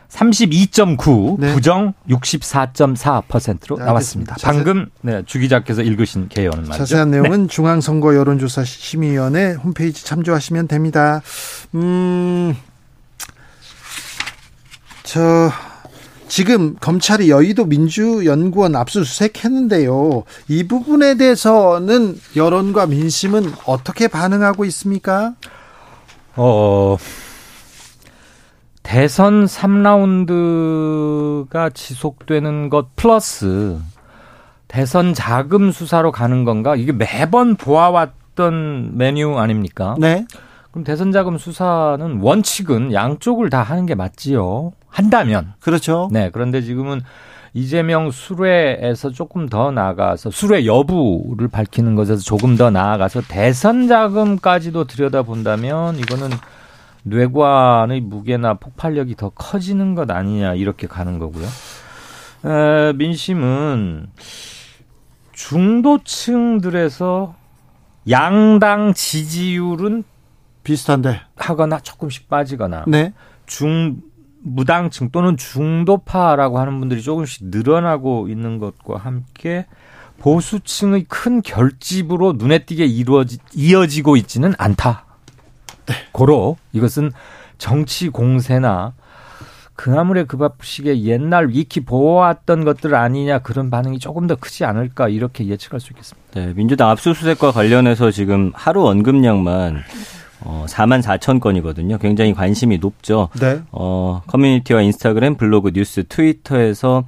[0.09, 1.53] 32.9, 네.
[1.53, 4.35] 부정 64.4%로 네, 나왔습니다.
[4.41, 6.77] 방금 네, 주 기자께서 읽으신 개요는 말이죠.
[6.77, 7.47] 자세한 내용은 네.
[7.47, 11.21] 중앙선거 여론조사 심의위원회 홈페이지 참조하시면 됩니다.
[11.75, 12.55] 음,
[15.09, 15.49] 저
[16.27, 20.23] 지금 검찰이 여의도 민주연구원 압수수색 했는데요.
[20.47, 25.33] 이 부분에 대해서는 여론과 민심은 어떻게 반응하고 있습니까?
[26.35, 26.95] 어,
[28.83, 30.93] 대선 3라운드가
[31.73, 33.79] 지속되는 것 플러스
[34.67, 36.75] 대선 자금 수사로 가는 건가?
[36.75, 39.95] 이게 매번 보아왔던 메뉴 아닙니까?
[39.97, 40.27] 네.
[40.69, 44.73] 그럼 대선 자금 수사는 원칙은 양쪽을 다 하는 게 맞지요.
[44.89, 45.53] 한다면.
[45.59, 46.09] 그렇죠.
[46.11, 46.29] 네.
[46.31, 47.01] 그런데 지금은
[47.53, 55.97] 이재명 수뢰에서 조금 더 나아가서 수뢰 여부를 밝히는 것에서 조금 더 나아가서 대선 자금까지도 들여다본다면
[55.97, 56.29] 이거는
[57.03, 61.47] 뇌관의 무게나 폭발력이 더 커지는 것 아니냐 이렇게 가는 거고요.
[62.45, 64.07] 에, 민심은
[65.31, 67.35] 중도층들에서
[68.09, 70.03] 양당 지지율은
[70.63, 73.13] 비슷한데 하거나 조금씩 빠지거나 네.
[73.45, 74.01] 중
[74.41, 79.65] 무당층 또는 중도파라고 하는 분들이 조금씩 늘어나고 있는 것과 함께
[80.19, 85.05] 보수층의 큰 결집으로 눈에 띄게 이루어지 이어지고 있지는 않다.
[85.85, 85.95] 네.
[86.11, 87.11] 고로 이것은
[87.57, 88.93] 정치 공세나
[89.75, 95.07] 그 나물에 그 밥식의 옛날에 익히 보아왔던 것들 아니냐 그런 반응이 조금 더 크지 않을까
[95.07, 96.29] 이렇게 예측할 수 있겠습니다.
[96.33, 99.81] 네, 민주당 압수수색과 관련해서 지금 하루 언급량만
[100.41, 101.97] 어, 4만 4천 건이거든요.
[101.97, 103.29] 굉장히 관심이 높죠.
[103.39, 103.61] 네.
[103.71, 107.03] 어, 커뮤니티와 인스타그램, 블로그, 뉴스, 트위터에서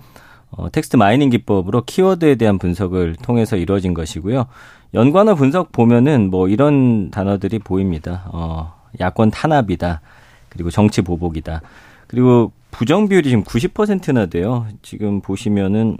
[0.52, 4.48] 어, text mining 기법으로 키워드에 대한 분석을 통해서 이루어진 것이고요.
[4.94, 8.24] 연관어 분석 보면은 뭐 이런 단어들이 보입니다.
[8.28, 10.02] 어, 야권 탄압이다.
[10.50, 11.62] 그리고 정치 보복이다.
[12.08, 14.66] 그리고 부정 비율이 지금 90%나 돼요.
[14.82, 15.98] 지금 보시면은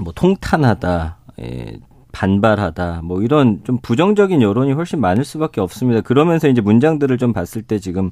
[0.00, 1.16] 뭐 통탄하다.
[1.40, 1.76] 예,
[2.12, 6.00] 반발하다 뭐 이런 좀 부정적인 여론이 훨씬 많을 수밖에 없습니다.
[6.02, 8.10] 그러면서 이제 문장들을 좀 봤을 때 지금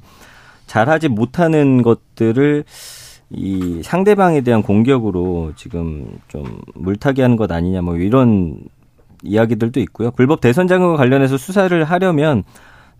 [0.67, 2.63] 잘하지 못하는 것들을
[3.29, 8.59] 이 상대방에 대한 공격으로 지금 좀 물타기 하는 것 아니냐 뭐 이런
[9.23, 10.11] 이야기들도 있고요.
[10.11, 12.43] 불법 대선 자금과 관련해서 수사를 하려면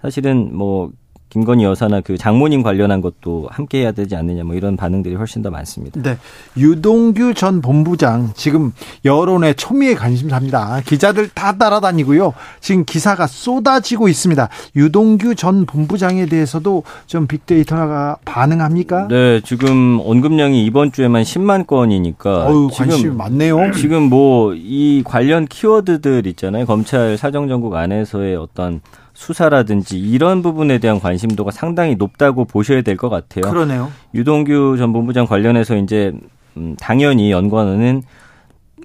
[0.02, 0.92] 사실은 뭐
[1.32, 5.50] 김건희 여사나 그 장모님 관련한 것도 함께 해야 되지 않느냐 뭐 이런 반응들이 훨씬 더
[5.50, 6.02] 많습니다.
[6.02, 6.18] 네.
[6.58, 10.82] 유동규 전 본부장 지금 여론의 초미의 관심사입니다.
[10.86, 12.34] 기자들 다 따라다니고요.
[12.60, 14.50] 지금 기사가 쏟아지고 있습니다.
[14.76, 19.08] 유동규 전 본부장에 대해서도 좀 빅데이터가 반응합니까?
[19.10, 23.72] 네, 지금 언급량이 이번 주에만 10만 건이니까 어유, 관심이 많네요.
[23.74, 26.66] 지금 뭐 이 관련 키워드들 있잖아요.
[26.66, 28.82] 검찰 사정정국 안에서의 어떤
[29.22, 33.52] 수사라든지 이런 부분에 대한 관심도가 상당히 높다고 보셔야 될 것 같아요.
[33.52, 33.92] 그러네요.
[34.16, 36.12] 유동규 전 본부장 관련해서 이제
[36.58, 38.02] 음, 당연히 연관어는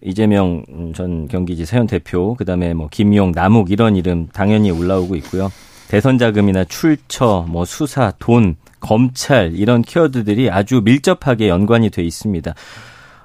[0.02, 0.62] 이재명
[0.94, 5.50] 전 경기지사 현 대표, 그다음에 뭐 김용, 남욱 이런 이름 당연히 올라오고 있고요.
[5.88, 12.54] 대선 자금이나 출처, 뭐 수사, 돈, 검찰 이런 키워드들이 아주 밀접하게 연관이 돼 있습니다.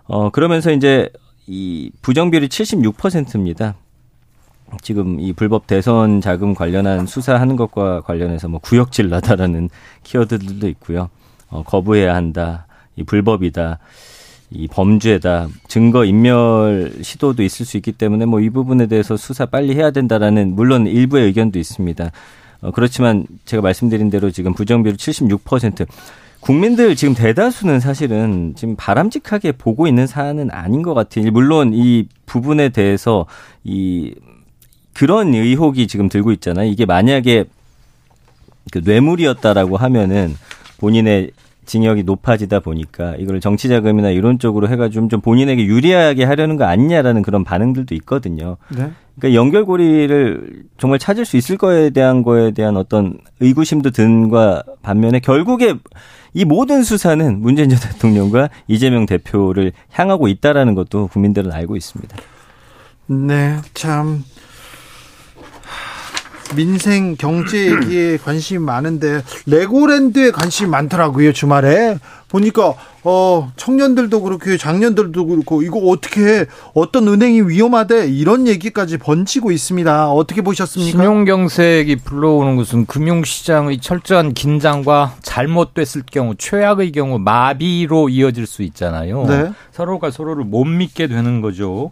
[0.06, 1.10] 어 그러면서 이제
[1.46, 3.76] 이 부정비율이 76%입니다.
[4.82, 9.70] 지금 이 불법 대선 자금 관련한 수사하는 것과 관련해서 뭐 구역질 나다라는
[10.04, 11.10] 키워드들도 있고요.
[11.50, 12.66] 어, 거부해야 한다.
[12.96, 13.80] 이 불법이다.
[14.52, 15.48] 이 범죄다.
[15.68, 20.56] 증거 인멸 시도도 있을 수 있기 때문에 뭐 이 부분에 대해서 수사 빨리 해야 된다라는
[20.56, 22.12] 물론 일부의 의견도 있습니다.
[22.62, 25.88] 어, 그렇지만 제가 말씀드린 대로 지금 부정비율 76%.
[26.42, 31.30] 국민들 지금 대다수는 사실은 지금 바람직하게 보고 있는 사안은 아닌 것 같아요.
[31.32, 33.28] 물론 이 부분에 대해서
[33.64, 34.14] 이
[35.02, 36.70] 그런 의혹이 지금 들고 있잖아요.
[36.70, 37.46] 이게 만약에
[38.72, 40.36] 그 뇌물이었다라고 하면은
[40.78, 41.32] 본인의
[41.66, 47.24] 징역이 높아지다 보니까 이걸 정치 자금이나 이런 쪽으로 해가지고 좀 본인에게 유리하게 하려는 거 아니냐라는
[47.24, 48.58] 그런 반응들도 있거든요.
[48.70, 48.92] 네.
[49.18, 55.78] 그러니까 연결고리를 정말 찾을 수 있을 거에 대한 거에 대한 어떤 의구심도 든과 반면에 결국에
[56.36, 62.16] 이 모든 수사는 문재인 전 대통령과 이재명 대표를 향하고 있다라는 것도 국민들은 알고 있습니다.
[63.08, 64.24] 네, 참
[66.56, 71.98] 민생 경제 얘기에 관심이 많은데 레고랜드에 관심이 많더라고요 주말에
[72.28, 72.74] 보니까
[73.04, 76.46] 어 청년들도 그렇고 장년들도 그렇고 이거 어떻게 해?
[76.74, 80.98] 어떤 은행이 위험하대 이런 얘기까지 번지고 있습니다 어떻게 보셨습니까?
[80.98, 88.62] 신용 경색이 불러오는 것은 금융 시장의 철저한 긴장과 잘못됐을 경우 최악의 경우 마비로 이어질 수
[88.64, 89.52] 있잖아요 네.
[89.72, 91.92] 서로가 서로를 못 믿게 되는 거죠.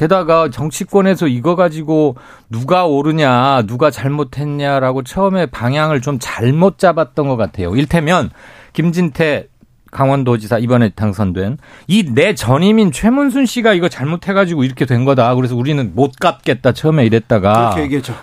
[0.00, 2.16] 게다가 정치권에서 이거 가지고
[2.48, 7.76] 누가 옳으냐, 누가 잘못했냐라고 처음에 방향을 좀 잘못 잡았던 것 같아요.
[7.76, 8.30] 일테면
[8.72, 9.48] 김진태
[9.90, 11.58] 강원도지사 이번에 당선된
[11.88, 15.34] 이 내 전임인 최문순 씨가 이거 잘못해가지고 이렇게 된 거다.
[15.34, 17.70] 그래서 우리는 못 갚겠다 처음에 이랬다가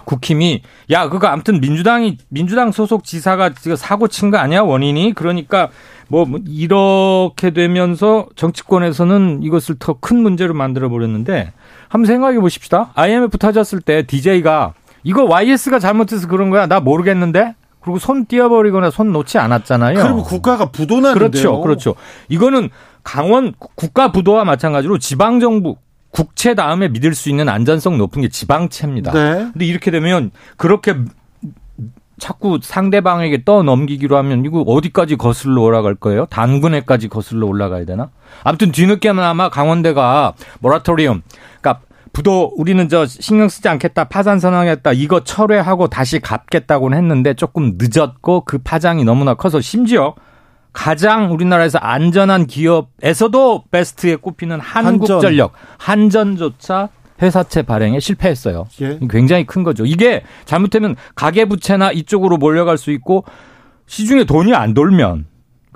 [0.06, 5.70] 국힘이 야 그거 아무튼 민주당이 민주당 소속 지사가 지금 사고 친 거 아니야 원인이 그러니까
[6.08, 11.52] 뭐 이렇게 되면서 정치권에서는 이것을 더 큰 문제로 만들어 버렸는데
[11.90, 12.92] 한번 생각해 보십시다.
[12.96, 14.74] IMF 터졌을 때 DJ가
[15.04, 16.68] 이거 YS가 잘못해서 그런 거야.
[16.68, 17.56] 나 모르겠는데.
[17.80, 20.04] 그리고 손 띄어버리거나 손 놓지 않았잖아요.
[20.04, 21.30] 그리고 국가가 부도나는데요.
[21.30, 21.96] 그렇죠, 그렇죠.
[22.28, 22.70] 이거는
[23.02, 25.78] 강원 국가 부도와 마찬가지로 지방 정부
[26.12, 29.14] 국채 다음에 믿을 수 있는 안전성 높은 게 지방채입니다.
[29.14, 29.50] 네.
[29.54, 30.96] 근데 이렇게 되면 그렇게
[32.20, 36.26] 자꾸 상대방에게 떠넘기기로 하면 이거 어디까지 거슬러 올라갈 거예요?
[36.26, 38.10] 단군에까지 거슬러 올라가야 되나?
[38.44, 41.22] 아무튼 뒤늦게나마 강원대가 모라토리움
[41.62, 47.78] 그러니까 부도 우리는 저 신경 쓰지 않겠다 파산 선언하겠다 이거 철회하고 다시 갚겠다고는 했는데 조금
[47.78, 50.16] 늦었고 그 파장이 너무나 커서 심지어
[50.74, 56.36] 가장 우리나라에서 안전한 기업에서도 베스트에 꼽히는 한국전력 한전.
[56.38, 56.90] 한전조차
[57.22, 58.68] 회사채 발행에 실패했어요.
[58.82, 59.00] 예.
[59.10, 59.86] 굉장히 큰 거죠.
[59.86, 63.26] 이게 잘못하면 가계부채나 이쪽으로 몰려갈 수 있고
[63.88, 65.26] 시중에 돈이 안 돌면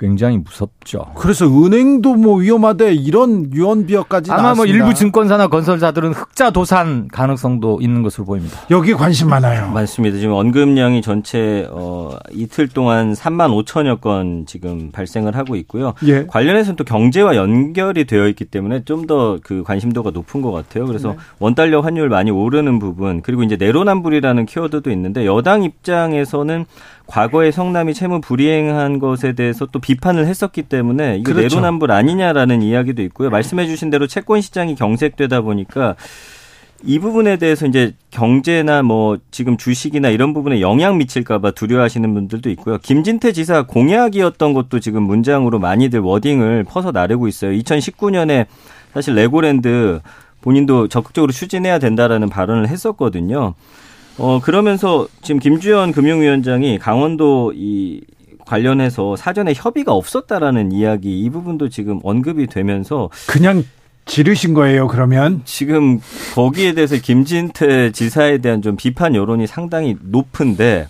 [0.02, 1.06] 굉장히 무섭죠.
[1.16, 4.56] 그래서 은행도 뭐 위험하대 이런 유언 비어까지 아마 나왔습니다.
[4.78, 8.58] 뭐 일부 증권사나 건설사들은 흑자 도산 가능성도 있는 것으로 보입니다.
[8.72, 9.70] 여기 관심 많아요.
[9.72, 10.18] 많습니다.
[10.18, 15.94] 지금 언급량이 전체 어, 이틀 동안 3만 5천여 건 지금 발생을 하고 있고요.
[16.08, 16.26] 예.
[16.26, 20.86] 관련해서는 또 경제와 연결이 되어 있기 때문에 좀 더 그 관심도가 높은 것 같아요.
[20.88, 21.18] 그래서 네.
[21.40, 26.66] 원달러 환율 많이 오르는 부분 그리고 이제 내로남불이라는 키워드도 있는데 여당 입장에서는
[27.12, 31.58] 과거에 성남이 채무 불이행한 것에 대해서 또 비판을 했었기 때문에 이거 그렇죠.
[31.58, 33.30] 내로남불 아니냐라는 이야기도 있고요.
[33.30, 35.96] 말씀해 주신 대로 채권 시장이 경색되다 보니까
[36.84, 42.78] 이 부분에 대해서 이제 경제나 뭐 지금 주식이나 이런 부분에 영향 미칠까봐 두려워하시는 분들도 있고요.
[42.78, 47.52] 김진태 지사 공약이었던 것도 지금 문장으로 많이들 워딩을 퍼서 나르고 있어요.
[47.52, 48.46] 2019년에
[48.94, 50.00] 사실 레고랜드
[50.40, 53.54] 본인도 적극적으로 추진해야 된다라는 발언을 했었거든요.
[54.18, 58.02] 어, 그러면서 지금 김주현 금융위원장이 강원도 이
[58.46, 63.64] 관련해서 사전에 협의가 없었다라는 이야기 이 부분도 지금 언급이 되면서 그냥
[64.06, 65.42] 지르신 거예요, 그러면?
[65.46, 66.00] 지금
[66.36, 70.88] 거기에 대해서 김진태 지사에 대한 좀 비판 여론이 상당히 높은데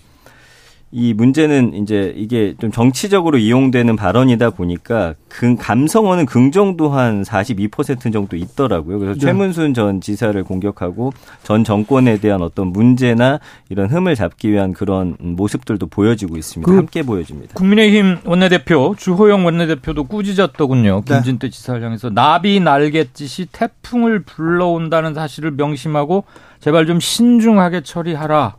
[0.94, 8.36] 이 문제는 이제 이게 좀 정치적으로 이용되는 발언이다 보니까 그 감성어는 긍정도 한 42% 정도
[8.36, 8.98] 있더라고요.
[8.98, 9.20] 그래서 네.
[9.20, 11.14] 최문순 전 지사를 공격하고
[11.44, 13.40] 전 정권에 대한 어떤 문제나
[13.70, 16.70] 이런 흠을 잡기 위한 그런 모습들도 보여지고 있습니다.
[16.70, 17.54] 그 함께 보여집니다.
[17.54, 21.04] 국민의힘 원내대표 주호영 원내대표도 꾸짖었더군요.
[21.06, 21.14] 네.
[21.14, 21.50] 김진태 네.
[21.50, 26.24] 지사를 향해서 나비 날갯짓이 태풍을 불러온다는 사실을 명심하고
[26.60, 28.56] 제발 좀 신중하게 처리하라.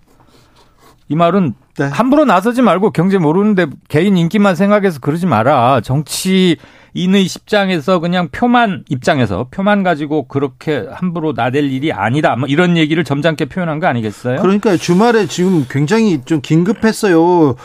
[1.09, 1.85] 이 말은 네.
[1.85, 5.81] 함부로 나서지 말고 경제 모르는데 개인 인기만 생각해서 그러지 마라.
[5.81, 6.57] 정치
[6.93, 12.35] 인의 입장에서 그냥 표만 입장에서 표만 가지고 그렇게 함부로 나댈 일이 아니다.
[12.35, 14.41] 뭐 이런 얘기를 점잖게 표현한 거 아니겠어요?
[14.41, 17.55] 그러니까 주말에 지금 굉장히 좀 긴급했어요.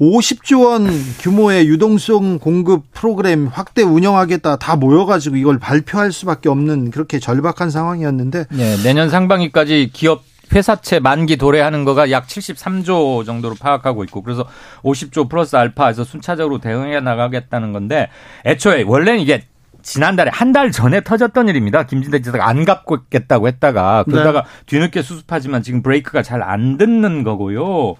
[0.00, 0.88] 50조 원
[1.18, 8.46] 규모의 유동성 공급 프로그램 확대 운영하겠다 다 모여가지고 이걸 발표할 수밖에 없는 그렇게 절박한 상황이었는데
[8.50, 10.22] 네, 내년 상반기까지 기업
[10.52, 14.46] 회사채 만기 도래하는 거가 약 73조 정도로 파악하고 있고 그래서
[14.82, 18.08] 50조 플러스 알파에서 순차적으로 대응해 나가겠다는 건데
[18.44, 19.42] 애초에 원래는 이게
[19.82, 21.84] 지난달에 한 달 전에 터졌던 일입니다.
[21.86, 24.48] 김진대 지사가 안 갚겠다고 했다가 그러다가 네.
[24.66, 27.94] 뒤늦게 수습하지만 지금 브레이크가 잘 안 듣는 거고요.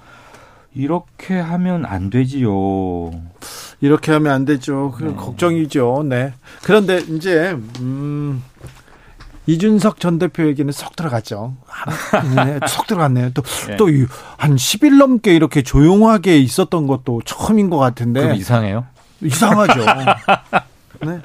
[0.75, 2.51] 이렇게 하면 안 되지요.
[3.81, 4.93] 이렇게 하면 안 되죠.
[4.97, 5.15] 그 네.
[5.15, 6.05] 걱정이죠.
[6.07, 6.35] 네.
[6.63, 8.43] 그런데 이제 음
[9.51, 11.55] 이준석 전 대표에게는 쏙 들어갔죠.
[12.37, 13.33] 네, 쏙 들어갔네요.
[13.33, 13.77] 또, 네.
[13.77, 18.21] 또한 10일 넘게 이렇게 조용하게 있었던 것도 처음인 것 같은데.
[18.21, 18.87] 그럼 이상해요?
[19.21, 19.85] 이상하죠.
[21.03, 21.19] 네.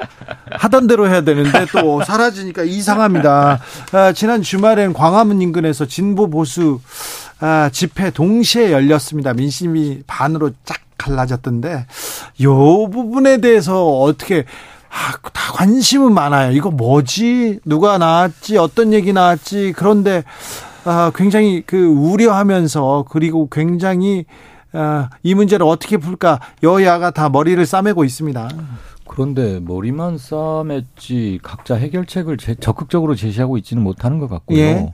[0.51, 3.59] 하던 대로 해야 되는데 또 사라지니까 이상합니다.
[3.91, 6.79] 아, 지난 주말엔 광화문 인근에서 진보 보수
[7.39, 9.33] 아, 집회 동시에 열렸습니다.
[9.33, 11.85] 민심이 반으로 쫙 갈라졌던데
[12.43, 14.45] 요 부분에 대해서 어떻게
[14.95, 16.53] 아, 다 관심은 많아요.
[16.53, 17.59] 이거 뭐지?
[17.65, 18.57] 누가 나왔지?
[18.57, 19.73] 어떤 얘기 나왔지?
[19.75, 20.23] 그런데
[20.85, 24.25] 아, 굉장히 그 우려하면서 그리고 굉장히
[24.71, 28.49] 아, 이 문제를 어떻게 풀까 여야가 다 머리를 싸매고 있습니다.
[29.07, 34.57] 그런데 머리만 싸맸지 각자 해결책을 제, 적극적으로 제시하고 있지는 못하는 것 같고요.
[34.57, 34.93] 예.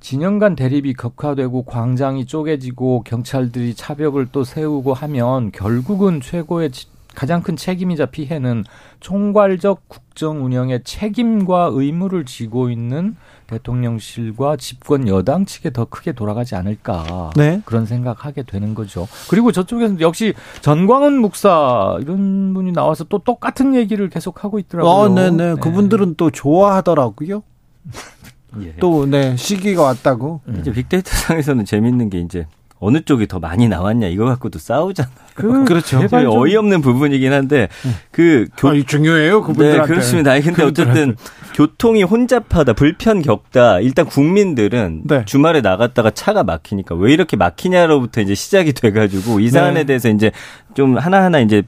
[0.00, 6.70] 진영 간 대립이 격화되고 광장이 쪼개지고 경찰들이 차벽을 또 세우고 하면 결국은 최고의
[7.16, 8.64] 가장 큰 책임이자 피해는
[9.00, 13.16] 총괄적 국정 운영의 책임과 의무를 지고 있는
[13.46, 17.62] 대통령실과 집권 여당 측에 더 크게 돌아가지 않을까 네.
[17.64, 19.08] 그런 생각하게 되는 거죠.
[19.30, 24.92] 그리고 저쪽에서 역시 전광훈 목사 이런 분이 나와서 또 똑같은 얘기를 계속 하고 있더라고요.
[24.92, 25.54] 어, 네네.
[25.54, 25.54] 네.
[25.60, 27.42] 그분들은 또 좋아하더라고요.
[28.62, 28.74] 예.
[28.76, 30.40] 또, 네, 시기가 왔다고.
[30.60, 32.46] 이제 빅데이터 상에서는 재밌는 게 이제
[32.78, 35.14] 어느 쪽이 더 많이 나왔냐 이거 갖고도 싸우잖아요.
[35.34, 36.00] 그, 그렇죠.
[36.12, 37.68] 어이없는 부분이긴 한데
[38.10, 39.82] 그 교, 아, 중요해요 그분들한테.
[39.82, 40.32] 네, 그렇습니다.
[40.32, 41.16] 아니, 근데 어쨌든
[41.54, 43.80] 교통이 혼잡하다, 불편 겪다.
[43.80, 45.24] 일단 국민들은 네.
[45.26, 49.84] 주말에 나갔다가 차가 막히니까 왜 이렇게 막히냐로부터 이제 시작이 돼가지고 이 사안에 네.
[49.84, 50.30] 대해서 이제
[50.74, 51.62] 좀 하나하나 이제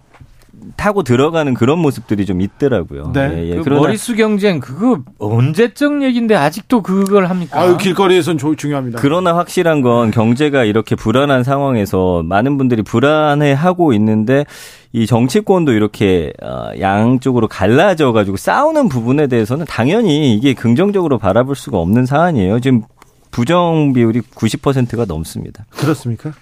[0.77, 3.13] 타고 들어가는 그런 모습들이 좀 있더라고요.
[3.13, 3.33] 네.
[3.37, 3.57] 예, 예.
[3.61, 7.61] 그 머리수 경쟁 그거 언제적 얘기인데 아직도 그걸 합니까?
[7.61, 8.99] 아유, 길거리에선 중요합니다.
[9.01, 14.45] 그러나 확실한 건 경제가 이렇게 불안한 상황에서 많은 분들이 불안해하고 있는데
[14.93, 21.79] 이 정치권도 이렇게 어, 양쪽으로 갈라져 가지고 싸우는 부분에 대해서는 당연히 이게 긍정적으로 바라볼 수가
[21.79, 22.61] 없는 사안이에요.
[22.61, 22.83] 지금
[23.31, 25.67] 부정 비율이 90%가 넘습니다.
[25.71, 26.33] 그렇습니까?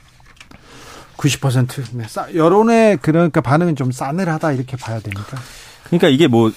[1.17, 1.83] 90%.
[1.93, 2.05] 네.
[2.37, 5.37] 여론의 그러니까 반응은 좀 싸늘하다 이렇게 봐야 되니까.
[5.85, 6.53] 그러니까 이게 뭐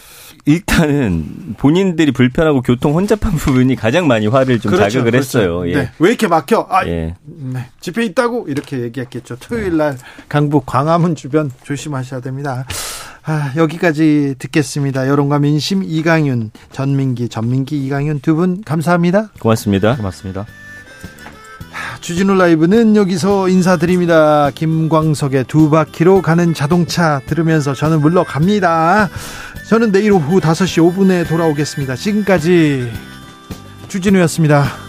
[0.45, 5.39] 일단은 본인들이 불편하고 교통 혼잡한 부분이 가장 많이 화를 좀 그렇죠, 자극을 그렇죠.
[5.39, 5.69] 했어요.
[5.69, 5.73] 예.
[5.75, 5.91] 네.
[5.99, 6.67] 왜 이렇게 막혀?
[6.69, 7.15] 아, 예.
[7.25, 7.67] 네.
[7.81, 9.37] 집회 있다고 이렇게 얘기했겠죠.
[9.39, 12.65] 토요일 날 강북 광화문 주변 조심하셔야 됩니다.
[13.23, 15.07] 아, 여기까지 듣겠습니다.
[15.07, 19.29] 여론과 민심 이강윤, 전민기, 전민기, 이강윤 두 분 감사합니다.
[19.39, 19.97] 고맙습니다.
[19.97, 20.45] 고맙습니다.
[22.01, 24.51] 주진우 라이브는 여기서 인사드립니다.
[24.51, 29.09] 김광석의 두 바퀴로 가는 자동차 들으면서 저는 물러갑니다.
[29.69, 31.95] 저는 내일 오후 5시 5분에 돌아오겠습니다.
[31.95, 32.91] 지금까지
[33.87, 34.88] 주진우였습니다.